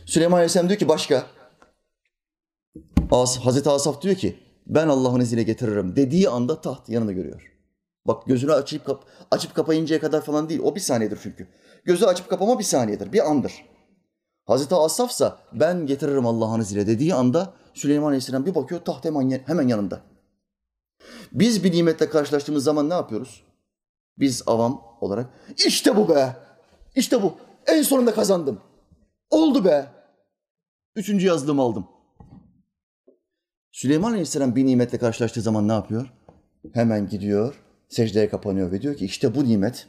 Süleyman 0.05 0.38
Aleyhisselam 0.38 0.69
diyor 0.69 0.79
ki 0.79 0.88
başka. 0.88 1.25
As, 3.12 3.39
Hazreti 3.39 3.69
Asaf 3.69 4.01
diyor 4.01 4.15
ki 4.15 4.39
ben 4.67 4.88
Allah'ın 4.88 5.19
izniyle 5.19 5.43
getiririm 5.43 5.95
dediği 5.95 6.29
anda 6.29 6.62
taht 6.62 6.89
yanında 6.89 7.12
görüyor. 7.12 7.53
Bak 8.05 8.25
gözünü 8.25 8.53
açıp, 8.53 8.86
kap 8.86 9.05
açıp 9.32 9.55
kapayıncaya 9.55 10.01
kadar 10.01 10.21
falan 10.21 10.49
değil. 10.49 10.62
O 10.63 10.75
bir 10.75 10.79
saniyedir 10.79 11.19
çünkü. 11.23 11.47
Gözü 11.86 12.05
açıp 12.05 12.29
kapama 12.29 12.60
bir 12.60 12.63
saniyedir. 12.63 13.13
Bir 13.13 13.29
andır. 13.29 13.53
Hazreti 14.45 14.75
Asaf'sa 14.75 15.39
ben 15.53 15.86
getiririm 15.86 16.25
Allah'ın 16.25 16.62
izniyle 16.62 16.88
dediği 16.88 17.13
anda 17.13 17.53
Süleyman 17.73 18.08
Aleyhisselam 18.08 18.45
bir 18.45 18.55
bakıyor 18.55 18.82
taht 18.82 19.05
hemen, 19.05 19.41
hemen 19.45 19.67
yanında. 19.67 20.01
Biz 21.31 21.63
bir 21.63 21.71
nimetle 21.71 22.09
karşılaştığımız 22.09 22.63
zaman 22.63 22.89
ne 22.89 22.93
yapıyoruz? 22.93 23.43
Biz 24.17 24.43
avam 24.47 24.81
olarak 25.01 25.29
işte 25.65 25.95
bu 25.95 26.09
be. 26.09 26.35
İşte 26.95 27.21
bu. 27.21 27.37
En 27.67 27.81
sonunda 27.81 28.13
kazandım. 28.13 28.61
Oldu 29.29 29.65
be. 29.65 29.87
Üçüncü 30.95 31.27
yazılımı 31.27 31.61
aldım. 31.61 31.87
Süleyman 33.71 34.11
Aleyhisselam 34.11 34.55
bir 34.55 34.65
nimetle 34.65 34.97
karşılaştığı 34.97 35.41
zaman 35.41 35.67
ne 35.67 35.71
yapıyor? 35.71 36.13
Hemen 36.73 37.09
gidiyor, 37.09 37.63
secdeye 37.89 38.29
kapanıyor 38.29 38.71
ve 38.71 38.81
diyor 38.81 38.95
ki 38.95 39.05
işte 39.05 39.35
bu 39.35 39.45
nimet 39.45 39.87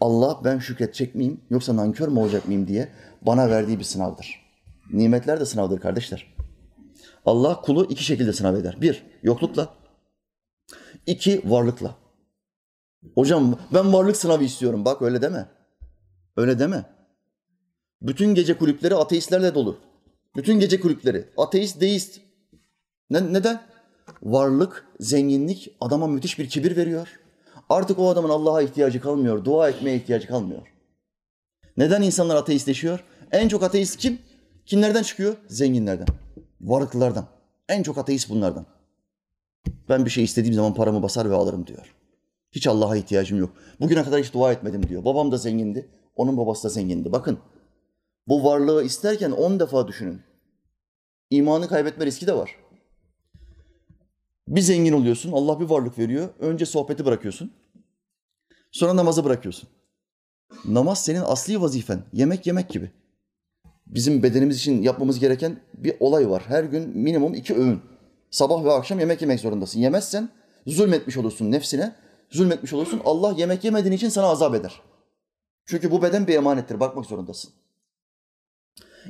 Allah 0.00 0.40
ben 0.44 0.58
şükredecek 0.58 1.14
miyim 1.14 1.40
yoksa 1.50 1.76
nankör 1.76 2.08
mü 2.08 2.18
olacak 2.18 2.46
mıyım 2.46 2.68
diye 2.68 2.88
bana 3.22 3.50
verdiği 3.50 3.78
bir 3.78 3.84
sınavdır. 3.84 4.48
Nimetler 4.92 5.40
de 5.40 5.46
sınavdır 5.46 5.80
kardeşler. 5.80 6.34
Allah 7.24 7.60
kulu 7.60 7.84
iki 7.84 8.04
şekilde 8.04 8.32
sınav 8.32 8.54
eder. 8.54 8.78
Bir, 8.80 9.06
yoklukla. 9.22 9.77
İki 11.08 11.42
varlıkla. 11.50 11.94
Hocam 13.14 13.58
ben 13.74 13.92
varlık 13.92 14.16
sınavı 14.16 14.44
istiyorum. 14.44 14.84
Bak 14.84 15.02
öyle 15.02 15.22
deme. 15.22 15.48
Öyle 16.36 16.58
deme. 16.58 16.84
Bütün 18.02 18.34
gece 18.34 18.58
kulüpleri 18.58 18.94
ateistlerle 18.94 19.54
dolu. 19.54 19.78
Bütün 20.36 20.60
gece 20.60 20.80
kulüpleri 20.80 21.24
ateist, 21.36 21.80
deist. 21.80 22.20
Ne, 23.10 23.32
neden? 23.32 23.60
Varlık, 24.22 24.86
zenginlik 25.00 25.76
adama 25.80 26.06
müthiş 26.06 26.38
bir 26.38 26.48
kibir 26.48 26.76
veriyor. 26.76 27.20
Artık 27.68 27.98
o 27.98 28.08
adamın 28.08 28.28
Allah'a 28.28 28.62
ihtiyacı 28.62 29.00
kalmıyor, 29.00 29.44
dua 29.44 29.68
etmeye 29.68 29.96
ihtiyacı 29.96 30.28
kalmıyor. 30.28 30.62
Neden 31.76 32.02
insanlar 32.02 32.36
ateistleşiyor? 32.36 33.04
En 33.32 33.48
çok 33.48 33.62
ateist 33.62 33.96
kim? 33.96 34.18
Kimlerden 34.66 35.02
çıkıyor? 35.02 35.36
Zenginlerden, 35.48 36.06
varlıklılardan. 36.60 37.26
En 37.68 37.82
çok 37.82 37.98
ateist 37.98 38.30
bunlardan. 38.30 38.77
Ben 39.88 40.04
bir 40.04 40.10
şey 40.10 40.24
istediğim 40.24 40.54
zaman 40.54 40.74
paramı 40.74 41.02
basar 41.02 41.30
ve 41.30 41.34
alırım 41.34 41.66
diyor. 41.66 41.94
Hiç 42.52 42.66
Allah'a 42.66 42.96
ihtiyacım 42.96 43.38
yok. 43.38 43.52
Bugüne 43.80 44.04
kadar 44.04 44.22
hiç 44.22 44.32
dua 44.32 44.52
etmedim 44.52 44.88
diyor. 44.88 45.04
Babam 45.04 45.32
da 45.32 45.36
zengindi, 45.36 45.88
onun 46.16 46.36
babası 46.36 46.64
da 46.64 46.68
zengindi. 46.68 47.12
Bakın 47.12 47.38
bu 48.28 48.44
varlığı 48.44 48.84
isterken 48.84 49.30
on 49.30 49.60
defa 49.60 49.88
düşünün. 49.88 50.20
İmanı 51.30 51.68
kaybetme 51.68 52.06
riski 52.06 52.26
de 52.26 52.34
var. 52.34 52.56
Bir 54.48 54.60
zengin 54.60 54.92
oluyorsun, 54.92 55.32
Allah 55.32 55.60
bir 55.60 55.64
varlık 55.64 55.98
veriyor. 55.98 56.28
Önce 56.38 56.66
sohbeti 56.66 57.04
bırakıyorsun. 57.04 57.52
Sonra 58.72 58.96
namazı 58.96 59.24
bırakıyorsun. 59.24 59.68
Namaz 60.64 61.04
senin 61.04 61.20
asli 61.20 61.60
vazifen. 61.60 62.02
Yemek 62.12 62.46
yemek 62.46 62.68
gibi. 62.68 62.90
Bizim 63.86 64.22
bedenimiz 64.22 64.56
için 64.56 64.82
yapmamız 64.82 65.18
gereken 65.18 65.60
bir 65.74 65.96
olay 66.00 66.30
var. 66.30 66.42
Her 66.46 66.64
gün 66.64 66.98
minimum 66.98 67.34
iki 67.34 67.54
öğün. 67.54 67.80
Sabah 68.30 68.64
ve 68.64 68.72
akşam 68.72 68.98
yemek 68.98 69.20
yemek 69.20 69.40
zorundasın. 69.40 69.80
Yemezsen 69.80 70.28
zulmetmiş 70.66 71.16
olursun 71.16 71.50
nefsine. 71.50 71.94
zulmetmiş 72.30 72.72
olursun. 72.72 73.00
Allah 73.04 73.34
yemek 73.36 73.64
yemediğin 73.64 73.94
için 73.94 74.08
sana 74.08 74.26
azap 74.26 74.54
eder. 74.54 74.82
Çünkü 75.66 75.90
bu 75.90 76.02
beden 76.02 76.26
bir 76.26 76.34
emanettir. 76.34 76.80
Bakmak 76.80 77.06
zorundasın. 77.06 77.50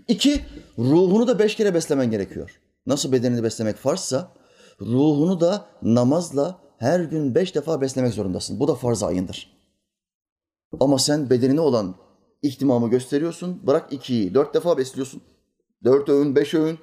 İki, 0.09 0.45
ruhunu 0.79 1.27
da 1.27 1.39
beş 1.39 1.57
kere 1.57 1.75
beslemen 1.75 2.11
gerekiyor. 2.11 2.61
Nasıl 2.87 3.13
bedenini 3.13 3.43
beslemek 3.43 3.77
farzsa, 3.77 4.33
ruhunu 4.81 5.41
da 5.41 5.67
namazla 5.83 6.61
her 6.79 7.01
gün 7.01 7.35
beş 7.35 7.55
defa 7.55 7.81
beslemek 7.81 8.15
zorundasın. 8.15 8.61
Bu 8.61 8.69
da 8.69 8.75
farz 8.75 9.03
ayındır. 9.03 9.59
Ama 10.81 10.99
sen 10.99 11.31
bedenine 11.31 11.61
olan 11.61 11.95
ihtimamı 12.43 12.91
gösteriyorsun. 12.91 13.67
Bırak 13.67 13.93
ikiyi, 13.93 14.35
dört 14.35 14.55
defa 14.55 14.79
besliyorsun. 14.79 15.23
Dört 15.85 16.09
öğün, 16.09 16.37
beş 16.37 16.55
öğün. 16.55 16.79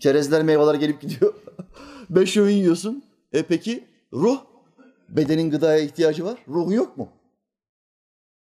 Çerezler, 0.00 0.42
meyveler 0.42 0.74
gelip 0.74 1.00
gidiyor. 1.00 1.34
beş 2.10 2.36
öğün 2.36 2.56
yiyorsun. 2.56 3.04
E 3.32 3.42
peki 3.42 3.84
ruh? 4.12 4.38
Bedenin 5.08 5.50
gıdaya 5.50 5.78
ihtiyacı 5.78 6.24
var. 6.24 6.38
Ruhu 6.48 6.72
yok 6.72 6.96
mu? 6.96 7.08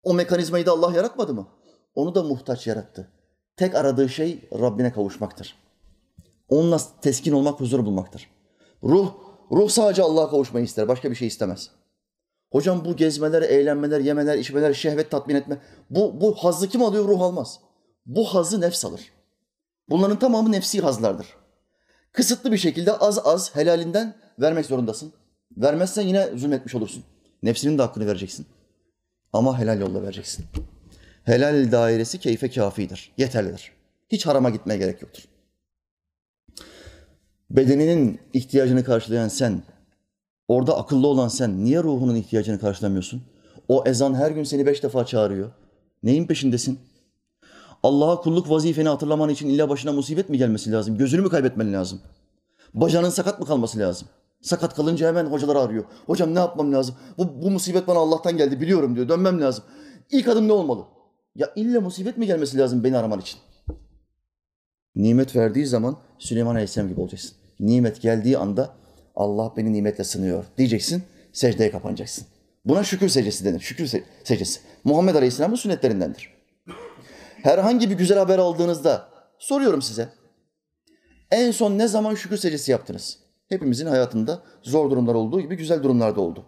O 0.03 0.13
mekanizmayı 0.13 0.65
da 0.65 0.71
Allah 0.71 0.95
yaratmadı 0.95 1.33
mı? 1.33 1.47
Onu 1.95 2.15
da 2.15 2.23
muhtaç 2.23 2.67
yarattı. 2.67 3.07
Tek 3.57 3.75
aradığı 3.75 4.09
şey 4.09 4.39
Rabbine 4.53 4.93
kavuşmaktır. 4.93 5.55
Onunla 6.49 6.77
teskin 7.01 7.31
olmak, 7.31 7.59
huzur 7.59 7.85
bulmaktır. 7.85 8.29
Ruh, 8.83 9.13
ruh 9.51 9.69
sadece 9.69 10.01
Allah'a 10.01 10.29
kavuşmayı 10.29 10.65
ister. 10.65 10.87
Başka 10.87 11.11
bir 11.11 11.15
şey 11.15 11.27
istemez. 11.27 11.69
Hocam 12.51 12.85
bu 12.85 12.95
gezmeler, 12.95 13.41
eğlenmeler, 13.41 13.99
yemeler, 13.99 14.37
içmeler, 14.37 14.73
şehvet 14.73 15.11
tatmin 15.11 15.35
etme. 15.35 15.57
Bu, 15.89 16.21
bu 16.21 16.35
hazzı 16.35 16.69
kim 16.69 16.81
alıyor? 16.81 17.07
Ruh 17.07 17.21
almaz. 17.21 17.59
Bu 18.05 18.25
hazzı 18.25 18.61
nefs 18.61 18.85
alır. 18.85 19.11
Bunların 19.89 20.19
tamamı 20.19 20.51
nefsi 20.51 20.81
hazlardır. 20.81 21.27
Kısıtlı 22.11 22.51
bir 22.51 22.57
şekilde 22.57 22.91
az 22.91 23.19
az 23.25 23.55
helalinden 23.55 24.15
vermek 24.39 24.65
zorundasın. 24.65 25.13
Vermezsen 25.57 26.01
yine 26.01 26.37
zulmetmiş 26.37 26.75
olursun. 26.75 27.03
Nefsinin 27.43 27.77
de 27.77 27.81
hakkını 27.81 28.07
vereceksin. 28.07 28.45
Ama 29.33 29.59
helal 29.59 29.79
yolla 29.79 30.01
vereceksin. 30.01 30.45
Helal 31.23 31.71
dairesi 31.71 32.19
keyfe 32.19 32.49
kafidir. 32.49 33.11
Yeterlidir. 33.17 33.71
Hiç 34.09 34.25
harama 34.25 34.49
gitmeye 34.49 34.77
gerek 34.77 35.01
yoktur. 35.01 35.23
Bedeninin 37.49 38.19
ihtiyacını 38.33 38.83
karşılayan 38.83 39.27
sen, 39.27 39.63
orada 40.47 40.77
akıllı 40.77 41.07
olan 41.07 41.27
sen 41.27 41.65
niye 41.65 41.83
ruhunun 41.83 42.15
ihtiyacını 42.15 42.59
karşılamıyorsun? 42.59 43.23
O 43.67 43.83
ezan 43.87 44.13
her 44.15 44.31
gün 44.31 44.43
seni 44.43 44.65
beş 44.65 44.83
defa 44.83 45.05
çağırıyor. 45.05 45.51
Neyin 46.03 46.27
peşindesin? 46.27 46.79
Allah'a 47.83 48.21
kulluk 48.21 48.49
vazifeni 48.49 48.89
hatırlaman 48.89 49.29
için 49.29 49.49
illa 49.49 49.69
başına 49.69 49.91
musibet 49.91 50.29
mi 50.29 50.37
gelmesi 50.37 50.71
lazım? 50.71 50.97
Gözünü 50.97 51.21
mü 51.21 51.29
kaybetmen 51.29 51.73
lazım? 51.73 52.01
Bacağının 52.73 53.09
sakat 53.09 53.39
mı 53.39 53.45
kalması 53.45 53.79
lazım? 53.79 54.07
Sakat 54.41 54.75
kalınca 54.75 55.07
hemen 55.07 55.25
hocaları 55.25 55.59
arıyor. 55.59 55.83
Hocam 56.07 56.35
ne 56.35 56.39
yapmam 56.39 56.73
lazım? 56.73 56.95
Bu, 57.17 57.41
bu 57.41 57.51
musibet 57.51 57.87
bana 57.87 57.99
Allah'tan 57.99 58.37
geldi 58.37 58.61
biliyorum 58.61 58.95
diyor. 58.95 59.09
Dönmem 59.09 59.41
lazım. 59.41 59.63
İlk 60.11 60.27
adım 60.27 60.47
ne 60.47 60.51
olmalı? 60.51 60.85
Ya 61.35 61.51
illa 61.55 61.81
musibet 61.81 62.17
mi 62.17 62.27
gelmesi 62.27 62.57
lazım 62.57 62.83
beni 62.83 62.97
araman 62.97 63.19
için? 63.19 63.39
Nimet 64.95 65.35
verdiği 65.35 65.65
zaman 65.65 65.97
Süleyman 66.19 66.55
Aleyhisselam 66.55 66.89
gibi 66.89 67.01
olacaksın. 67.01 67.31
Nimet 67.59 68.01
geldiği 68.01 68.37
anda 68.37 68.75
Allah 69.15 69.53
beni 69.57 69.73
nimetle 69.73 70.03
sınıyor 70.03 70.45
diyeceksin. 70.57 71.03
Secdeye 71.33 71.71
kapanacaksın. 71.71 72.25
Buna 72.65 72.83
şükür 72.83 73.09
secdesi 73.09 73.45
denir. 73.45 73.59
Şükür 73.59 73.87
secdesi. 74.23 74.59
Muhammed 74.83 75.15
Aleyhisselam'ın 75.15 75.55
sünnetlerindendir. 75.55 76.30
Herhangi 77.43 77.89
bir 77.89 77.97
güzel 77.97 78.17
haber 78.17 78.39
aldığınızda 78.39 79.09
soruyorum 79.39 79.81
size. 79.81 80.13
En 81.31 81.51
son 81.51 81.77
ne 81.77 81.87
zaman 81.87 82.15
şükür 82.15 82.37
secdesi 82.37 82.71
yaptınız? 82.71 83.19
Hepimizin 83.49 83.85
hayatında 83.85 84.43
zor 84.61 84.91
durumlar 84.91 85.15
olduğu 85.15 85.41
gibi 85.41 85.57
güzel 85.57 85.83
durumlar 85.83 86.15
da 86.15 86.21
oldu. 86.21 86.45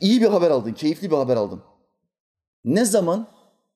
İyi 0.00 0.20
bir 0.20 0.26
haber 0.26 0.50
aldın, 0.50 0.72
keyifli 0.72 1.10
bir 1.10 1.16
haber 1.16 1.36
aldın. 1.36 1.62
Ne 2.64 2.84
zaman 2.84 3.26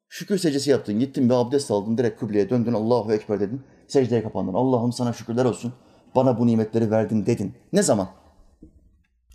şükür 0.08 0.38
secdesi 0.38 0.70
yaptın, 0.70 0.98
gittin 0.98 1.28
bir 1.28 1.34
abdest 1.34 1.70
aldın, 1.70 1.98
direkt 1.98 2.20
kıbleye 2.20 2.50
döndün, 2.50 2.72
Allahu 2.72 3.12
Ekber 3.12 3.40
dedin, 3.40 3.62
secdeye 3.88 4.22
kapandın. 4.22 4.54
Allah'ım 4.54 4.92
sana 4.92 5.12
şükürler 5.12 5.44
olsun, 5.44 5.72
bana 6.14 6.38
bu 6.38 6.46
nimetleri 6.46 6.90
verdin 6.90 7.26
dedin. 7.26 7.54
Ne 7.72 7.82
zaman? 7.82 8.08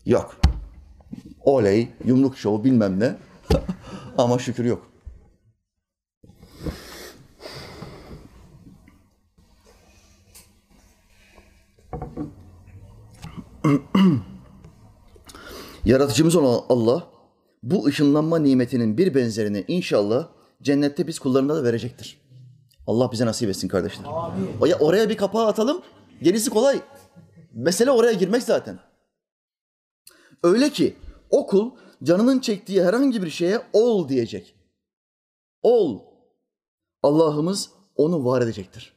Yok. 0.05 0.41
Oley, 1.43 1.89
yumruk 2.05 2.37
şovu 2.37 2.63
bilmem 2.63 2.99
ne. 2.99 3.15
Ama 4.17 4.39
şükür 4.39 4.65
yok. 4.65 4.91
Yaratıcımız 15.85 16.35
olan 16.35 16.63
Allah 16.69 17.07
bu 17.63 17.85
ışınlanma 17.85 18.39
nimetinin 18.39 18.97
bir 18.97 19.15
benzerini 19.15 19.65
inşallah 19.67 20.27
cennette 20.61 21.07
biz 21.07 21.19
kullarına 21.19 21.55
da 21.55 21.63
verecektir. 21.63 22.21
Allah 22.87 23.11
bize 23.11 23.25
nasip 23.25 23.49
etsin 23.49 23.67
kardeşler. 23.67 24.05
Amin. 24.05 24.73
Oraya 24.79 25.09
bir 25.09 25.17
kapağı 25.17 25.47
atalım. 25.47 25.81
Gerisi 26.21 26.49
kolay. 26.49 26.81
Mesele 27.53 27.91
oraya 27.91 28.13
girmek 28.13 28.43
zaten. 28.43 28.79
Öyle 30.43 30.69
ki 30.69 30.95
o 31.29 31.47
kul 31.47 31.71
canının 32.03 32.39
çektiği 32.39 32.83
herhangi 32.83 33.23
bir 33.23 33.29
şeye 33.29 33.61
ol 33.73 34.09
diyecek. 34.09 34.55
Ol. 35.63 35.99
Allah'ımız 37.03 37.69
onu 37.95 38.25
var 38.25 38.41
edecektir. 38.41 38.93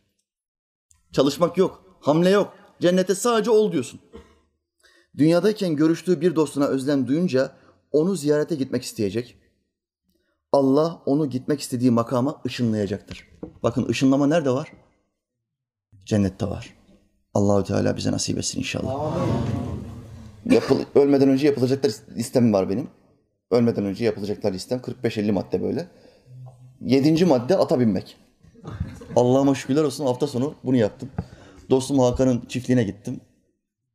Çalışmak 1.12 1.58
yok, 1.58 1.84
hamle 2.00 2.30
yok. 2.30 2.54
Cennete 2.80 3.14
sadece 3.14 3.50
ol 3.50 3.72
diyorsun. 3.72 4.00
Dünyadayken 5.18 5.76
görüştüğü 5.76 6.20
bir 6.20 6.36
dostuna 6.36 6.66
özlem 6.66 7.06
duyunca 7.06 7.52
onu 7.92 8.16
ziyarete 8.16 8.54
gitmek 8.54 8.82
isteyecek. 8.82 9.36
Allah 10.52 11.02
onu 11.06 11.30
gitmek 11.30 11.60
istediği 11.60 11.90
makama 11.90 12.40
ışınlayacaktır. 12.46 13.28
Bakın 13.62 13.88
ışınlama 13.88 14.26
nerede 14.26 14.50
var? 14.50 14.72
Cennette 16.04 16.46
var. 16.46 16.74
Allahü 17.34 17.64
Teala 17.64 17.96
bize 17.96 18.12
nasip 18.12 18.38
etsin 18.38 18.58
inşallah. 18.58 19.16
Yapıl, 20.50 20.78
ölmeden 20.94 21.28
önce 21.28 21.46
yapılacaklar 21.46 21.92
listem 22.16 22.52
var 22.52 22.70
benim. 22.70 22.88
Ölmeden 23.50 23.84
önce 23.84 24.04
yapılacaklar 24.04 24.52
listem 24.52 24.78
45-50 24.78 25.32
madde 25.32 25.62
böyle. 25.62 25.88
Yedinci 26.80 27.24
madde 27.24 27.56
ata 27.58 27.80
binmek. 27.80 28.16
Allah'ıma 29.16 29.54
şükürler 29.54 29.84
olsun 29.84 30.06
hafta 30.06 30.26
sonu 30.26 30.54
bunu 30.64 30.76
yaptım. 30.76 31.08
Dostum 31.70 31.98
Hakan'ın 31.98 32.40
çiftliğine 32.48 32.84
gittim. 32.84 33.20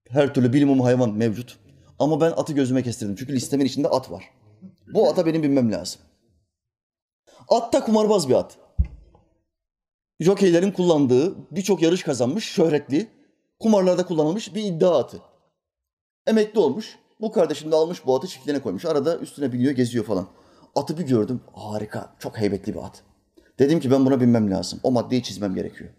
Her 0.09 0.33
türlü 0.33 0.53
bilimum 0.53 0.79
hayvan 0.79 1.13
mevcut. 1.13 1.57
Ama 1.99 2.21
ben 2.21 2.31
atı 2.31 2.53
gözüme 2.53 2.83
kestirdim. 2.83 3.15
Çünkü 3.15 3.33
listemin 3.33 3.65
içinde 3.65 3.87
at 3.87 4.11
var. 4.11 4.23
Bu 4.93 5.09
ata 5.09 5.25
benim 5.25 5.43
binmem 5.43 5.71
lazım. 5.71 6.01
At 7.49 7.73
da 7.73 7.83
kumarbaz 7.83 8.29
bir 8.29 8.33
at. 8.33 8.57
Jokeylerin 10.19 10.71
kullandığı, 10.71 11.35
birçok 11.51 11.81
yarış 11.81 12.03
kazanmış, 12.03 12.45
şöhretli, 12.45 13.07
kumarlarda 13.59 14.05
kullanılmış 14.05 14.55
bir 14.55 14.63
iddia 14.63 14.99
atı. 14.99 15.17
Emekli 16.27 16.59
olmuş. 16.59 16.99
Bu 17.21 17.31
kardeşim 17.31 17.71
de 17.71 17.75
almış 17.75 18.05
bu 18.05 18.15
atı 18.15 18.27
çiftliğine 18.27 18.61
koymuş. 18.61 18.85
Arada 18.85 19.17
üstüne 19.17 19.51
biniyor, 19.51 19.71
geziyor 19.71 20.05
falan. 20.05 20.27
Atı 20.75 20.97
bir 20.97 21.03
gördüm. 21.03 21.41
Harika, 21.53 22.15
çok 22.19 22.37
heybetli 22.37 22.73
bir 22.73 22.79
at. 22.79 23.03
Dedim 23.59 23.79
ki 23.79 23.91
ben 23.91 24.05
buna 24.05 24.21
binmem 24.21 24.51
lazım. 24.51 24.79
O 24.83 24.91
maddeyi 24.91 25.23
çizmem 25.23 25.55
gerekiyor. 25.55 25.89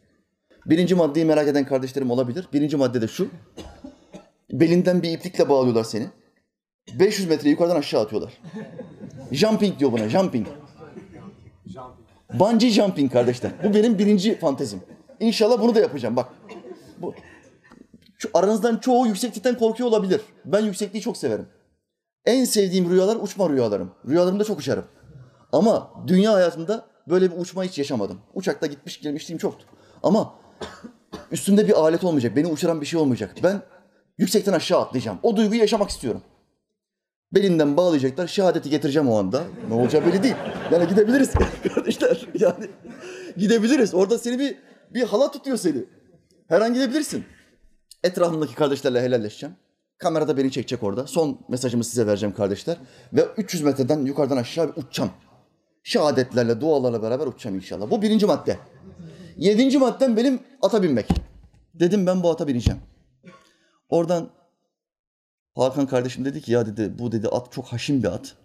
Birinci 0.66 0.94
maddeyi 0.94 1.26
merak 1.26 1.48
eden 1.48 1.64
kardeşlerim 1.64 2.10
olabilir. 2.10 2.48
Birinci 2.52 2.76
madde 2.76 3.02
de 3.02 3.08
şu. 3.08 3.28
Belinden 4.52 5.02
bir 5.02 5.12
iplikle 5.12 5.48
bağlıyorlar 5.48 5.85
seni. 5.85 6.06
500 6.98 7.28
metre 7.28 7.50
yukarıdan 7.50 7.76
aşağı 7.76 8.02
atıyorlar. 8.02 8.40
Jumping 9.32 9.78
diyor 9.78 9.92
buna, 9.92 10.09
jumping. 10.09 10.46
Bungee 12.35 12.70
jumping 12.70 13.12
kardeşler. 13.12 13.52
Bu 13.64 13.74
benim 13.74 13.98
birinci 13.98 14.38
fantezim. 14.38 14.80
İnşallah 15.20 15.61
bunu 15.61 15.74
da 15.74 15.80
yapacağım 15.80 16.16
bak. 16.16 16.28
Bu, 16.98 17.14
şu 18.18 18.30
aranızdan 18.35 18.76
çoğu 18.76 19.06
yükseklikten 19.06 19.59
korkuyor 19.59 19.88
olabilir. 19.88 20.20
Ben 20.44 20.61
yüksekliği 20.61 21.02
çok 21.02 21.16
severim. 21.16 21.46
En 22.24 22.44
sevdiğim 22.44 22.90
rüyalar 22.90 23.16
uçma 23.16 23.50
rüyalarım. 23.50 23.90
Rüyalarımda 24.09 24.44
çok 24.44 24.59
uçarım. 24.59 24.85
Ama 25.52 25.90
dünya 26.06 26.32
hayatımda 26.32 26.87
böyle 27.09 27.30
bir 27.32 27.40
uçma 27.40 27.64
hiç 27.64 27.78
yaşamadım. 27.78 28.20
Uçakta 28.35 28.66
gitmiş 28.66 29.00
gelmişliğim 29.00 29.38
çoktu. 29.38 29.66
Ama 30.02 30.35
üstümde 31.30 31.68
bir 31.68 31.72
alet 31.72 32.04
olmayacak. 32.04 32.37
Beni 32.37 32.46
uçuran 32.46 32.80
bir 32.80 32.87
şey 32.87 33.00
olmayacak. 33.00 33.35
Ben 33.42 33.62
yüksekten 34.18 34.52
aşağı 34.52 34.81
atlayacağım. 34.81 35.18
O 35.22 35.37
duyguyu 35.37 35.61
yaşamak 35.61 35.90
istiyorum. 35.90 36.22
Belinden 37.35 37.76
bağlayacaklar. 37.76 38.26
Şehadeti 38.26 38.70
getireceğim 38.70 39.09
o 39.09 39.18
anda. 39.18 39.44
Ne 39.68 39.74
olacağı 39.74 40.07
belli 40.07 40.22
değil. 40.22 40.35
Yani 40.72 40.88
gidebiliriz 40.88 41.31
kardeşler. 41.74 42.29
Yani 42.38 42.66
gidebiliriz. 43.37 43.94
Orada 43.94 44.18
seni 44.18 44.38
bir 44.38 44.57
bir 44.94 45.02
hala 45.02 45.31
tutuyor 45.31 45.57
seni. 45.57 45.85
Her 46.48 46.61
an 46.61 46.74
gidebilirsin. 46.74 47.24
Etrafımdaki 48.05 48.55
kardeşlerle 48.55 49.02
helalleşeceğim. 49.02 49.57
Kamerada 49.98 50.37
beni 50.37 50.50
çekecek 50.50 50.83
orada. 50.83 51.07
Son 51.07 51.40
mesajımı 51.48 51.85
size 51.85 52.07
vereceğim 52.07 52.35
kardeşler. 52.35 52.76
Ve 53.12 53.26
300 53.37 53.62
metreden 53.62 54.05
yukarıdan 54.07 54.37
aşağı 54.37 54.72
uçacağım. 54.76 55.11
Şehadetlerle, 55.83 56.61
dualarla 56.61 57.02
beraber 57.02 57.26
uçacağım 57.26 57.57
inşallah. 57.57 57.90
Bu 57.90 58.02
birinci 58.02 58.26
madde. 58.26 58.59
Yedinci 59.37 59.79
maddem 59.79 60.16
benim 60.16 60.40
ata 60.62 60.83
binmek. 60.83 61.09
Dedim 61.74 62.07
ben 62.07 62.22
bu 62.22 62.31
ata 62.31 62.46
bineceğim. 62.48 62.81
Oradan 63.88 64.31
Hakan 65.57 65.87
kardeşim 65.87 66.25
dedi 66.25 66.40
ki 66.40 66.53
ya 66.53 66.66
dedi 66.66 66.99
bu 66.99 67.12
dedi 67.12 67.29
at 67.29 67.53
çok 67.53 67.66
haşim 67.66 68.03
bir 68.03 68.09
at. 68.09 68.37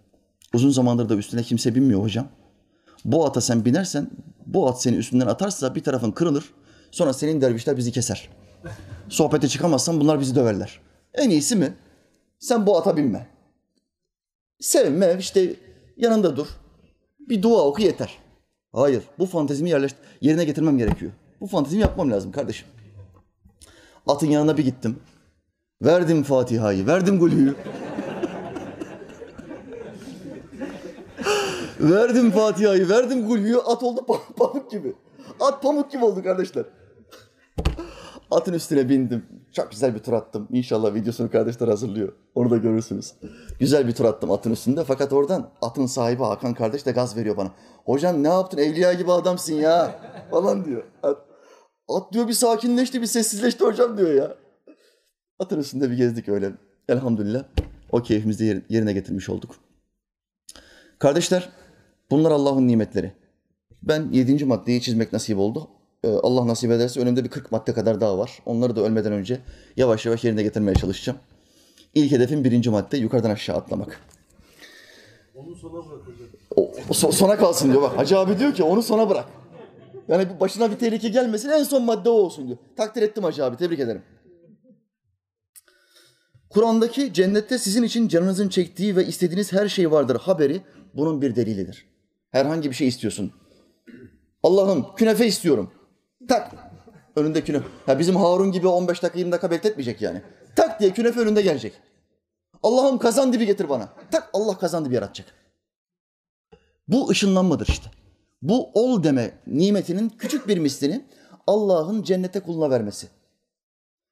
Uzun 0.54 0.70
zamandır 0.70 1.08
da 1.08 1.14
üstüne 1.14 1.42
kimse 1.42 1.74
binmiyor 1.74 2.02
hocam. 2.02 2.28
Bu 3.04 3.26
ata 3.26 3.40
sen 3.40 3.64
binersen 3.64 4.10
bu 4.46 4.68
at 4.68 4.82
seni 4.82 4.96
üstünden 4.96 5.26
atarsa 5.26 5.74
bir 5.74 5.82
tarafın 5.82 6.10
kırılır. 6.10 6.44
Sonra 6.90 7.12
senin 7.12 7.40
dervişler 7.40 7.76
bizi 7.76 7.92
keser. 7.92 8.28
Sohbete 9.08 9.48
çıkamazsan 9.48 10.00
bunlar 10.00 10.20
bizi 10.20 10.34
döverler. 10.34 10.80
En 11.14 11.30
iyisi 11.30 11.56
mi? 11.56 11.74
Sen 12.38 12.66
bu 12.66 12.78
ata 12.78 12.96
binme. 12.96 13.26
Sevme 14.60 15.16
işte 15.18 15.56
yanında 15.96 16.36
dur. 16.36 16.46
Bir 17.20 17.42
dua 17.42 17.62
oku 17.62 17.82
yeter. 17.82 18.18
Hayır 18.72 19.02
bu 19.18 19.26
fantezimi 19.26 19.70
yerleştir 19.70 20.00
yerine 20.20 20.44
getirmem 20.44 20.78
gerekiyor. 20.78 21.12
Bu 21.40 21.46
fantezimi 21.46 21.82
yapmam 21.82 22.10
lazım 22.10 22.32
kardeşim. 22.32 22.68
Atın 24.06 24.26
yanına 24.26 24.56
bir 24.56 24.64
gittim. 24.64 24.98
Verdim 25.84 26.22
Fatiha'yı, 26.22 26.86
verdim 26.86 27.18
golüyü. 27.18 27.54
verdim 31.80 32.30
Fatiha'yı, 32.30 32.88
verdim 32.88 33.28
golüyü. 33.28 33.58
At 33.58 33.82
oldu 33.82 34.00
pa- 34.00 34.34
pamuk 34.36 34.70
gibi. 34.70 34.94
At 35.40 35.62
pamuk 35.62 35.92
gibi 35.92 36.04
oldu 36.04 36.22
kardeşler. 36.22 36.64
Atın 38.30 38.52
üstüne 38.52 38.88
bindim. 38.88 39.26
Çok 39.52 39.70
güzel 39.70 39.94
bir 39.94 39.98
tur 39.98 40.12
attım. 40.12 40.48
İnşallah 40.50 40.94
videosunu 40.94 41.30
kardeşler 41.30 41.68
hazırlıyor. 41.68 42.12
Onu 42.34 42.50
da 42.50 42.56
görürsünüz. 42.56 43.14
Güzel 43.60 43.88
bir 43.88 43.92
tur 43.94 44.04
attım 44.04 44.30
atın 44.30 44.50
üstünde. 44.50 44.84
Fakat 44.84 45.12
oradan 45.12 45.50
atın 45.62 45.86
sahibi 45.86 46.22
Hakan 46.22 46.54
kardeş 46.54 46.86
de 46.86 46.92
gaz 46.92 47.16
veriyor 47.16 47.36
bana. 47.36 47.50
Hocam 47.84 48.22
ne 48.22 48.28
yaptın? 48.28 48.58
Evliya 48.58 48.92
gibi 48.92 49.12
adamsın 49.12 49.54
ya. 49.54 50.00
Falan 50.30 50.64
diyor. 50.64 50.82
At, 51.02 51.16
at 51.88 52.12
diyor 52.12 52.28
bir 52.28 52.32
sakinleşti, 52.32 53.00
bir 53.02 53.06
sessizleşti 53.06 53.64
hocam 53.64 53.98
diyor 53.98 54.14
ya. 54.14 54.41
Atın 55.42 55.58
üstünde 55.58 55.90
bir 55.90 55.96
gezdik 55.96 56.28
öyle. 56.28 56.52
Elhamdülillah. 56.88 57.44
O 57.92 58.02
keyfimizi 58.02 58.44
yer- 58.44 58.62
yerine 58.68 58.92
getirmiş 58.92 59.28
olduk. 59.28 59.54
Kardeşler, 60.98 61.48
bunlar 62.10 62.30
Allah'ın 62.30 62.68
nimetleri. 62.68 63.12
Ben 63.82 64.08
yedinci 64.12 64.44
maddeyi 64.44 64.80
çizmek 64.80 65.12
nasip 65.12 65.38
oldu. 65.38 65.68
Ee, 66.04 66.08
Allah 66.08 66.46
nasip 66.46 66.70
ederse 66.70 67.00
önümde 67.00 67.24
bir 67.24 67.28
40 67.28 67.52
madde 67.52 67.72
kadar 67.74 68.00
daha 68.00 68.18
var. 68.18 68.38
Onları 68.46 68.76
da 68.76 68.80
ölmeden 68.80 69.12
önce 69.12 69.40
yavaş 69.76 70.06
yavaş 70.06 70.24
yerine 70.24 70.42
getirmeye 70.42 70.74
çalışacağım. 70.74 71.18
İlk 71.94 72.12
hedefim 72.12 72.44
birinci 72.44 72.70
madde 72.70 72.96
yukarıdan 72.96 73.30
aşağı 73.30 73.56
atlamak. 73.56 74.00
Onu 75.34 75.56
sona 75.56 75.72
bırakacak. 75.72 76.28
O, 76.56 76.62
o 76.88 76.92
so- 76.92 77.12
sona 77.12 77.36
kalsın 77.36 77.70
diyor 77.72 77.82
bak. 77.82 77.98
Hacı 77.98 78.18
abi 78.18 78.38
diyor 78.38 78.54
ki 78.54 78.62
onu 78.62 78.82
sona 78.82 79.10
bırak. 79.10 79.26
Yani 80.08 80.40
başına 80.40 80.70
bir 80.70 80.76
tehlike 80.76 81.08
gelmesin 81.08 81.48
en 81.48 81.62
son 81.62 81.84
madde 81.84 82.08
o 82.10 82.12
olsun 82.12 82.46
diyor. 82.46 82.58
Takdir 82.76 83.02
ettim 83.02 83.24
Hacı 83.24 83.44
abi 83.44 83.56
tebrik 83.56 83.80
ederim. 83.80 84.02
Kur'an'daki 86.52 87.12
cennette 87.12 87.58
sizin 87.58 87.82
için 87.82 88.08
canınızın 88.08 88.48
çektiği 88.48 88.96
ve 88.96 89.06
istediğiniz 89.06 89.52
her 89.52 89.68
şey 89.68 89.90
vardır 89.90 90.16
haberi 90.16 90.62
bunun 90.94 91.22
bir 91.22 91.36
delilidir. 91.36 91.86
Herhangi 92.30 92.70
bir 92.70 92.74
şey 92.74 92.88
istiyorsun. 92.88 93.32
Allah'ım 94.42 94.94
künefe 94.96 95.26
istiyorum. 95.26 95.70
Tak. 96.28 96.52
Önünde 97.16 97.44
künefe. 97.44 97.66
Ya 97.86 97.98
bizim 97.98 98.16
Harun 98.16 98.52
gibi 98.52 98.66
15 98.66 99.02
dakika 99.02 99.18
20 99.18 99.32
dakika 99.32 99.50
bekletmeyecek 99.50 100.02
yani. 100.02 100.22
Tak 100.56 100.80
diye 100.80 100.92
künefe 100.92 101.20
önünde 101.20 101.42
gelecek. 101.42 101.72
Allah'ım 102.62 102.98
kazan 102.98 103.32
dibi 103.32 103.46
getir 103.46 103.68
bana. 103.68 103.88
Tak 104.10 104.30
Allah 104.32 104.58
kazan 104.58 104.84
dibi 104.84 104.94
yaratacak. 104.94 105.26
Bu 106.88 107.10
ışınlanmadır 107.10 107.66
işte. 107.66 107.90
Bu 108.42 108.70
ol 108.74 109.02
deme 109.02 109.30
nimetinin 109.46 110.08
küçük 110.08 110.48
bir 110.48 110.58
mislini 110.58 111.04
Allah'ın 111.46 112.02
cennete 112.02 112.40
kuluna 112.40 112.70
vermesi. 112.70 113.08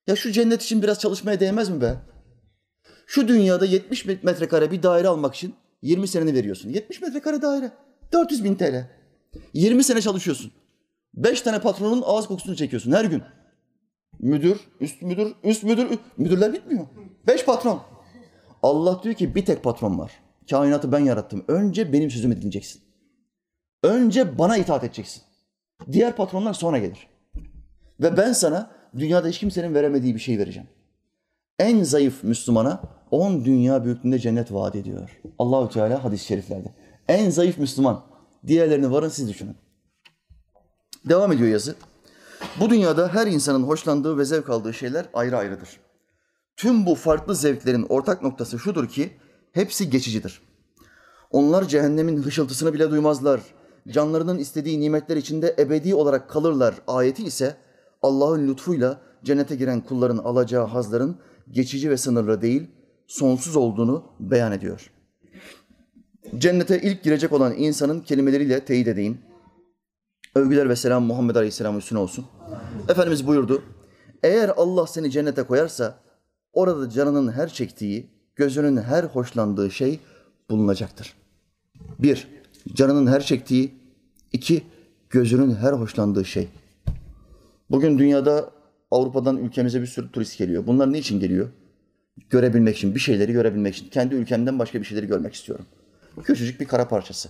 Ya 0.07 0.17
şu 0.17 0.33
cennet 0.33 0.63
için 0.63 0.83
biraz 0.83 0.99
çalışmaya 0.99 1.41
değmez 1.41 1.69
mi 1.69 1.81
be? 1.81 1.97
Şu 3.11 3.29
dünyada 3.29 3.65
70 3.65 4.05
metrekare 4.05 4.71
bir 4.71 4.83
daire 4.83 5.09
almak 5.09 5.35
için 5.35 5.55
20 5.83 6.09
seneni 6.09 6.35
veriyorsun. 6.35 6.69
70 6.69 7.03
metrekare 7.03 7.43
daire. 7.43 7.73
400 8.13 8.45
bin 8.45 8.55
TL. 8.55 8.91
20 9.55 9.85
sene 9.85 10.01
çalışıyorsun. 10.01 10.53
5 11.15 11.43
tane 11.43 11.61
patronun 11.61 12.03
ağız 12.07 12.27
kokusunu 12.27 12.57
çekiyorsun 12.57 12.93
her 12.93 13.05
gün. 13.05 13.23
Müdür, 14.19 14.61
üst 14.81 15.03
müdür, 15.03 15.35
üst 15.45 15.65
müdür, 15.65 15.99
müdürler 16.17 16.53
bitmiyor. 16.53 16.87
5 17.27 17.45
patron. 17.45 17.83
Allah 18.63 19.03
diyor 19.03 19.15
ki 19.15 19.35
bir 19.35 19.45
tek 19.45 19.63
patron 19.63 19.99
var. 19.99 20.13
Kainatı 20.51 20.93
ben 20.93 20.99
yarattım. 20.99 21.45
Önce 21.49 21.93
benim 21.93 22.11
sözümü 22.11 22.37
dinleyeceksin. 22.37 22.83
Önce 23.83 24.39
bana 24.39 24.57
itaat 24.57 24.85
edeceksin. 24.85 25.23
Diğer 25.93 26.17
patronlar 26.17 26.55
sonra 26.55 26.79
gelir. 26.79 27.09
Ve 28.01 28.17
ben 28.17 28.33
sana 28.33 28.71
dünyada 28.99 29.29
hiç 29.29 29.39
kimsenin 29.39 29.75
veremediği 29.75 30.15
bir 30.15 30.21
şey 30.21 30.39
vereceğim. 30.39 30.69
En 31.59 31.83
zayıf 31.83 32.25
Müslümana 32.25 33.00
10 33.11 33.45
dünya 33.45 33.85
büyüklüğünde 33.85 34.19
cennet 34.19 34.53
vaat 34.53 34.77
ediyor. 34.77 35.21
Allahü 35.39 35.73
Teala 35.73 36.05
hadis-i 36.05 36.25
şeriflerde. 36.25 36.75
En 37.09 37.31
zayıf 37.31 37.59
Müslüman. 37.59 38.03
Diğerlerini 38.47 38.93
varın 38.93 39.09
siz 39.09 39.29
düşünün. 39.29 39.57
Devam 41.09 41.33
ediyor 41.33 41.49
yazı. 41.49 41.75
Bu 42.61 42.71
dünyada 42.71 43.15
her 43.15 43.27
insanın 43.27 43.63
hoşlandığı 43.63 44.19
ve 44.19 44.25
zevk 44.25 44.51
aldığı 44.51 44.75
şeyler 44.75 45.07
ayrı 45.15 45.37
ayrıdır. 45.37 45.81
Tüm 46.57 46.87
bu 46.87 46.95
farklı 46.95 47.35
zevklerin 47.35 47.87
ortak 47.89 48.23
noktası 48.23 48.59
şudur 48.59 48.89
ki 48.89 49.11
hepsi 49.53 49.91
geçicidir. 49.91 50.43
Onlar 51.31 51.69
cehennemin 51.69 52.23
hışıltısını 52.23 52.75
bile 52.75 52.91
duymazlar. 52.91 53.41
Canlarının 53.89 54.39
istediği 54.39 54.81
nimetler 54.81 55.17
içinde 55.17 55.57
ebedi 55.59 55.95
olarak 55.95 56.31
kalırlar. 56.31 56.75
Ayeti 56.87 57.25
ise 57.25 57.57
Allah'ın 58.03 58.49
lütfuyla 58.49 59.01
cennete 59.25 59.57
giren 59.57 59.81
kulların 59.81 60.19
alacağı 60.19 60.67
hazların 60.67 61.17
geçici 61.51 61.91
ve 61.91 61.97
sınırlı 61.97 62.43
değil, 62.43 62.71
sonsuz 63.11 63.57
olduğunu 63.57 64.05
beyan 64.21 64.53
ediyor. 64.53 64.91
Cennete 66.39 66.81
ilk 66.83 67.03
girecek 67.03 67.33
olan 67.33 67.55
insanın 67.57 68.01
kelimeleriyle 68.01 68.65
teyit 68.65 68.89
edeyim. 68.89 69.19
Övgüler 70.35 70.69
ve 70.69 70.77
selam 70.77 71.05
Muhammed 71.05 71.37
Aleyhisselam'ın 71.37 71.79
üstüne 71.79 71.99
olsun. 71.99 72.27
Efendimiz 72.89 73.27
buyurdu. 73.27 73.63
Eğer 74.23 74.51
Allah 74.57 74.87
seni 74.87 75.11
cennete 75.11 75.43
koyarsa 75.43 75.99
orada 76.53 76.91
canının 76.91 77.33
her 77.33 77.49
çektiği, 77.49 78.11
gözünün 78.37 78.77
her 78.77 79.05
hoşlandığı 79.05 79.71
şey 79.71 80.01
bulunacaktır. 80.51 81.15
Bir, 81.99 82.29
canının 82.75 83.07
her 83.07 83.21
çektiği. 83.21 83.75
iki 84.33 84.63
gözünün 85.11 85.55
her 85.55 85.73
hoşlandığı 85.73 86.25
şey. 86.25 86.49
Bugün 87.71 87.99
dünyada 87.99 88.51
Avrupa'dan 88.91 89.37
ülkemize 89.37 89.81
bir 89.81 89.87
sürü 89.87 90.13
turist 90.13 90.39
geliyor. 90.39 90.67
Bunlar 90.67 90.93
ne 90.93 90.99
için 90.99 91.21
geliyor? 91.21 91.49
Görebilmek 92.31 92.77
için, 92.77 92.95
bir 92.95 93.01
şeyleri 93.01 93.33
görebilmek 93.33 93.75
için. 93.75 93.91
Kendi 93.91 94.15
ülkemden 94.15 94.59
başka 94.59 94.81
bir 94.81 94.85
şeyleri 94.85 95.07
görmek 95.07 95.35
istiyorum. 95.35 95.67
Küçücük 96.25 96.61
bir 96.61 96.67
kara 96.67 96.89
parçası. 96.89 97.29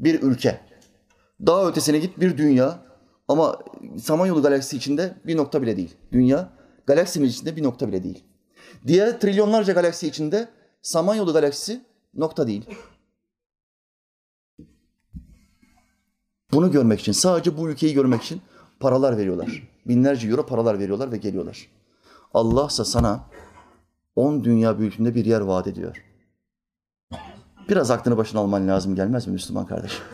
Bir 0.00 0.22
ülke. 0.22 0.60
Daha 1.46 1.68
ötesine 1.68 1.98
git 1.98 2.20
bir 2.20 2.38
dünya. 2.38 2.82
Ama 3.28 3.58
Samanyolu 3.98 4.42
galaksisi 4.42 4.76
içinde 4.76 5.14
bir 5.26 5.36
nokta 5.36 5.62
bile 5.62 5.76
değil. 5.76 5.94
Dünya 6.12 6.50
galaksimiz 6.86 7.34
içinde 7.34 7.56
bir 7.56 7.62
nokta 7.62 7.88
bile 7.88 8.04
değil. 8.04 8.24
Diğer 8.86 9.20
trilyonlarca 9.20 9.72
galaksi 9.72 10.08
içinde 10.08 10.48
Samanyolu 10.82 11.32
galaksisi 11.32 11.80
nokta 12.14 12.46
değil. 12.46 12.64
Bunu 16.52 16.70
görmek 16.72 17.00
için, 17.00 17.12
sadece 17.12 17.56
bu 17.56 17.68
ülkeyi 17.70 17.94
görmek 17.94 18.22
için 18.22 18.40
paralar 18.80 19.16
veriyorlar. 19.18 19.68
Binlerce 19.88 20.28
euro 20.28 20.46
paralar 20.46 20.78
veriyorlar 20.78 21.12
ve 21.12 21.16
geliyorlar. 21.16 21.68
Allah 22.34 22.66
ise 22.66 22.84
sana 22.84 23.24
10 24.18 24.44
dünya 24.44 24.78
büyüklüğünde 24.78 25.14
bir 25.14 25.24
yer 25.24 25.40
vaat 25.40 25.66
ediyor. 25.66 26.04
Biraz 27.68 27.90
aklını 27.90 28.16
başına 28.16 28.40
alman 28.40 28.68
lazım 28.68 28.94
gelmez 28.94 29.26
mi 29.26 29.32
Müslüman 29.32 29.66
kardeşim? 29.66 30.04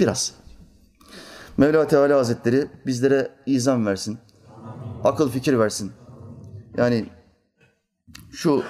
Biraz. 0.00 0.34
Mevla 1.56 1.86
Teala 1.86 2.18
Hazretleri 2.18 2.66
bizlere 2.86 3.30
izan 3.46 3.86
versin. 3.86 4.18
Akıl 5.04 5.30
fikir 5.30 5.58
versin. 5.58 5.92
Yani 6.76 7.06
şu 8.32 8.62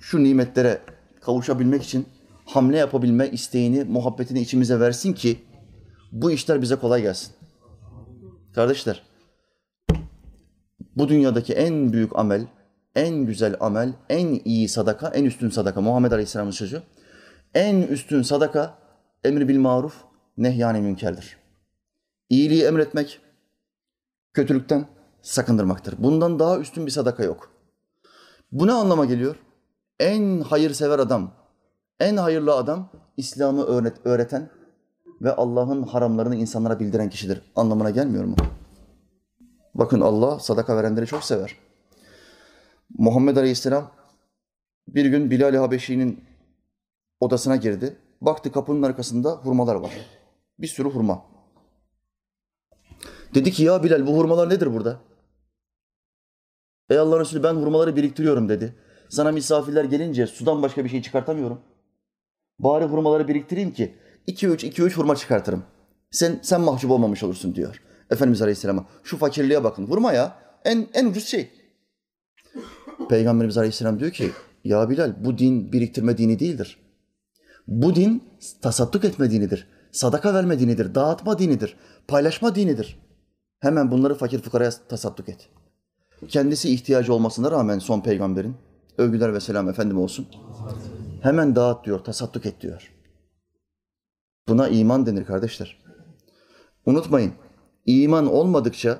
şu 0.00 0.24
nimetlere 0.24 0.80
kavuşabilmek 1.20 1.82
için 1.82 2.06
hamle 2.46 2.76
yapabilme 2.76 3.28
isteğini, 3.28 3.84
muhabbetini 3.84 4.40
içimize 4.40 4.80
versin 4.80 5.12
ki 5.12 5.42
bu 6.12 6.30
işler 6.30 6.62
bize 6.62 6.76
kolay 6.76 7.02
gelsin. 7.02 7.32
Kardeşler, 8.54 9.02
bu 10.96 11.08
dünyadaki 11.08 11.52
en 11.52 11.92
büyük 11.92 12.18
amel, 12.18 12.46
en 12.94 13.26
güzel 13.26 13.56
amel, 13.60 13.92
en 14.08 14.40
iyi 14.44 14.68
sadaka, 14.68 15.08
en 15.08 15.24
üstün 15.24 15.50
sadaka 15.50 15.80
Muhammed 15.80 16.12
Aleyhisselam'ın 16.12 16.50
sözü. 16.50 16.82
En 17.54 17.82
üstün 17.82 18.22
sadaka 18.22 18.78
emri 19.24 19.48
bil 19.48 19.58
maruf, 19.58 19.94
nehyani 20.38 20.80
münkerdir. 20.80 21.36
İyiliği 22.30 22.64
emretmek, 22.64 23.20
kötülükten 24.32 24.86
sakındırmaktır. 25.22 25.94
Bundan 25.98 26.38
daha 26.38 26.58
üstün 26.58 26.86
bir 26.86 26.90
sadaka 26.90 27.24
yok. 27.24 27.50
Bu 28.52 28.66
ne 28.66 28.72
anlama 28.72 29.04
geliyor? 29.04 29.36
En 30.00 30.40
hayırsever 30.40 30.98
adam, 30.98 31.30
en 32.00 32.16
hayırlı 32.16 32.54
adam 32.54 32.88
İslam'ı 33.16 33.64
öğret, 33.64 33.96
öğreten 34.04 34.50
ve 35.22 35.32
Allah'ın 35.34 35.82
haramlarını 35.82 36.36
insanlara 36.36 36.80
bildiren 36.80 37.10
kişidir. 37.10 37.52
Anlamına 37.56 37.90
gelmiyor 37.90 38.24
mu? 38.24 38.36
Bakın 39.74 40.00
Allah 40.00 40.40
sadaka 40.40 40.76
verenleri 40.76 41.06
çok 41.06 41.24
sever. 41.24 41.56
Muhammed 42.90 43.36
Aleyhisselam 43.36 43.90
bir 44.88 45.06
gün 45.06 45.30
Bilal-i 45.30 45.58
Habeşi'nin 45.58 46.24
odasına 47.20 47.56
girdi. 47.56 47.96
Baktı 48.20 48.52
kapının 48.52 48.82
arkasında 48.82 49.30
hurmalar 49.30 49.74
var. 49.74 49.92
Bir 50.58 50.66
sürü 50.66 50.88
hurma. 50.88 51.26
Dedi 53.34 53.52
ki 53.52 53.62
ya 53.62 53.82
Bilal 53.82 54.06
bu 54.06 54.16
hurmalar 54.16 54.50
nedir 54.50 54.74
burada? 54.74 55.00
Ey 56.90 56.98
Allah'ın 56.98 57.20
Resulü 57.20 57.42
ben 57.42 57.54
hurmaları 57.54 57.96
biriktiriyorum 57.96 58.48
dedi. 58.48 58.74
Sana 59.08 59.32
misafirler 59.32 59.84
gelince 59.84 60.26
sudan 60.26 60.62
başka 60.62 60.84
bir 60.84 60.88
şey 60.88 61.02
çıkartamıyorum. 61.02 61.60
Bari 62.58 62.84
hurmaları 62.84 63.28
biriktireyim 63.28 63.72
ki 63.72 63.94
2-3 64.28 64.66
2-3 64.66 64.90
hurma 64.90 65.16
çıkartırım. 65.16 65.64
Sen 66.10 66.38
sen 66.42 66.60
mahcup 66.60 66.90
olmamış 66.90 67.22
olursun 67.22 67.54
diyor. 67.54 67.82
Efendimiz 68.10 68.42
Aleyhisselam'a. 68.42 68.86
Şu 69.02 69.16
fakirliğe 69.16 69.64
bakın. 69.64 69.86
Hurma 69.86 70.12
ya. 70.12 70.36
En, 70.64 70.88
en 70.94 71.06
ucuz 71.06 71.24
şey. 71.24 71.50
Peygamberimiz 73.08 73.58
Aleyhisselam 73.58 74.00
diyor 74.00 74.10
ki 74.10 74.30
ya 74.64 74.90
Bilal 74.90 75.14
bu 75.24 75.38
din 75.38 75.72
biriktirme 75.72 76.18
dini 76.18 76.38
değildir. 76.38 76.78
Bu 77.66 77.94
din 77.94 78.22
tasadduk 78.62 79.04
etme 79.04 79.30
dinidir. 79.30 79.66
Sadaka 79.92 80.34
verme 80.34 80.60
dinidir. 80.60 80.94
Dağıtma 80.94 81.38
dinidir. 81.38 81.76
Paylaşma 82.08 82.54
dinidir. 82.54 82.98
Hemen 83.60 83.90
bunları 83.90 84.14
fakir 84.14 84.38
fukaraya 84.42 84.70
tasadduk 84.88 85.28
et. 85.28 85.48
Kendisi 86.28 86.74
ihtiyacı 86.74 87.14
olmasına 87.14 87.50
rağmen 87.50 87.78
son 87.78 88.00
peygamberin 88.00 88.56
övgüler 88.98 89.34
ve 89.34 89.40
selam 89.40 89.68
efendim 89.68 89.98
olsun. 89.98 90.26
Hemen 91.20 91.56
dağıt 91.56 91.84
diyor, 91.84 91.98
tasadduk 91.98 92.46
et 92.46 92.60
diyor. 92.60 92.92
Buna 94.48 94.68
iman 94.68 95.06
denir 95.06 95.24
kardeşler. 95.24 95.84
Unutmayın, 96.86 97.32
iman 97.86 98.26
olmadıkça 98.26 98.98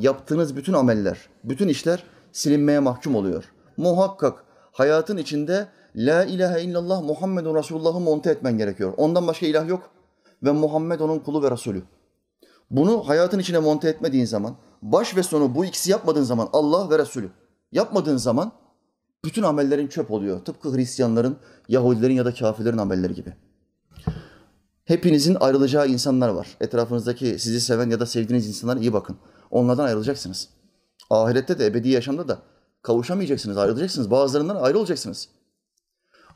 yaptığınız 0.00 0.56
bütün 0.56 0.72
ameller, 0.72 1.18
bütün 1.44 1.68
işler 1.68 2.04
silinmeye 2.32 2.78
mahkum 2.78 3.14
oluyor. 3.14 3.44
Muhakkak 3.76 4.44
hayatın 4.72 5.16
içinde 5.16 5.68
La 5.96 6.24
ilahe 6.24 6.62
illallah 6.62 7.02
Muhammedun 7.02 7.54
Resulullah'ı 7.54 8.00
monte 8.00 8.30
etmen 8.30 8.58
gerekiyor. 8.58 8.94
Ondan 8.96 9.26
başka 9.26 9.46
ilah 9.46 9.68
yok 9.68 9.90
ve 10.42 10.52
Muhammed 10.52 11.00
onun 11.00 11.18
kulu 11.18 11.42
ve 11.42 11.50
Resulü. 11.50 11.82
Bunu 12.70 13.08
hayatın 13.08 13.38
içine 13.38 13.58
monte 13.58 13.88
etmediğin 13.88 14.24
zaman, 14.24 14.56
baş 14.82 15.16
ve 15.16 15.22
sonu 15.22 15.54
bu 15.54 15.64
ikisi 15.64 15.90
yapmadığın 15.90 16.22
zaman 16.22 16.48
Allah 16.52 16.90
ve 16.90 16.98
Resulü 16.98 17.30
yapmadığın 17.72 18.16
zaman 18.16 18.52
bütün 19.24 19.42
amellerin 19.42 19.88
çöp 19.88 20.10
oluyor. 20.10 20.44
Tıpkı 20.44 20.76
Hristiyanların, 20.76 21.36
Yahudilerin 21.68 22.14
ya 22.14 22.24
da 22.24 22.34
kafirlerin 22.34 22.78
amelleri 22.78 23.14
gibi. 23.14 23.34
Hepinizin 24.84 25.36
ayrılacağı 25.40 25.88
insanlar 25.88 26.28
var. 26.28 26.56
Etrafınızdaki 26.60 27.38
sizi 27.38 27.60
seven 27.60 27.90
ya 27.90 28.00
da 28.00 28.06
sevdiğiniz 28.06 28.48
insanlara 28.48 28.80
iyi 28.80 28.92
bakın. 28.92 29.16
Onlardan 29.50 29.84
ayrılacaksınız. 29.84 30.48
Ahirette 31.10 31.58
de 31.58 31.66
ebedi 31.66 31.88
yaşamda 31.88 32.28
da 32.28 32.42
kavuşamayacaksınız, 32.82 33.58
ayrılacaksınız. 33.58 34.10
Bazılarından 34.10 34.56
ayrı 34.56 34.78
olacaksınız. 34.78 35.28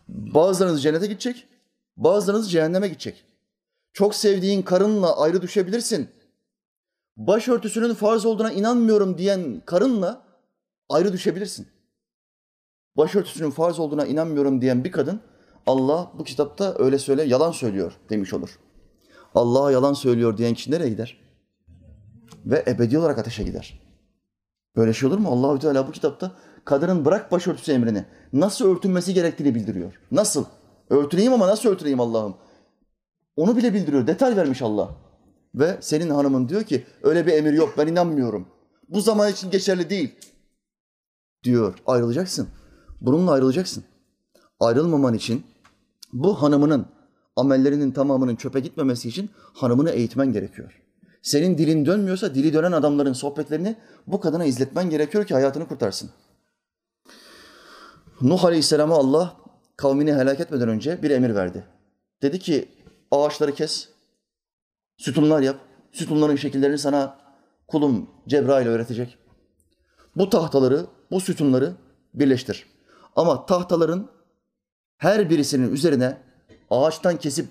Bazılarınız 0.09 0.83
cennete 0.83 1.07
gidecek, 1.07 1.47
bazılarınız 1.97 2.53
cehenneme 2.53 2.89
gidecek. 2.89 3.25
Çok 3.93 4.15
sevdiğin 4.15 4.63
karınla 4.63 5.21
ayrı 5.21 5.43
düşebilirsin. 5.43 6.09
Başörtüsünün 7.17 7.95
farz 7.95 8.27
olduğuna 8.27 8.53
inanmıyorum 8.53 9.19
diyen 9.19 9.63
karınla 9.67 10.23
ayrı 10.89 11.13
düşebilirsin. 11.13 11.69
Başörtüsünün 12.97 13.51
farz 13.51 13.79
olduğuna 13.79 14.07
inanmıyorum 14.07 14.61
diyen 14.61 14.85
bir 14.85 14.93
kadın 14.93 15.21
Allah 15.67 16.13
bu 16.19 16.25
kitapta 16.25 16.75
öyle 16.79 16.99
söyle 16.99 17.23
yalan 17.23 17.51
söylüyor 17.51 17.93
demiş 18.11 18.35
olur. 18.35 18.59
Allah'a 19.35 19.73
yalan 19.73 19.93
söylüyor 19.93 20.37
diyen 20.37 20.55
kişi 20.55 20.71
nereye 20.71 20.89
gider? 20.89 21.21
Ve 22.47 22.65
ebedi 22.67 22.99
olarak 22.99 23.19
ateşe 23.19 23.43
gider. 23.43 23.81
Böyle 24.77 24.93
şey 24.93 25.09
olur 25.09 25.19
mu? 25.19 25.29
Allahü 25.29 25.59
Teala 25.59 25.89
bu 25.89 25.93
kitapta 25.93 26.33
kadının 26.65 27.05
bırak 27.05 27.33
başörtüsü 27.33 27.73
emrini 27.73 28.05
nasıl 28.33 28.77
örtünmesi 28.77 29.15
gerektiğini 29.15 29.55
bildiriyor. 29.55 30.01
Nasıl? 30.11 30.45
Örtüneyim 30.91 31.33
ama 31.33 31.49
nasıl 31.49 31.69
örtüneyim 31.69 32.01
Allah'ım? 32.01 32.35
Onu 33.37 33.57
bile 33.57 33.75
bildiriyor. 33.75 34.07
Detay 34.07 34.37
vermiş 34.37 34.63
Allah. 34.63 34.91
Ve 35.55 35.79
senin 35.81 36.11
hanımın 36.11 36.49
diyor 36.49 36.63
ki 36.63 36.85
öyle 37.03 37.27
bir 37.27 37.33
emir 37.33 37.53
yok 37.53 37.75
ben 37.79 37.87
inanmıyorum. 37.87 38.49
Bu 38.89 39.01
zaman 39.01 39.33
için 39.33 39.51
geçerli 39.51 39.91
değil. 39.91 40.15
Diyor. 41.45 41.75
Ayrılacaksın. 41.87 42.49
Bununla 43.01 43.33
ayrılacaksın. 43.33 43.85
Ayrılmaman 44.61 45.15
için 45.15 45.45
bu 46.13 46.43
hanımının 46.43 46.87
amellerinin 47.37 47.91
tamamının 47.91 48.37
çöpe 48.37 48.61
gitmemesi 48.61 49.09
için 49.09 49.31
hanımını 49.55 49.91
eğitmen 49.91 50.33
gerekiyor. 50.33 50.84
Senin 51.25 51.59
dilin 51.59 51.87
dönmüyorsa 51.87 52.35
dili 52.35 52.53
dönen 52.53 52.73
adamların 52.73 53.13
sohbetlerini 53.13 53.77
bu 54.07 54.21
kadına 54.21 54.45
izletmen 54.45 54.91
gerekiyor 54.91 55.27
ki 55.27 55.35
hayatını 55.35 55.69
kurtarsın. 55.69 56.11
Nuh 58.21 58.45
Aleyhisselam'a 58.45 58.95
Allah 58.95 59.37
kavmini 59.77 60.15
helak 60.15 60.41
etmeden 60.41 60.69
önce 60.69 61.03
bir 61.03 61.11
emir 61.11 61.35
verdi. 61.35 61.65
Dedi 62.23 62.39
ki 62.39 62.69
ağaçları 63.11 63.55
kes, 63.55 63.89
sütunlar 64.97 65.43
yap. 65.43 65.57
Sütunların 65.93 66.37
şekillerini 66.37 66.79
sana 66.79 67.19
kulum 67.69 68.11
Cebrail 68.29 68.67
öğretecek. 68.67 69.19
Bu 70.17 70.31
tahtaları, 70.31 70.87
bu 71.11 71.21
sütunları 71.21 71.73
birleştir. 72.15 72.67
Ama 73.17 73.47
tahtaların 73.47 74.11
her 74.99 75.31
birisinin 75.31 75.73
üzerine 75.73 76.19
ağaçtan 76.71 77.17
kesip 77.17 77.49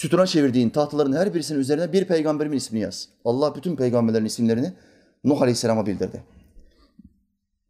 sütuna 0.00 0.26
çevirdiğin 0.26 0.70
tahtaların 0.70 1.12
her 1.12 1.34
birisinin 1.34 1.58
üzerine 1.58 1.92
bir 1.92 2.04
peygamberimin 2.04 2.56
ismini 2.56 2.82
yaz. 2.82 3.08
Allah 3.24 3.54
bütün 3.54 3.76
peygamberlerin 3.76 4.24
isimlerini 4.24 4.72
Nuh 5.24 5.42
Aleyhisselam'a 5.42 5.86
bildirdi. 5.86 6.22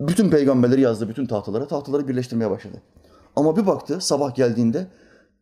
Bütün 0.01 0.31
peygamberleri 0.31 0.81
yazdı 0.81 1.09
bütün 1.09 1.26
tahtalara. 1.26 1.68
Tahtaları 1.68 2.09
birleştirmeye 2.09 2.51
başladı. 2.51 2.83
Ama 3.37 3.57
bir 3.57 3.66
baktı 3.66 4.01
sabah 4.01 4.35
geldiğinde 4.35 4.87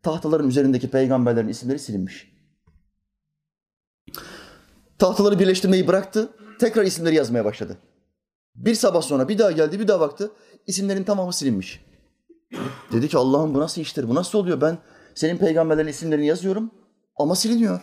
tahtaların 0.02 0.48
üzerindeki 0.48 0.90
peygamberlerin 0.90 1.48
isimleri 1.48 1.78
silinmiş. 1.78 2.32
Tahtaları 4.98 5.38
birleştirmeyi 5.38 5.86
bıraktı. 5.86 6.28
Tekrar 6.60 6.84
isimleri 6.84 7.14
yazmaya 7.14 7.44
başladı. 7.44 7.76
Bir 8.54 8.74
sabah 8.74 9.02
sonra 9.02 9.28
bir 9.28 9.38
daha 9.38 9.52
geldi, 9.52 9.80
bir 9.80 9.88
daha 9.88 10.00
baktı. 10.00 10.30
İsimlerin 10.66 11.04
tamamı 11.04 11.32
silinmiş. 11.32 11.84
Dedi 12.92 13.08
ki 13.08 13.18
Allah'ım 13.18 13.54
bu 13.54 13.58
nasıl 13.60 13.80
iştir? 13.80 14.08
Bu 14.08 14.14
nasıl 14.14 14.38
oluyor? 14.38 14.60
Ben 14.60 14.78
senin 15.14 15.38
peygamberlerin 15.38 15.88
isimlerini 15.88 16.26
yazıyorum 16.26 16.70
ama 17.18 17.36
siliniyor. 17.36 17.80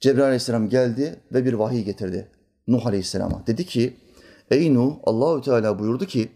Cebrail 0.00 0.24
aleyhisselam 0.24 0.68
geldi 0.68 1.20
ve 1.32 1.44
bir 1.44 1.52
vahiy 1.52 1.84
getirdi 1.84 2.30
Nuh 2.66 2.86
aleyhisselama. 2.86 3.46
Dedi 3.46 3.66
ki 3.66 3.96
ey 4.50 4.74
Nuh 4.74 4.96
Allahü 5.04 5.42
Teala 5.42 5.78
buyurdu 5.78 6.06
ki 6.06 6.32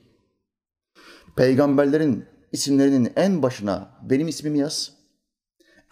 peygamberlerin 1.36 2.24
isimlerinin 2.52 3.12
en 3.16 3.42
başına 3.42 3.90
benim 4.02 4.28
ismimi 4.28 4.58
yaz. 4.58 4.92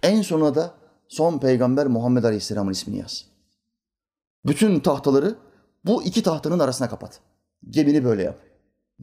En 0.03 0.23
sonuna 0.23 0.55
da 0.55 0.75
son 1.09 1.39
peygamber 1.39 1.87
Muhammed 1.87 2.25
aleyhisselamın 2.25 2.73
ismini 2.73 2.99
yaz. 2.99 3.25
Bütün 4.47 4.81
tahtaları 4.81 5.37
bu 5.85 6.03
iki 6.03 6.23
tahtanın 6.23 6.59
arasına 6.59 6.89
kapat. 6.89 7.21
Gemini 7.71 8.05
böyle 8.05 8.23
yap. 8.23 8.39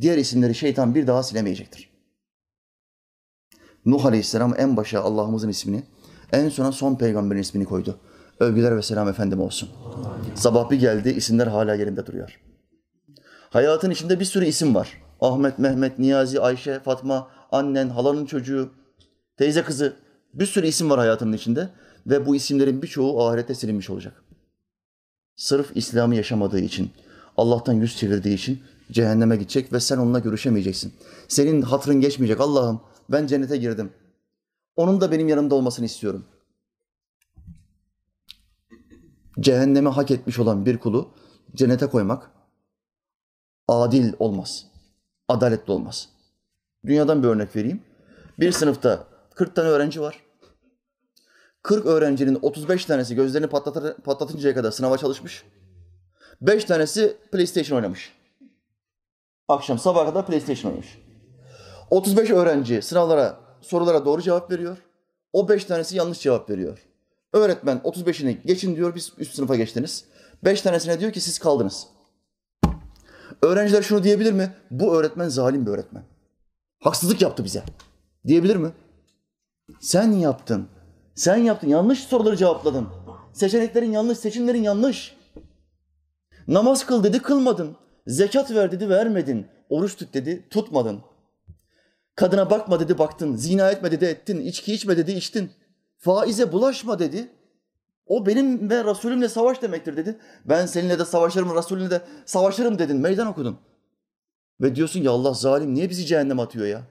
Diğer 0.01 0.17
isimleri 0.17 0.55
şeytan 0.55 0.95
bir 0.95 1.07
daha 1.07 1.23
silemeyecektir. 1.23 1.89
Nuh 3.85 4.05
Aleyhisselam 4.05 4.53
en 4.57 4.77
başa 4.77 5.01
Allah'ımızın 5.01 5.49
ismini, 5.49 5.83
en 6.31 6.49
sona 6.49 6.71
son 6.71 6.95
peygamberin 6.95 7.41
ismini 7.41 7.65
koydu. 7.65 7.97
Övgüler 8.39 8.77
ve 8.77 8.81
selam 8.81 9.09
efendim 9.09 9.41
olsun. 9.41 9.69
Sabah 10.35 10.69
bir 10.69 10.79
geldi, 10.79 11.09
isimler 11.09 11.47
hala 11.47 11.75
yerinde 11.75 12.05
duruyor. 12.05 12.39
Hayatın 13.49 13.91
içinde 13.91 14.19
bir 14.19 14.25
sürü 14.25 14.45
isim 14.45 14.75
var. 14.75 15.01
Ahmet, 15.21 15.59
Mehmet, 15.59 15.99
Niyazi, 15.99 16.41
Ayşe, 16.41 16.79
Fatma, 16.79 17.27
annen, 17.51 17.89
halanın 17.89 18.25
çocuğu, 18.25 18.69
teyze 19.37 19.63
kızı. 19.63 19.93
Bir 20.33 20.45
sürü 20.45 20.67
isim 20.67 20.89
var 20.89 20.99
hayatının 20.99 21.33
içinde 21.33 21.69
ve 22.07 22.25
bu 22.25 22.35
isimlerin 22.35 22.81
birçoğu 22.81 23.27
ahirette 23.27 23.55
silinmiş 23.55 23.89
olacak. 23.89 24.23
Sırf 25.35 25.71
İslam'ı 25.77 26.15
yaşamadığı 26.15 26.59
için, 26.59 26.91
Allah'tan 27.37 27.73
yüz 27.73 27.97
çevirdiği 27.97 28.35
için 28.35 28.59
cehenneme 28.91 29.35
gidecek 29.35 29.73
ve 29.73 29.79
sen 29.79 29.97
onunla 29.97 30.19
görüşemeyeceksin. 30.19 30.93
Senin 31.27 31.61
hatırın 31.61 32.01
geçmeyecek. 32.01 32.41
Allah'ım 32.41 32.81
ben 33.09 33.27
cennete 33.27 33.57
girdim. 33.57 33.91
Onun 34.75 35.01
da 35.01 35.11
benim 35.11 35.27
yanımda 35.27 35.55
olmasını 35.55 35.85
istiyorum. 35.85 36.25
Cehenneme 39.39 39.89
hak 39.89 40.11
etmiş 40.11 40.39
olan 40.39 40.65
bir 40.65 40.77
kulu 40.77 41.11
cennete 41.55 41.87
koymak 41.87 42.31
adil 43.67 44.13
olmaz. 44.19 44.65
Adaletli 45.27 45.73
olmaz. 45.73 46.09
Dünyadan 46.85 47.23
bir 47.23 47.27
örnek 47.27 47.55
vereyim. 47.55 47.83
Bir 48.39 48.51
sınıfta 48.51 49.07
40 49.35 49.55
tane 49.55 49.69
öğrenci 49.69 50.01
var. 50.01 50.21
40 51.63 51.85
öğrencinin 51.85 52.39
35 52.41 52.85
tanesi 52.85 53.15
gözlerini 53.15 53.47
patlatır, 53.47 53.93
patlatıncaya 53.97 54.55
kadar 54.55 54.71
sınava 54.71 54.97
çalışmış. 54.97 55.43
5 56.41 56.65
tanesi 56.65 57.17
PlayStation 57.31 57.77
oynamış. 57.77 58.13
Akşam 59.47 59.79
sabaha 59.79 60.05
kadar 60.05 60.25
PlayStation 60.25 60.71
oynamış. 60.71 60.97
35 61.89 62.29
öğrenci 62.29 62.81
sınavlara, 62.81 63.39
sorulara 63.65 64.05
doğru 64.05 64.21
cevap 64.21 64.51
veriyor. 64.51 64.77
O 65.33 65.49
5 65.49 65.65
tanesi 65.65 65.97
yanlış 65.97 66.19
cevap 66.19 66.49
veriyor. 66.49 66.79
Öğretmen 67.33 67.77
35'ini 67.77 68.37
geçin 68.45 68.75
diyor, 68.75 68.95
biz 68.95 69.13
üst 69.17 69.35
sınıfa 69.35 69.55
geçtiniz. 69.55 70.05
5 70.43 70.61
tanesine 70.61 70.99
diyor 70.99 71.11
ki 71.11 71.21
siz 71.21 71.39
kaldınız. 71.39 71.87
Öğrenciler 73.41 73.81
şunu 73.81 74.03
diyebilir 74.03 74.31
mi? 74.31 74.53
Bu 74.71 74.95
öğretmen 74.95 75.29
zalim 75.29 75.65
bir 75.65 75.71
öğretmen. 75.71 76.03
Haksızlık 76.79 77.21
yaptı 77.21 77.43
bize. 77.43 77.63
Diyebilir 78.27 78.55
mi? 78.55 78.71
Sen 79.79 80.11
yaptın. 80.11 80.67
Sen 81.15 81.35
yaptın. 81.35 81.67
Yanlış 81.67 81.99
soruları 81.99 82.37
cevapladın. 82.37 82.87
Seçeneklerin 83.33 83.91
yanlış, 83.91 84.17
seçimlerin 84.17 84.63
yanlış. 84.63 85.17
Namaz 86.47 86.85
kıl 86.85 87.03
dedi, 87.03 87.21
kılmadın. 87.21 87.77
Zekat 88.07 88.51
ver 88.51 88.71
dedi, 88.71 88.89
vermedin. 88.89 89.47
Oruç 89.69 89.95
tut 89.95 90.13
dedi, 90.13 90.47
tutmadın. 90.49 91.01
Kadına 92.15 92.49
bakma 92.49 92.79
dedi, 92.79 92.97
baktın. 92.97 93.35
Zina 93.35 93.71
etme 93.71 93.91
dedi, 93.91 94.05
ettin. 94.05 94.39
İçki 94.41 94.73
içme 94.73 94.97
dedi, 94.97 95.11
içtin. 95.11 95.51
Faize 95.97 96.51
bulaşma 96.51 96.99
dedi. 96.99 97.31
O 98.07 98.25
benim 98.25 98.69
ve 98.69 98.83
Resulümle 98.83 99.29
savaş 99.29 99.61
demektir 99.61 99.97
dedi. 99.97 100.19
Ben 100.45 100.65
seninle 100.65 100.99
de 100.99 101.05
savaşırım, 101.05 101.55
Resulünle 101.55 101.89
de 101.89 102.01
savaşırım 102.25 102.79
dedin. 102.79 102.97
Meydan 102.97 103.27
okudun. 103.27 103.57
Ve 104.61 104.75
diyorsun 104.75 105.01
ya 105.01 105.11
Allah 105.11 105.33
zalim 105.33 105.73
niye 105.73 105.89
bizi 105.89 106.05
cehenneme 106.05 106.41
atıyor 106.41 106.65
ya? 106.65 106.81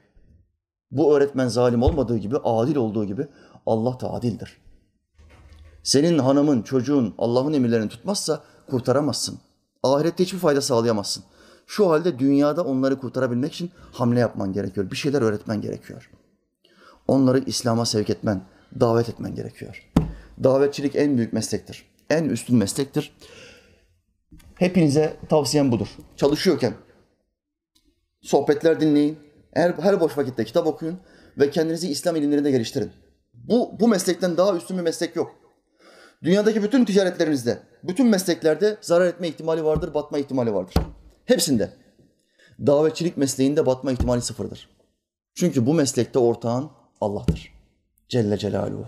Bu 0.90 1.16
öğretmen 1.16 1.48
zalim 1.48 1.82
olmadığı 1.82 2.18
gibi, 2.18 2.36
adil 2.36 2.76
olduğu 2.76 3.04
gibi 3.04 3.26
Allah 3.66 4.00
da 4.00 4.12
adildir. 4.12 4.58
Senin 5.82 6.18
hanımın, 6.18 6.62
çocuğun 6.62 7.14
Allah'ın 7.18 7.52
emirlerini 7.52 7.88
tutmazsa 7.88 8.42
kurtaramazsın. 8.70 9.38
Ahirette 9.82 10.24
hiçbir 10.24 10.38
fayda 10.38 10.60
sağlayamazsın. 10.60 11.24
Şu 11.66 11.90
halde 11.90 12.18
dünyada 12.18 12.64
onları 12.64 12.98
kurtarabilmek 12.98 13.52
için 13.52 13.70
hamle 13.92 14.20
yapman 14.20 14.52
gerekiyor. 14.52 14.90
Bir 14.90 14.96
şeyler 14.96 15.22
öğretmen 15.22 15.60
gerekiyor. 15.60 16.10
Onları 17.08 17.38
İslam'a 17.38 17.86
sevk 17.86 18.10
etmen, 18.10 18.42
davet 18.80 19.08
etmen 19.08 19.34
gerekiyor. 19.34 19.90
Davetçilik 20.44 20.96
en 20.96 21.16
büyük 21.16 21.32
meslektir. 21.32 21.86
En 22.10 22.24
üstün 22.24 22.56
meslektir. 22.56 23.16
Hepinize 24.54 25.16
tavsiyem 25.28 25.72
budur. 25.72 25.88
Çalışıyorken 26.16 26.74
sohbetler 28.22 28.80
dinleyin. 28.80 29.18
Her, 29.52 29.70
her 29.70 30.00
boş 30.00 30.18
vakitte 30.18 30.44
kitap 30.44 30.66
okuyun 30.66 30.98
ve 31.38 31.50
kendinizi 31.50 31.88
İslam 31.88 32.16
ilimlerinde 32.16 32.50
geliştirin. 32.50 32.92
Bu, 33.34 33.80
bu 33.80 33.88
meslekten 33.88 34.36
daha 34.36 34.56
üstün 34.56 34.78
bir 34.78 34.82
meslek 34.82 35.16
yok. 35.16 35.34
Dünyadaki 36.22 36.62
bütün 36.62 36.84
ticaretlerinizde, 36.84 37.58
bütün 37.82 38.06
mesleklerde 38.06 38.76
zarar 38.80 39.06
etme 39.06 39.28
ihtimali 39.28 39.64
vardır, 39.64 39.94
batma 39.94 40.18
ihtimali 40.18 40.54
vardır. 40.54 40.74
Hepsinde. 41.24 41.72
Davetçilik 42.66 43.16
mesleğinde 43.16 43.66
batma 43.66 43.92
ihtimali 43.92 44.22
sıfırdır. 44.22 44.68
Çünkü 45.34 45.66
bu 45.66 45.74
meslekte 45.74 46.18
ortağın 46.18 46.70
Allah'tır. 47.00 47.54
Celle 48.08 48.38
Celaluhu. 48.38 48.86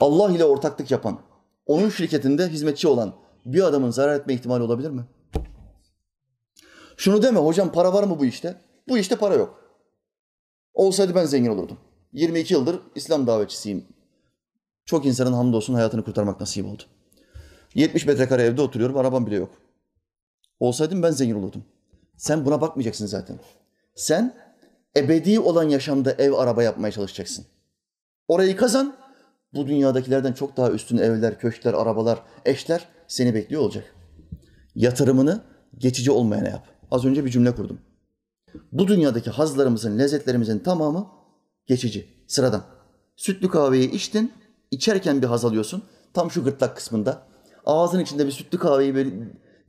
Allah 0.00 0.32
ile 0.32 0.44
ortaklık 0.44 0.90
yapan, 0.90 1.20
onun 1.66 1.88
şirketinde 1.88 2.48
hizmetçi 2.48 2.88
olan 2.88 3.14
bir 3.44 3.62
adamın 3.62 3.90
zarar 3.90 4.14
etme 4.14 4.34
ihtimali 4.34 4.62
olabilir 4.62 4.90
mi? 4.90 5.04
Şunu 6.96 7.22
deme 7.22 7.40
hocam 7.40 7.72
para 7.72 7.92
var 7.92 8.04
mı 8.04 8.18
bu 8.18 8.24
işte? 8.24 8.60
Bu 8.88 8.98
işte 8.98 9.16
para 9.16 9.34
yok. 9.34 9.64
Olsaydı 10.74 11.14
ben 11.14 11.24
zengin 11.24 11.50
olurdum. 11.50 11.78
22 12.12 12.54
yıldır 12.54 12.80
İslam 12.94 13.26
davetçisiyim. 13.26 13.86
Çok 14.84 15.06
insanın 15.06 15.32
hamdolsun 15.32 15.74
hayatını 15.74 16.04
kurtarmak 16.04 16.40
nasip 16.40 16.66
oldu. 16.66 16.82
70 17.74 18.06
metrekare 18.06 18.42
evde 18.42 18.62
oturuyorum, 18.62 18.96
arabam 18.96 19.26
bile 19.26 19.36
yok. 19.36 19.50
Olsaydım 20.60 21.02
ben 21.02 21.10
zengin 21.10 21.34
olurdum. 21.34 21.64
Sen 22.16 22.44
buna 22.44 22.60
bakmayacaksın 22.60 23.06
zaten. 23.06 23.38
Sen 23.94 24.34
ebedi 24.96 25.40
olan 25.40 25.68
yaşamda 25.68 26.12
ev, 26.12 26.32
araba 26.32 26.62
yapmaya 26.62 26.92
çalışacaksın. 26.92 27.44
Orayı 28.28 28.56
kazan, 28.56 28.96
bu 29.54 29.66
dünyadakilerden 29.66 30.32
çok 30.32 30.56
daha 30.56 30.70
üstün 30.70 30.98
evler, 30.98 31.38
köşkler, 31.38 31.74
arabalar, 31.74 32.22
eşler 32.44 32.88
seni 33.08 33.34
bekliyor 33.34 33.62
olacak. 33.62 33.94
Yatırımını 34.74 35.40
geçici 35.78 36.10
olmayana 36.10 36.48
yap. 36.48 36.66
Az 36.90 37.04
önce 37.04 37.24
bir 37.24 37.30
cümle 37.30 37.54
kurdum. 37.54 37.80
Bu 38.72 38.88
dünyadaki 38.88 39.30
hazlarımızın, 39.30 39.98
lezzetlerimizin 39.98 40.58
tamamı 40.58 41.06
geçici, 41.66 42.08
sıradan. 42.26 42.62
Sütlü 43.16 43.48
kahveyi 43.48 43.90
içtin, 43.90 44.32
içerken 44.70 45.22
bir 45.22 45.26
haz 45.26 45.44
alıyorsun. 45.44 45.82
Tam 46.14 46.30
şu 46.30 46.44
gırtlak 46.44 46.76
kısmında. 46.76 47.22
Ağzın 47.66 48.00
içinde 48.00 48.26
bir 48.26 48.32
sütlü 48.32 48.58
kahveyi 48.58 48.94
böyle 48.94 49.10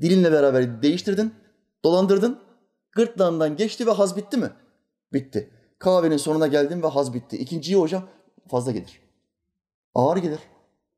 dilinle 0.02 0.32
beraber 0.32 0.82
değiştirdin, 0.82 1.34
dolandırdın. 1.84 2.39
Gırtlağından 2.91 3.56
geçti 3.56 3.88
ve 3.88 3.91
haz 3.91 4.18
bitti 4.18 4.38
mi? 4.38 4.49
Bitti. 5.14 5.49
Kahvenin 5.80 6.18
sonuna 6.18 6.47
geldin 6.47 6.84
ve 6.84 6.88
haz 6.88 7.14
bitti. 7.14 7.38
İkinciyi 7.38 7.78
hocam 7.78 8.04
fazla 8.47 8.72
gelir. 8.72 9.02
Ağır 9.95 10.18
gelir. 10.18 10.39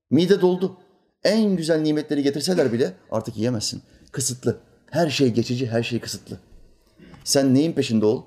Mide 0.09 0.41
doldu. 0.41 0.77
En 1.23 1.55
güzel 1.55 1.81
nimetleri 1.81 2.23
getirseler 2.23 2.73
bile 2.73 2.93
artık 3.11 3.37
yiyemezsin. 3.37 3.81
Kısıtlı. 4.11 4.59
Her 4.91 5.09
şey 5.09 5.33
geçici, 5.33 5.67
her 5.67 5.83
şey 5.83 5.99
kısıtlı. 5.99 6.39
Sen 7.23 7.53
neyin 7.53 7.73
peşinde 7.73 8.05
ol? 8.05 8.23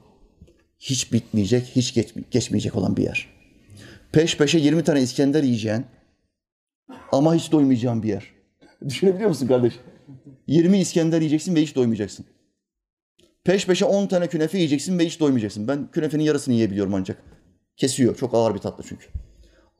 Hiç 0.78 1.12
bitmeyecek, 1.12 1.66
hiç 1.76 1.94
geç, 1.94 2.14
geçmeyecek 2.30 2.76
olan 2.76 2.96
bir 2.96 3.02
yer. 3.02 3.28
Peş 4.12 4.36
peşe 4.36 4.58
20 4.58 4.84
tane 4.84 5.02
İskender 5.02 5.42
yiyeceğin 5.42 5.86
ama 7.12 7.34
hiç 7.34 7.52
doymayacağın 7.52 8.02
bir 8.02 8.08
yer. 8.08 8.32
Düşünebiliyor 8.88 9.28
musun 9.28 9.46
kardeş? 9.46 9.74
20 10.46 10.78
İskender 10.78 11.18
yiyeceksin 11.18 11.54
ve 11.54 11.62
hiç 11.62 11.76
doymayacaksın. 11.76 12.26
Peş 13.44 13.66
peşe 13.66 13.84
10 13.84 14.06
tane 14.06 14.26
künefe 14.26 14.58
yiyeceksin 14.58 14.98
ve 14.98 15.06
hiç 15.06 15.20
doymayacaksın. 15.20 15.68
Ben 15.68 15.90
künefenin 15.90 16.24
yarısını 16.24 16.54
yiyebiliyorum 16.54 16.94
ancak. 16.94 17.22
Kesiyor. 17.76 18.16
Çok 18.16 18.34
ağır 18.34 18.54
bir 18.54 18.58
tatlı 18.58 18.84
çünkü. 18.88 19.06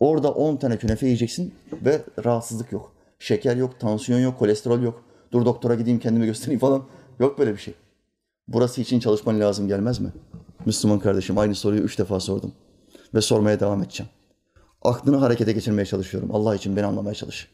Orada 0.00 0.32
10 0.32 0.56
tane 0.56 0.76
künefe 0.76 1.06
yiyeceksin 1.06 1.54
ve 1.84 2.02
rahatsızlık 2.24 2.72
yok. 2.72 2.92
Şeker 3.18 3.56
yok, 3.56 3.80
tansiyon 3.80 4.20
yok, 4.20 4.38
kolesterol 4.38 4.82
yok. 4.82 5.04
Dur 5.32 5.44
doktora 5.44 5.74
gideyim 5.74 5.98
kendimi 5.98 6.26
göstereyim 6.26 6.60
falan. 6.60 6.84
Yok 7.20 7.38
böyle 7.38 7.52
bir 7.52 7.58
şey. 7.58 7.74
Burası 8.48 8.80
için 8.80 9.00
çalışman 9.00 9.40
lazım 9.40 9.68
gelmez 9.68 10.00
mi? 10.00 10.12
Müslüman 10.66 10.98
kardeşim 10.98 11.38
aynı 11.38 11.54
soruyu 11.54 11.80
üç 11.80 11.98
defa 11.98 12.20
sordum. 12.20 12.52
Ve 13.14 13.20
sormaya 13.20 13.60
devam 13.60 13.82
edeceğim. 13.82 14.10
Aklını 14.82 15.16
harekete 15.16 15.52
geçirmeye 15.52 15.86
çalışıyorum. 15.86 16.30
Allah 16.32 16.54
için 16.54 16.76
beni 16.76 16.86
anlamaya 16.86 17.14
çalış. 17.14 17.48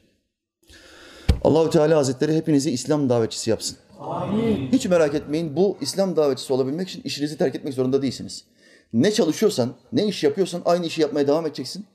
Allahü 1.45 1.71
Teala 1.71 1.97
Hazretleri 1.97 2.37
hepinizi 2.37 2.71
İslam 2.71 3.09
davetçisi 3.09 3.51
yapsın. 3.51 3.77
Amin. 4.01 4.69
Hiç 4.73 4.87
merak 4.87 5.15
etmeyin. 5.15 5.57
Bu 5.57 5.77
İslam 5.81 6.17
davetçisi 6.17 6.53
olabilmek 6.53 6.89
için 6.89 7.03
işinizi 7.03 7.39
terk 7.39 7.55
etmek 7.55 7.75
zorunda 7.75 8.03
değilsiniz. 8.03 8.45
Ne 8.93 9.13
çalışıyorsan, 9.13 9.75
ne 9.93 10.07
iş 10.07 10.25
yapıyorsan 10.25 10.63
aynı 10.65 10.87
işi 10.87 11.01
yapmaya 11.03 11.27
devam 11.27 11.47
edeceksin. 11.47 11.87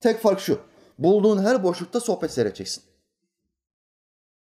Tek 0.00 0.20
fark 0.20 0.40
şu. 0.40 0.58
Bulduğun 0.98 1.42
her 1.42 1.62
boşlukta 1.62 2.00
sohbet 2.00 2.30
seyredeceksin. 2.32 2.82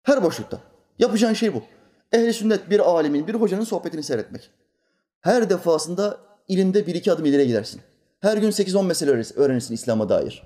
Her 0.03 0.23
boşlukta. 0.23 0.61
Yapacağın 0.99 1.35
şey 1.35 1.55
bu. 1.55 1.63
Ehli 2.13 2.33
sünnet 2.33 2.71
bir 2.71 2.81
alimin, 2.91 3.27
bir 3.27 3.35
hocanın 3.35 3.65
sohbetini 3.65 4.03
seyretmek. 4.03 4.51
Her 5.21 5.51
defasında 5.51 6.19
ilimde 6.49 6.87
bir 6.87 6.95
iki 6.95 7.13
adım 7.13 7.25
ileriye 7.25 7.47
gidersin. 7.47 7.81
Her 8.21 8.37
gün 8.37 8.51
8-10 8.51 8.87
mesele 8.87 9.11
öğrenirsin 9.37 9.75
İslam'a 9.75 10.09
dair. 10.09 10.43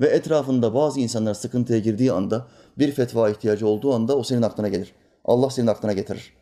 Ve 0.00 0.06
etrafında 0.06 0.74
bazı 0.74 1.00
insanlar 1.00 1.34
sıkıntıya 1.34 1.78
girdiği 1.78 2.12
anda, 2.12 2.48
bir 2.78 2.92
fetva 2.92 3.30
ihtiyacı 3.30 3.66
olduğu 3.66 3.94
anda 3.94 4.16
o 4.16 4.22
senin 4.22 4.42
aklına 4.42 4.68
gelir. 4.68 4.92
Allah 5.24 5.50
senin 5.50 5.66
aklına 5.66 5.92
getirir. 5.92 6.32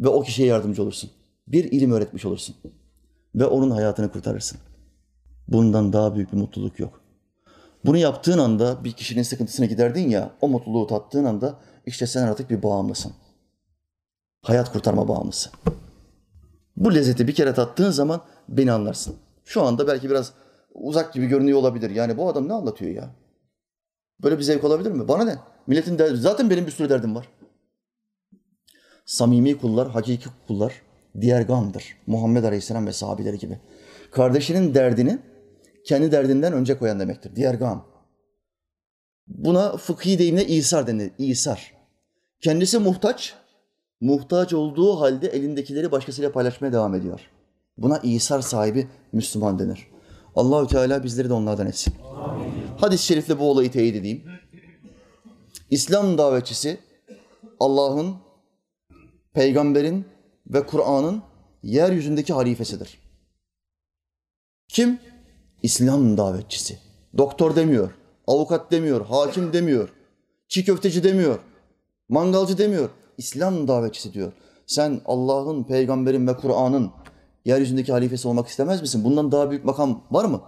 Ve 0.00 0.08
o 0.08 0.22
kişiye 0.22 0.48
yardımcı 0.48 0.82
olursun. 0.82 1.10
Bir 1.46 1.64
ilim 1.64 1.92
öğretmiş 1.92 2.24
olursun. 2.24 2.56
Ve 3.34 3.46
onun 3.46 3.70
hayatını 3.70 4.12
kurtarırsın. 4.12 4.58
Bundan 5.48 5.92
daha 5.92 6.14
büyük 6.14 6.32
bir 6.32 6.36
mutluluk 6.36 6.80
yok. 6.80 7.00
Bunu 7.84 7.96
yaptığın 7.96 8.38
anda 8.38 8.84
bir 8.84 8.92
kişinin 8.92 9.22
sıkıntısını 9.22 9.66
giderdin 9.66 10.08
ya, 10.08 10.30
o 10.40 10.48
mutluluğu 10.48 10.86
tattığın 10.86 11.24
anda 11.24 11.58
işte 11.86 12.06
sen 12.06 12.22
artık 12.22 12.50
bir 12.50 12.62
bağımlısın. 12.62 13.12
Hayat 14.42 14.72
kurtarma 14.72 15.08
bağımlısı. 15.08 15.50
Bu 16.76 16.94
lezzeti 16.94 17.28
bir 17.28 17.34
kere 17.34 17.54
tattığın 17.54 17.90
zaman 17.90 18.20
beni 18.48 18.72
anlarsın. 18.72 19.16
Şu 19.44 19.62
anda 19.62 19.86
belki 19.86 20.10
biraz 20.10 20.32
uzak 20.74 21.14
gibi 21.14 21.26
görünüyor 21.26 21.58
olabilir. 21.58 21.90
Yani 21.90 22.16
bu 22.16 22.28
adam 22.28 22.48
ne 22.48 22.52
anlatıyor 22.52 22.90
ya? 22.90 23.10
Böyle 24.22 24.38
bir 24.38 24.42
zevk 24.42 24.64
olabilir 24.64 24.92
mi? 24.92 25.08
Bana 25.08 25.24
ne? 25.24 25.38
Milletin 25.66 25.98
derdi. 25.98 26.16
Zaten 26.16 26.50
benim 26.50 26.66
bir 26.66 26.70
sürü 26.70 26.88
derdim 26.88 27.14
var. 27.14 27.28
Samimi 29.06 29.58
kullar, 29.58 29.90
hakiki 29.90 30.28
kullar 30.46 30.82
diğer 31.20 31.42
gamdır. 31.42 31.96
Muhammed 32.06 32.44
Aleyhisselam 32.44 32.86
ve 32.86 32.92
sahabeleri 32.92 33.38
gibi. 33.38 33.58
Kardeşinin 34.10 34.74
derdini 34.74 35.18
kendi 35.84 36.12
derdinden 36.12 36.52
önce 36.52 36.78
koyan 36.78 37.00
demektir. 37.00 37.36
Diğer 37.36 37.54
gam. 37.54 37.86
Buna 39.26 39.76
fıkhi 39.76 40.18
deyimle 40.18 40.46
İsar 40.46 40.86
denir. 40.86 41.12
İsar. 41.18 41.72
Kendisi 42.40 42.78
muhtaç, 42.78 43.34
muhtaç 44.00 44.52
olduğu 44.52 45.00
halde 45.00 45.28
elindekileri 45.28 45.92
başkasıyla 45.92 46.32
paylaşmaya 46.32 46.72
devam 46.72 46.94
ediyor. 46.94 47.20
Buna 47.78 47.98
İsar 47.98 48.40
sahibi 48.40 48.88
Müslüman 49.12 49.58
denir. 49.58 49.86
Allahü 50.36 50.66
Teala 50.66 51.04
bizleri 51.04 51.28
de 51.28 51.32
onlardan 51.32 51.66
etsin. 51.66 51.94
Amin. 52.16 52.52
Hadis-i 52.78 53.06
şerifle 53.06 53.38
bu 53.38 53.50
olayı 53.50 53.70
teyit 53.70 53.96
edeyim. 53.96 54.24
İslam 55.70 56.18
davetçisi 56.18 56.78
Allah'ın, 57.60 58.16
peygamberin 59.32 60.06
ve 60.46 60.66
Kur'an'ın 60.66 61.22
yeryüzündeki 61.62 62.32
halifesidir. 62.32 62.98
Kim? 64.68 64.98
İslam 65.62 66.16
davetçisi. 66.16 66.78
Doktor 67.18 67.56
demiyor, 67.56 67.90
avukat 68.26 68.70
demiyor, 68.72 69.06
hakim 69.06 69.52
demiyor, 69.52 69.88
çiğ 70.48 70.64
köfteci 70.64 71.04
demiyor, 71.04 71.38
mangalcı 72.08 72.58
demiyor. 72.58 72.90
İslam 73.18 73.68
davetçisi 73.68 74.12
diyor. 74.12 74.32
Sen 74.66 75.00
Allah'ın, 75.04 75.64
peygamberin 75.64 76.26
ve 76.26 76.36
Kur'an'ın 76.36 76.92
Yeryüzündeki 77.46 77.92
halifesi 77.92 78.28
olmak 78.28 78.48
istemez 78.48 78.80
misin? 78.80 79.04
Bundan 79.04 79.32
daha 79.32 79.50
büyük 79.50 79.64
makam 79.64 80.04
var 80.10 80.24
mı? 80.24 80.42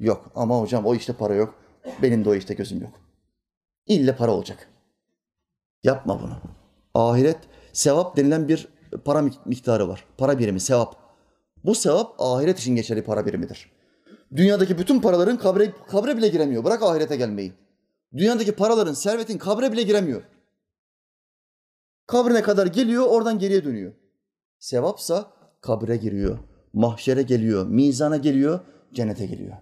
Yok 0.00 0.30
ama 0.34 0.60
hocam 0.60 0.86
o 0.86 0.94
işte 0.94 1.12
para 1.12 1.34
yok. 1.34 1.54
Benim 2.02 2.24
de 2.24 2.28
o 2.28 2.34
işte 2.34 2.54
gözüm 2.54 2.80
yok. 2.80 3.07
İlle 3.88 4.16
para 4.16 4.32
olacak. 4.32 4.68
Yapma 5.82 6.22
bunu. 6.22 6.36
Ahiret 6.94 7.38
sevap 7.72 8.16
denilen 8.16 8.48
bir 8.48 8.68
para 9.04 9.18
mik- 9.18 9.48
miktarı 9.48 9.88
var. 9.88 10.04
Para 10.18 10.38
birimi 10.38 10.60
sevap. 10.60 10.96
Bu 11.64 11.74
sevap 11.74 12.20
ahiret 12.20 12.58
için 12.58 12.76
geçerli 12.76 13.04
para 13.04 13.26
birimidir. 13.26 13.70
Dünyadaki 14.36 14.78
bütün 14.78 15.00
paraların 15.00 15.38
kabre, 15.38 15.72
kabre 15.88 16.16
bile 16.16 16.28
giremiyor. 16.28 16.64
Bırak 16.64 16.82
ahirete 16.82 17.16
gelmeyi. 17.16 17.52
Dünyadaki 18.16 18.52
paraların, 18.52 18.94
servetin 18.94 19.38
kabre 19.38 19.72
bile 19.72 19.82
giremiyor. 19.82 20.22
Kabrine 22.06 22.42
kadar 22.42 22.66
geliyor, 22.66 23.06
oradan 23.06 23.38
geriye 23.38 23.64
dönüyor. 23.64 23.92
Sevapsa 24.58 25.32
kabre 25.60 25.96
giriyor, 25.96 26.38
mahşere 26.72 27.22
geliyor, 27.22 27.66
mizana 27.66 28.16
geliyor, 28.16 28.60
cennete 28.92 29.26
geliyor. 29.26 29.56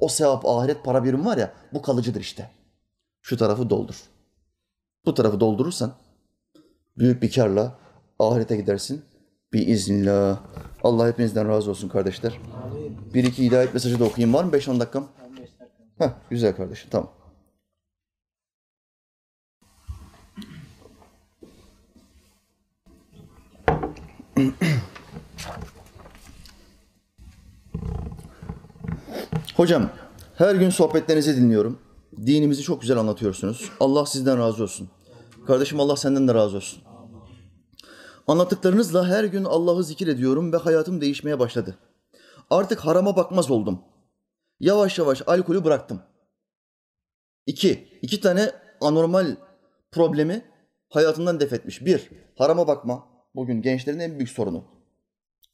O 0.00 0.08
sevap, 0.08 0.46
ahiret 0.46 0.84
para 0.84 1.04
birimi 1.04 1.24
var 1.24 1.36
ya, 1.36 1.54
bu 1.72 1.82
kalıcıdır 1.82 2.20
işte. 2.20 2.50
Şu 3.26 3.36
tarafı 3.36 3.70
doldur. 3.70 3.94
Bu 5.06 5.14
tarafı 5.14 5.40
doldurursan 5.40 5.94
büyük 6.98 7.22
bir 7.22 7.32
karla 7.32 7.78
ahirete 8.18 8.56
gidersin. 8.56 9.04
Biiznillah. 9.52 10.40
Allah 10.82 11.08
hepinizden 11.08 11.48
razı 11.48 11.70
olsun 11.70 11.88
kardeşler. 11.88 12.38
Bir 13.14 13.24
iki 13.24 13.44
hidayet 13.44 13.74
mesajı 13.74 14.00
da 14.00 14.04
okuyayım. 14.04 14.34
Var 14.34 14.44
mı 14.44 14.50
5-10 14.50 14.80
dakikam? 14.80 15.08
Heh, 15.98 16.08
güzel 16.30 16.56
kardeşim 16.56 16.90
tamam. 16.90 17.12
Hocam 29.56 29.90
her 30.34 30.54
gün 30.54 30.70
sohbetlerinizi 30.70 31.36
dinliyorum. 31.36 31.83
Dinimizi 32.16 32.62
çok 32.62 32.80
güzel 32.80 32.98
anlatıyorsunuz. 32.98 33.70
Allah 33.80 34.06
sizden 34.06 34.38
razı 34.38 34.62
olsun. 34.62 34.90
Kardeşim 35.46 35.80
Allah 35.80 35.96
senden 35.96 36.28
de 36.28 36.34
razı 36.34 36.56
olsun. 36.56 36.82
Anlattıklarınızla 38.26 39.08
her 39.08 39.24
gün 39.24 39.44
Allah'ı 39.44 39.84
zikir 39.84 40.06
ediyorum 40.06 40.52
ve 40.52 40.56
hayatım 40.56 41.00
değişmeye 41.00 41.38
başladı. 41.38 41.78
Artık 42.50 42.80
harama 42.80 43.16
bakmaz 43.16 43.50
oldum. 43.50 43.80
Yavaş 44.60 44.98
yavaş 44.98 45.22
alkolü 45.26 45.64
bıraktım. 45.64 46.02
İki, 47.46 47.98
iki 48.02 48.20
tane 48.20 48.52
anormal 48.80 49.36
problemi 49.92 50.44
hayatından 50.88 51.40
def 51.40 51.52
etmiş. 51.52 51.84
Bir, 51.86 52.10
harama 52.38 52.68
bakma. 52.68 53.06
Bugün 53.34 53.62
gençlerin 53.62 53.98
en 53.98 54.18
büyük 54.18 54.30
sorunu. 54.30 54.64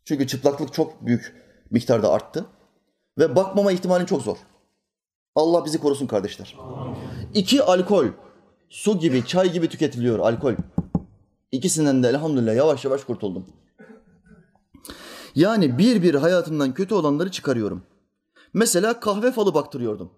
Çünkü 0.05 0.27
çıplaklık 0.27 0.73
çok 0.73 1.07
büyük 1.07 1.35
miktarda 1.71 2.13
arttı. 2.13 2.47
Ve 3.19 3.37
bakmama 3.37 3.73
ihtimalin 3.73 4.07
çok 4.07 4.23
zor. 4.23 4.37
Allah 5.35 5.65
bizi 5.65 5.81
korusun 5.81 6.07
kardeşler. 6.07 6.57
İki, 7.35 7.63
alkol. 7.63 8.07
Su 8.69 8.99
gibi, 8.99 9.27
çay 9.27 9.53
gibi 9.53 9.69
tüketiliyor 9.69 10.19
alkol. 10.19 10.55
İkisinden 11.53 12.03
de 12.03 12.09
elhamdülillah 12.09 12.55
yavaş 12.55 12.85
yavaş 12.85 13.05
kurtuldum. 13.05 13.47
Yani 15.35 15.79
bir 15.79 16.03
bir 16.03 16.15
hayatımdan 16.15 16.75
kötü 16.75 16.95
olanları 16.95 17.31
çıkarıyorum. 17.31 17.83
Mesela 18.55 19.01
kahve 19.01 19.33
falı 19.33 19.55
baktırıyordum. 19.55 20.11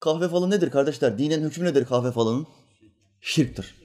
Kahve 0.00 0.28
falı 0.28 0.50
nedir 0.50 0.70
kardeşler? 0.70 1.18
Dinen 1.18 1.40
hükmü 1.40 1.64
nedir 1.64 1.84
kahve 1.84 2.12
falının? 2.12 2.46
Şirktir. 3.20 3.82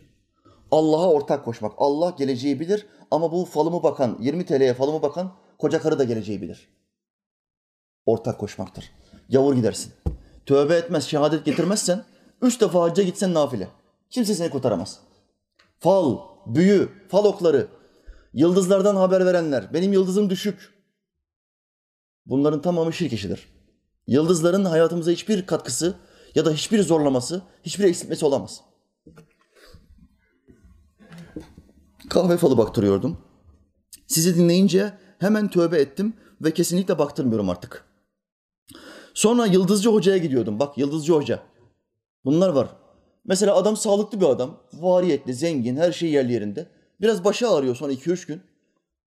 Allah'a 0.71 1.09
ortak 1.09 1.45
koşmak. 1.45 1.73
Allah 1.77 2.15
geleceği 2.17 2.59
bilir 2.59 2.87
ama 3.11 3.31
bu 3.31 3.45
falımı 3.45 3.83
bakan, 3.83 4.17
20 4.21 4.45
TL'ye 4.45 4.73
falımı 4.73 5.01
bakan 5.01 5.31
koca 5.57 5.81
karı 5.81 5.99
da 5.99 6.03
geleceği 6.03 6.41
bilir. 6.41 6.67
Ortak 8.05 8.39
koşmaktır. 8.39 8.91
Yavur 9.29 9.55
gidersin. 9.55 9.93
Tövbe 10.47 10.75
etmez, 10.75 11.03
şehadet 11.03 11.45
getirmezsen, 11.45 12.03
üç 12.41 12.61
defa 12.61 12.81
hacca 12.81 13.03
gitsen 13.03 13.33
nafile. 13.33 13.69
Kimse 14.09 14.35
seni 14.35 14.49
kurtaramaz. 14.49 14.99
Fal, 15.79 16.17
büyü, 16.45 16.89
fal 17.09 17.25
okları, 17.25 17.67
yıldızlardan 18.33 18.95
haber 18.95 19.25
verenler, 19.25 19.73
benim 19.73 19.93
yıldızım 19.93 20.29
düşük. 20.29 20.73
Bunların 22.25 22.61
tamamı 22.61 22.93
şirk 22.93 23.13
işidir. 23.13 23.47
Yıldızların 24.07 24.65
hayatımıza 24.65 25.11
hiçbir 25.11 25.45
katkısı 25.45 25.95
ya 26.35 26.45
da 26.45 26.51
hiçbir 26.51 26.83
zorlaması, 26.83 27.41
hiçbir 27.63 27.83
eksiltmesi 27.83 28.25
olamaz. 28.25 28.61
Kahve 32.09 32.37
falı 32.37 32.57
baktırıyordum. 32.57 33.17
Sizi 34.07 34.35
dinleyince 34.35 34.93
hemen 35.19 35.49
tövbe 35.49 35.79
ettim 35.79 36.13
ve 36.41 36.53
kesinlikle 36.53 36.99
baktırmıyorum 36.99 37.49
artık. 37.49 37.86
Sonra 39.17 39.45
Yıldızcı 39.45 39.89
Hoca'ya 39.89 40.17
gidiyordum. 40.17 40.59
Bak 40.59 40.77
Yıldızcı 40.77 41.13
Hoca. 41.13 41.39
Bunlar 42.25 42.49
var. 42.49 42.67
Mesela 43.25 43.55
adam 43.55 43.77
sağlıklı 43.77 44.21
bir 44.21 44.25
adam. 44.25 44.57
Variyetli, 44.73 45.33
zengin, 45.33 45.75
her 45.75 45.91
şey 45.91 46.11
yerli 46.11 46.33
yerinde. 46.33 46.67
Biraz 47.01 47.23
başı 47.23 47.49
ağrıyor 47.49 47.75
sonra 47.75 47.93
2-3 47.93 48.27
gün. 48.27 48.41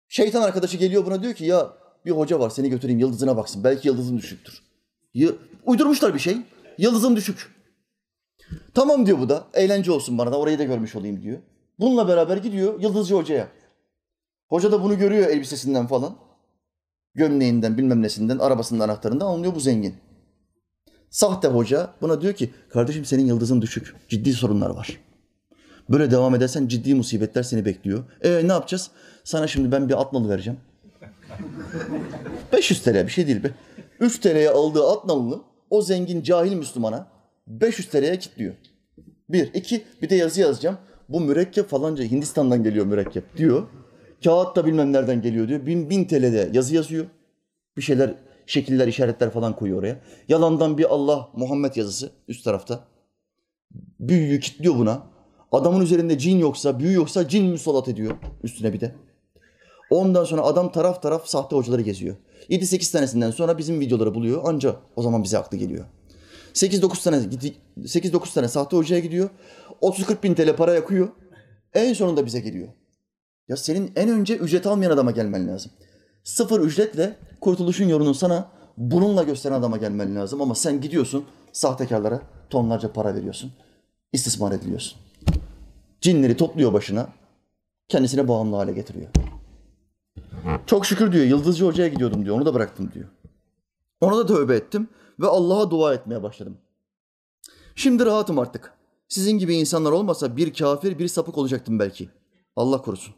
Şeytan 0.07 0.41
arkadaşı 0.41 0.77
geliyor 0.77 1.05
buna 1.05 1.23
diyor 1.23 1.33
ki 1.33 1.45
ya 1.45 1.73
bir 2.05 2.11
hoca 2.11 2.39
var 2.39 2.49
seni 2.49 2.69
götüreyim 2.69 2.99
yıldızına 2.99 3.37
baksın. 3.37 3.63
Belki 3.63 3.87
yıldızın 3.87 4.17
düşüktür. 4.17 4.63
Y- 5.13 5.35
uydurmuşlar 5.65 6.13
bir 6.13 6.19
şey. 6.19 6.37
Yıldızım 6.77 7.15
düşük. 7.15 7.55
Tamam 8.73 9.05
diyor 9.05 9.19
bu 9.19 9.29
da. 9.29 9.47
Eğlence 9.53 9.91
olsun 9.91 10.17
bana 10.17 10.31
da 10.31 10.39
orayı 10.39 10.59
da 10.59 10.63
görmüş 10.63 10.95
olayım 10.95 11.21
diyor. 11.21 11.39
Bununla 11.79 12.07
beraber 12.07 12.37
gidiyor 12.37 12.81
Yıldızcı 12.81 13.15
Hoca'ya. 13.15 13.47
Hoca 14.47 14.71
da 14.71 14.83
bunu 14.83 14.97
görüyor 14.97 15.29
elbisesinden 15.29 15.87
falan. 15.87 16.28
Gömleğinden 17.19 17.77
bilmem 17.77 18.01
nesinden, 18.01 18.37
arabasının 18.37 18.79
anahtarından 18.79 19.25
anlıyor 19.25 19.55
bu 19.55 19.59
zengin. 19.59 19.95
Sahte 21.09 21.47
hoca 21.47 21.89
buna 22.01 22.21
diyor 22.21 22.33
ki 22.33 22.49
kardeşim 22.69 23.05
senin 23.05 23.25
yıldızın 23.25 23.61
düşük. 23.61 23.95
Ciddi 24.09 24.33
sorunlar 24.33 24.69
var. 24.69 24.99
Böyle 25.89 26.11
devam 26.11 26.35
edersen 26.35 26.67
ciddi 26.67 26.95
musibetler 26.95 27.43
seni 27.43 27.65
bekliyor. 27.65 28.03
E 28.21 28.47
ne 28.47 28.51
yapacağız? 28.51 28.91
Sana 29.23 29.47
şimdi 29.47 29.71
ben 29.71 29.89
bir 29.89 30.01
at 30.01 30.13
nalı 30.13 30.29
vereceğim. 30.29 30.59
500 32.53 32.81
TL 32.81 32.93
bir 32.93 33.11
şey 33.11 33.27
değil 33.27 33.43
be. 33.43 33.51
3 33.99 34.19
TL'ye 34.19 34.49
aldığı 34.49 34.87
at 34.87 35.05
nalını 35.05 35.41
o 35.69 35.81
zengin 35.81 36.23
cahil 36.23 36.53
Müslümana 36.53 37.07
500 37.47 37.89
TL'ye 37.89 38.19
kilitliyor. 38.19 38.53
Bir. 39.29 39.53
iki 39.53 39.83
bir 40.01 40.09
de 40.09 40.15
yazı 40.15 40.41
yazacağım. 40.41 40.77
Bu 41.09 41.21
mürekkep 41.21 41.69
falanca 41.69 42.03
Hindistan'dan 42.03 42.63
geliyor 42.63 42.85
mürekkep 42.85 43.37
diyor. 43.37 43.67
Kağıt 44.23 44.55
da 44.55 44.65
bilmem 44.65 44.93
nereden 44.93 45.21
geliyor 45.21 45.47
diyor. 45.47 45.65
1000, 45.65 45.89
1000 45.89 46.05
TL'de 46.05 46.49
yazı 46.53 46.75
yazıyor. 46.75 47.05
Bir 47.77 47.81
şeyler, 47.81 48.15
şekiller, 48.45 48.87
işaretler 48.87 49.29
falan 49.29 49.55
koyuyor 49.55 49.79
oraya. 49.79 49.99
Yalandan 50.27 50.77
bir 50.77 50.93
Allah, 50.93 51.29
Muhammed 51.33 51.75
yazısı 51.75 52.11
üst 52.27 52.43
tarafta. 52.43 52.83
Büyüyü 53.99 54.39
kilitliyor 54.39 54.75
buna. 54.75 55.03
Adamın 55.51 55.81
üzerinde 55.81 56.17
cin 56.17 56.37
yoksa, 56.37 56.79
büyü 56.79 56.93
yoksa 56.93 57.27
cin 57.27 57.45
musallat 57.45 57.87
ediyor 57.87 58.15
üstüne 58.43 58.73
bir 58.73 58.79
de. 58.79 58.95
Ondan 59.89 60.23
sonra 60.23 60.41
adam 60.41 60.71
taraf 60.71 61.01
taraf 61.01 61.27
sahte 61.27 61.55
hocaları 61.55 61.81
geziyor. 61.81 62.15
7-8 62.49 62.91
tanesinden 62.91 63.31
sonra 63.31 63.57
bizim 63.57 63.79
videoları 63.79 64.15
buluyor. 64.15 64.41
Anca 64.45 64.75
o 64.95 65.01
zaman 65.01 65.23
bize 65.23 65.37
aklı 65.37 65.57
geliyor. 65.57 65.85
8-9 66.53 67.03
tane 67.03 67.15
8-9 67.77 68.33
tane 68.33 68.47
sahte 68.47 68.77
hocaya 68.77 68.99
gidiyor. 68.99 69.29
30-40 69.81 70.23
bin 70.23 70.33
TL 70.33 70.55
para 70.55 70.73
yakıyor. 70.73 71.09
En 71.73 71.93
sonunda 71.93 72.25
bize 72.25 72.39
geliyor. 72.39 72.67
Ya 73.49 73.57
senin 73.57 73.91
en 73.95 74.09
önce 74.09 74.37
ücret 74.37 74.67
almayan 74.67 74.91
adama 74.91 75.11
gelmen 75.11 75.47
lazım. 75.47 75.71
Sıfır 76.23 76.61
ücretle 76.61 77.17
kurtuluşun 77.41 77.87
yolunu 77.87 78.13
sana 78.13 78.51
bununla 78.77 79.23
gösteren 79.23 79.55
adama 79.55 79.77
gelmen 79.77 80.15
lazım. 80.15 80.41
Ama 80.41 80.55
sen 80.55 80.81
gidiyorsun 80.81 81.25
sahtekarlara 81.51 82.21
tonlarca 82.49 82.93
para 82.93 83.15
veriyorsun. 83.15 83.51
İstismar 84.13 84.51
ediliyorsun. 84.51 84.99
Cinleri 86.01 86.37
topluyor 86.37 86.73
başına. 86.73 87.07
Kendisine 87.87 88.27
bağımlı 88.27 88.55
hale 88.55 88.73
getiriyor. 88.73 89.09
Çok 90.65 90.85
şükür 90.85 91.11
diyor 91.11 91.25
Yıldızcı 91.25 91.65
Hoca'ya 91.65 91.89
gidiyordum 91.89 92.25
diyor. 92.25 92.35
Onu 92.35 92.45
da 92.45 92.53
bıraktım 92.53 92.91
diyor. 92.93 93.07
Ona 94.01 94.17
da 94.17 94.25
tövbe 94.25 94.55
ettim 94.55 94.87
ve 95.19 95.27
Allah'a 95.27 95.71
dua 95.71 95.93
etmeye 95.93 96.23
başladım. 96.23 96.57
Şimdi 97.75 98.05
rahatım 98.05 98.39
artık. 98.39 98.73
Sizin 99.07 99.37
gibi 99.37 99.55
insanlar 99.55 99.91
olmasa 99.91 100.37
bir 100.37 100.53
kafir, 100.53 100.99
bir 100.99 101.07
sapık 101.07 101.37
olacaktım 101.37 101.79
belki. 101.79 102.09
Allah 102.55 102.81
korusun. 102.81 103.15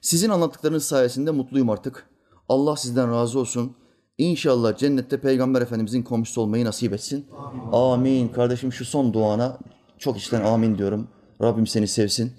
Sizin 0.00 0.30
anlattıklarınız 0.30 0.84
sayesinde 0.84 1.30
mutluyum 1.30 1.70
artık. 1.70 2.06
Allah 2.48 2.76
sizden 2.76 3.10
razı 3.12 3.38
olsun. 3.38 3.76
İnşallah 4.18 4.76
cennette 4.76 5.20
Peygamber 5.20 5.62
Efendimizin 5.62 6.02
komşusu 6.02 6.40
olmayı 6.40 6.64
nasip 6.64 6.92
etsin. 6.92 7.26
Amin. 7.72 8.28
Kardeşim 8.28 8.72
şu 8.72 8.84
son 8.84 9.12
duana 9.12 9.58
çok 9.98 10.18
içten 10.18 10.44
amin 10.44 10.78
diyorum. 10.78 11.08
Rabbim 11.42 11.66
seni 11.66 11.88
sevsin. 11.88 12.32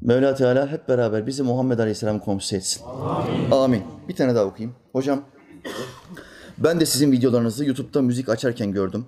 Mevla 0.00 0.34
Teala 0.34 0.68
hep 0.68 0.88
beraber 0.88 1.26
bizi 1.26 1.42
Muhammed 1.42 1.78
Aleyhisselam 1.78 2.18
komşusu 2.18 2.56
etsin. 2.56 2.82
Amin. 2.86 3.50
Amin. 3.50 3.82
Bir 4.08 4.16
tane 4.16 4.34
daha 4.34 4.44
okuyayım. 4.44 4.76
Hocam 4.92 5.22
ben 6.58 6.80
de 6.80 6.86
sizin 6.86 7.12
videolarınızı 7.12 7.64
YouTube'da 7.64 8.02
müzik 8.02 8.28
açarken 8.28 8.72
gördüm. 8.72 9.06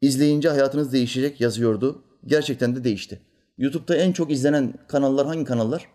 İzleyince 0.00 0.48
hayatınız 0.48 0.92
değişecek 0.92 1.40
yazıyordu. 1.40 2.02
Gerçekten 2.26 2.76
de 2.76 2.84
değişti. 2.84 3.20
YouTube'da 3.58 3.96
en 3.96 4.12
çok 4.12 4.30
izlenen 4.30 4.74
kanallar 4.88 5.26
hangi 5.26 5.44
kanallar? 5.44 5.93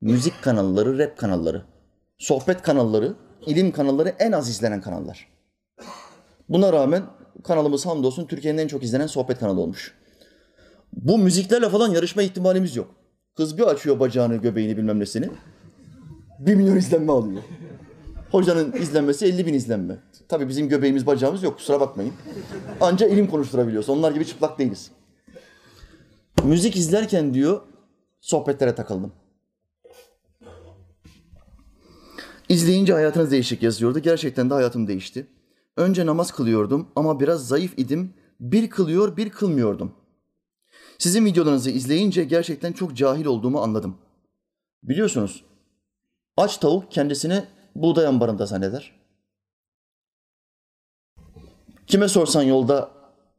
Müzik 0.00 0.42
kanalları, 0.42 0.98
rap 0.98 1.18
kanalları. 1.18 1.62
sohbet 2.18 2.62
kanalları, 2.62 3.14
ilim 3.46 3.72
kanalları 3.72 4.08
en 4.08 4.32
az 4.32 4.48
izlenen 4.48 4.80
kanallar. 4.80 5.28
Buna 6.48 6.72
rağmen 6.72 7.02
kanalımız 7.44 7.86
hamdolsun 7.86 8.26
Türkiye'nin 8.26 8.58
en 8.58 8.68
çok 8.68 8.82
izlenen 8.82 9.06
sohbet 9.06 9.38
kanalı 9.38 9.60
olmuş. 9.60 9.94
Bu 10.92 11.18
müziklerle 11.18 11.68
falan 11.68 11.90
yarışma 11.90 12.22
ihtimalimiz 12.22 12.76
yok. 12.76 12.94
Kız 13.36 13.58
bir 13.58 13.62
açıyor 13.62 14.00
bacağını, 14.00 14.36
göbeğini 14.36 14.76
bilmem 14.76 15.00
nesini. 15.00 15.30
Bir 16.38 16.54
milyon 16.54 16.76
izlenme 16.76 17.12
alıyor. 17.12 17.42
Hocanın 18.30 18.72
izlenmesi 18.72 19.26
50 19.26 19.46
bin 19.46 19.54
izlenme. 19.54 19.96
Tabii 20.28 20.48
bizim 20.48 20.68
göbeğimiz, 20.68 21.06
bacağımız 21.06 21.42
yok 21.42 21.56
kusura 21.56 21.80
bakmayın. 21.80 22.12
Anca 22.80 23.06
ilim 23.06 23.26
konuşturabiliyoruz. 23.26 23.88
Onlar 23.88 24.12
gibi 24.12 24.26
çıplak 24.26 24.58
değiliz. 24.58 24.90
Müzik 26.44 26.76
izlerken 26.76 27.34
diyor 27.34 27.60
sohbetlere 28.20 28.74
takıldım. 28.74 29.12
İzleyince 32.50 32.92
hayatınız 32.92 33.30
değişik 33.30 33.62
yazıyordu. 33.62 33.98
Gerçekten 33.98 34.50
de 34.50 34.54
hayatım 34.54 34.86
değişti. 34.86 35.26
Önce 35.76 36.06
namaz 36.06 36.32
kılıyordum 36.32 36.88
ama 36.96 37.20
biraz 37.20 37.48
zayıf 37.48 37.78
idim. 37.78 38.14
Bir 38.40 38.70
kılıyor, 38.70 39.16
bir 39.16 39.30
kılmıyordum. 39.30 39.92
Sizin 40.98 41.24
videolarınızı 41.24 41.70
izleyince 41.70 42.24
gerçekten 42.24 42.72
çok 42.72 42.96
cahil 42.96 43.24
olduğumu 43.24 43.60
anladım. 43.60 43.98
Biliyorsunuz, 44.82 45.44
aç 46.36 46.56
tavuk 46.56 46.92
kendisini 46.92 47.44
buğday 47.74 48.06
ambarında 48.06 48.46
zanneder. 48.46 49.00
Kime 51.86 52.08
sorsan 52.08 52.42
yolda 52.42 52.90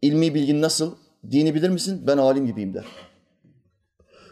ilmi 0.01 0.35
bilgin 0.35 0.61
nasıl, 0.61 0.95
dini 1.31 1.55
bilir 1.55 1.69
misin? 1.69 2.03
Ben 2.07 2.17
alim 2.17 2.45
gibiyim 2.45 2.73
der. 2.73 2.85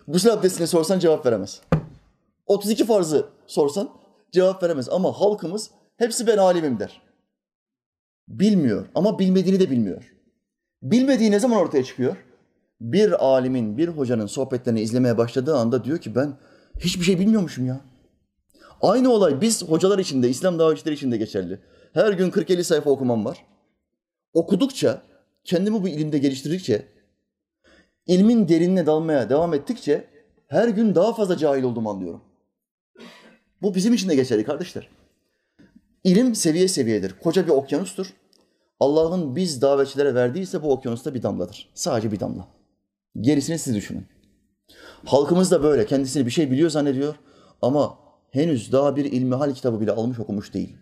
Gusül 0.08 0.34
abdestini 0.34 0.68
sorsan 0.68 1.00
cevap 1.00 1.26
veremez. 1.26 1.62
32 2.46 2.86
farzı 2.86 3.30
sorsan 3.48 4.00
cevap 4.32 4.64
veremez. 4.64 4.90
Ama 4.90 5.12
halkımız 5.12 5.72
hepsi 5.98 6.28
ben 6.28 6.38
alimim 6.38 6.80
der. 6.80 7.02
Bilmiyor 8.28 8.86
ama 8.96 9.20
bilmediğini 9.20 9.60
de 9.60 9.72
bilmiyor. 9.72 10.14
Bilmediği 10.82 11.32
ne 11.32 11.40
zaman 11.40 11.58
ortaya 11.58 11.84
çıkıyor? 11.84 12.18
Bir 12.82 13.26
alimin, 13.26 13.78
bir 13.78 13.88
hocanın 13.88 14.26
sohbetlerini 14.26 14.82
izlemeye 14.82 15.18
başladığı 15.18 15.56
anda 15.56 15.84
diyor 15.84 15.98
ki 15.98 16.16
ben 16.16 16.38
hiçbir 16.80 17.06
şey 17.06 17.20
bilmiyormuşum 17.20 17.66
ya. 17.66 17.82
Aynı 18.82 19.12
olay 19.12 19.42
biz 19.42 19.64
hocalar 19.64 20.00
için 20.00 20.24
de, 20.24 20.30
İslam 20.30 20.60
davetçileri 20.60 20.96
için 20.96 21.12
de 21.12 21.18
geçerli. 21.18 21.60
Her 21.94 22.14
gün 22.14 22.32
40-50 22.32 22.64
sayfa 22.64 22.90
okumam 22.90 23.26
var. 23.26 23.46
Okudukça, 24.34 25.02
kendimi 25.44 25.84
bu 25.84 25.88
ilimde 25.88 26.18
geliştirdikçe, 26.18 26.88
ilmin 28.08 28.48
derinine 28.48 28.86
dalmaya 28.86 29.30
devam 29.30 29.54
ettikçe 29.54 30.08
her 30.48 30.68
gün 30.68 30.96
daha 30.96 31.14
fazla 31.14 31.38
cahil 31.38 31.64
olduğumu 31.64 31.90
anlıyorum. 31.90 32.22
Bu 33.62 33.76
bizim 33.76 33.94
için 33.94 34.10
de 34.10 34.16
geçerli 34.16 34.44
kardeşler. 34.44 34.90
İlim 36.04 36.36
seviye 36.36 36.68
seviyedir. 36.68 37.16
Koca 37.24 37.46
bir 37.46 37.52
okyanustur. 37.52 38.14
Allah'ın 38.80 39.36
biz 39.36 39.62
davetçilere 39.62 40.16
verdiyse 40.16 40.64
bu 40.64 40.72
okyanusta 40.72 41.14
bir 41.14 41.24
damladır. 41.24 41.70
Sadece 41.74 42.12
bir 42.12 42.20
damla. 42.20 42.48
Gerisini 43.22 43.60
siz 43.60 43.76
düşünün. 43.76 44.06
Halkımız 45.06 45.52
da 45.52 45.64
böyle. 45.64 45.86
Kendisini 45.86 46.26
bir 46.26 46.32
şey 46.32 46.52
biliyor 46.52 46.70
zannediyor 46.70 47.16
ama 47.62 47.98
henüz 48.32 48.72
daha 48.72 48.96
bir 48.96 49.06
ilmihal 49.06 49.54
kitabı 49.54 49.82
bile 49.82 49.92
almış 49.92 50.20
okumuş 50.20 50.54
değil. 50.54 50.78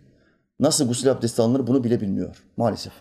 Nasıl 0.60 0.88
gusül 0.88 1.10
abdesti 1.10 1.42
alınır 1.42 1.66
bunu 1.66 1.84
bile 1.84 2.00
bilmiyor 2.00 2.44
maalesef. 2.56 2.92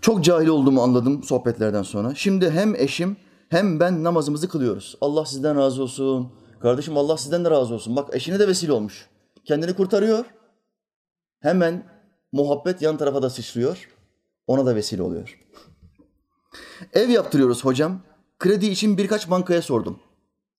Çok 0.00 0.24
cahil 0.24 0.46
olduğumu 0.46 0.82
anladım 0.82 1.22
sohbetlerden 1.22 1.82
sonra. 1.82 2.14
Şimdi 2.14 2.50
hem 2.50 2.74
eşim 2.74 3.16
hem 3.54 3.80
ben 3.80 4.04
namazımızı 4.04 4.48
kılıyoruz. 4.48 4.96
Allah 5.00 5.26
sizden 5.26 5.56
razı 5.56 5.82
olsun. 5.82 6.32
Kardeşim 6.60 6.96
Allah 6.96 7.16
sizden 7.16 7.44
de 7.44 7.50
razı 7.50 7.74
olsun. 7.74 7.96
Bak 7.96 8.08
eşine 8.12 8.38
de 8.38 8.48
vesile 8.48 8.72
olmuş. 8.72 9.08
Kendini 9.44 9.74
kurtarıyor. 9.74 10.24
Hemen 11.40 11.84
muhabbet 12.32 12.82
yan 12.82 12.96
tarafa 12.96 13.22
da 13.22 13.30
sıçrıyor. 13.30 13.88
Ona 14.46 14.66
da 14.66 14.76
vesile 14.76 15.02
oluyor. 15.02 15.38
Ev 16.92 17.08
yaptırıyoruz 17.08 17.64
hocam. 17.64 18.00
Kredi 18.38 18.66
için 18.66 18.98
birkaç 18.98 19.30
bankaya 19.30 19.62
sordum. 19.62 20.00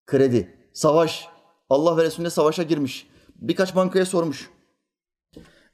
Kredi, 0.06 0.58
savaş. 0.74 1.28
Allah 1.70 1.98
ve 1.98 2.04
Resulüne 2.04 2.30
savaşa 2.30 2.64
girmiş. 2.64 3.08
Birkaç 3.36 3.76
bankaya 3.76 4.06
sormuş. 4.06 4.50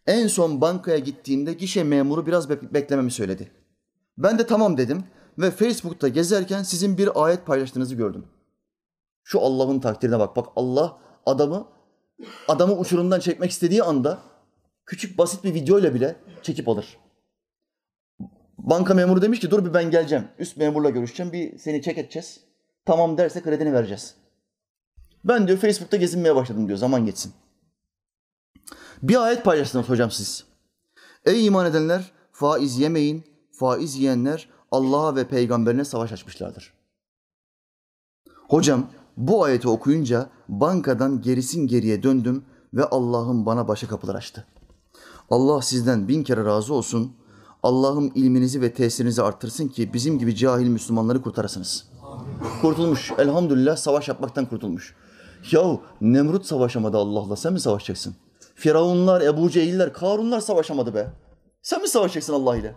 En 0.07 0.27
son 0.27 0.61
bankaya 0.61 0.97
gittiğimde 0.97 1.53
gişe 1.53 1.83
memuru 1.83 2.25
biraz 2.25 2.49
be- 2.49 2.73
beklememi 2.73 3.11
söyledi. 3.11 3.51
Ben 4.17 4.39
de 4.39 4.47
tamam 4.47 4.77
dedim 4.77 5.03
ve 5.37 5.51
Facebook'ta 5.51 6.07
gezerken 6.07 6.63
sizin 6.63 6.97
bir 6.97 7.23
ayet 7.25 7.45
paylaştığınızı 7.45 7.95
gördüm. 7.95 8.25
Şu 9.23 9.41
Allah'ın 9.41 9.79
takdirine 9.79 10.19
bak. 10.19 10.35
Bak 10.35 10.47
Allah 10.55 10.97
adamı 11.25 11.67
adamı 12.47 12.77
uçurumdan 12.77 13.19
çekmek 13.19 13.51
istediği 13.51 13.83
anda 13.83 14.19
küçük 14.85 15.17
basit 15.17 15.43
bir 15.43 15.53
videoyla 15.53 15.93
bile 15.93 16.15
çekip 16.41 16.67
alır. 16.67 16.97
Banka 18.57 18.93
memuru 18.93 19.21
demiş 19.21 19.39
ki 19.39 19.51
dur 19.51 19.65
bir 19.65 19.73
ben 19.73 19.91
geleceğim. 19.91 20.27
Üst 20.39 20.57
memurla 20.57 20.89
görüşeceğim. 20.89 21.31
Bir 21.33 21.57
seni 21.57 21.81
çek 21.81 21.97
edeceğiz. 21.97 22.39
Tamam 22.85 23.17
derse 23.17 23.41
kredini 23.41 23.73
vereceğiz. 23.73 24.15
Ben 25.23 25.47
diyor 25.47 25.59
Facebook'ta 25.59 25.97
gezinmeye 25.97 26.35
başladım 26.35 26.67
diyor. 26.67 26.77
Zaman 26.77 27.05
geçsin. 27.05 27.33
Bir 29.01 29.25
ayet 29.25 29.43
paylaştınız 29.43 29.89
hocam 29.89 30.11
siz. 30.11 30.45
Ey 31.25 31.45
iman 31.45 31.65
edenler 31.65 32.11
faiz 32.31 32.79
yemeyin. 32.79 33.23
Faiz 33.51 33.95
yiyenler 33.95 34.49
Allah'a 34.71 35.15
ve 35.15 35.27
peygamberine 35.27 35.85
savaş 35.85 36.11
açmışlardır. 36.11 36.73
Hocam 38.49 38.87
bu 39.17 39.43
ayeti 39.43 39.69
okuyunca 39.69 40.29
bankadan 40.49 41.21
gerisin 41.21 41.67
geriye 41.67 42.03
döndüm 42.03 42.45
ve 42.73 42.85
Allah'ım 42.85 43.45
bana 43.45 43.67
başa 43.67 43.87
kapılar 43.87 44.15
açtı. 44.15 44.47
Allah 45.29 45.61
sizden 45.61 46.07
bin 46.07 46.23
kere 46.23 46.45
razı 46.45 46.73
olsun. 46.73 47.15
Allah'ım 47.63 48.11
ilminizi 48.15 48.61
ve 48.61 48.73
tesirinizi 48.73 49.23
arttırsın 49.23 49.67
ki 49.67 49.93
bizim 49.93 50.19
gibi 50.19 50.35
cahil 50.35 50.67
Müslümanları 50.67 51.21
kurtarasınız. 51.21 51.87
Kurtulmuş. 52.61 53.11
Elhamdülillah 53.17 53.77
savaş 53.77 54.07
yapmaktan 54.07 54.45
kurtulmuş. 54.45 54.95
Yahu 55.51 55.81
Nemrut 56.01 56.45
savaşamadı 56.45 56.97
Allah'la. 56.97 57.35
Sen 57.35 57.53
mi 57.53 57.59
savaşacaksın? 57.59 58.15
Firavunlar, 58.55 59.21
Ebu 59.21 59.49
Cehiller, 59.49 59.93
Karunlar 59.93 60.39
savaşamadı 60.39 60.93
be. 60.93 61.13
Sen 61.61 61.81
mi 61.81 61.87
savaşacaksın 61.87 62.33
Allah 62.33 62.57
ile? 62.57 62.75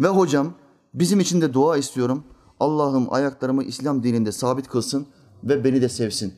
Ve 0.00 0.08
hocam 0.08 0.54
bizim 0.94 1.20
için 1.20 1.40
de 1.40 1.54
dua 1.54 1.76
istiyorum. 1.76 2.24
Allah'ım 2.60 3.14
ayaklarımı 3.14 3.64
İslam 3.64 4.02
dininde 4.02 4.32
sabit 4.32 4.68
kılsın 4.68 5.06
ve 5.44 5.64
beni 5.64 5.82
de 5.82 5.88
sevsin. 5.88 6.34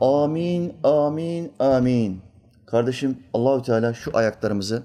Amin, 0.00 0.72
amin, 0.84 1.52
amin. 1.58 2.20
Kardeşim 2.66 3.18
Allahü 3.34 3.62
Teala 3.62 3.94
şu 3.94 4.16
ayaklarımızı 4.16 4.82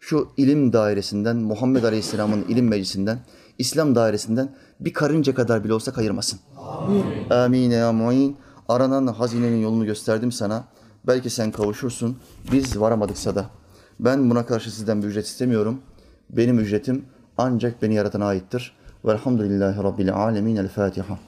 şu 0.00 0.28
ilim 0.36 0.72
dairesinden, 0.72 1.36
Muhammed 1.36 1.84
Aleyhisselam'ın 1.84 2.42
ilim 2.42 2.68
meclisinden, 2.68 3.18
İslam 3.58 3.94
dairesinden 3.94 4.54
bir 4.80 4.92
karınca 4.92 5.34
kadar 5.34 5.64
bile 5.64 5.74
olsa 5.74 5.92
kayırmasın. 5.92 6.40
Amin. 6.56 7.30
Amin 7.30 7.70
ya 7.70 7.92
muin. 7.92 8.36
Aranan 8.68 9.06
hazinenin 9.06 9.62
yolunu 9.62 9.84
gösterdim 9.84 10.32
sana. 10.32 10.64
Belki 11.06 11.30
sen 11.30 11.52
kavuşursun. 11.52 12.16
Biz 12.52 12.80
varamadıksa 12.80 13.34
da. 13.34 13.46
Ben 14.00 14.30
buna 14.30 14.46
karşı 14.46 14.70
sizden 14.70 15.02
bir 15.02 15.06
ücret 15.06 15.26
istemiyorum. 15.26 15.80
Benim 16.30 16.58
ücretim 16.58 17.04
ancak 17.38 17.82
beni 17.82 17.94
yaratana 17.94 18.26
aittir. 18.26 18.72
Velhamdülillahi 19.04 19.82
Rabbil 19.82 20.14
alemin. 20.14 20.56
El 20.56 20.68
Fatiha. 20.68 21.18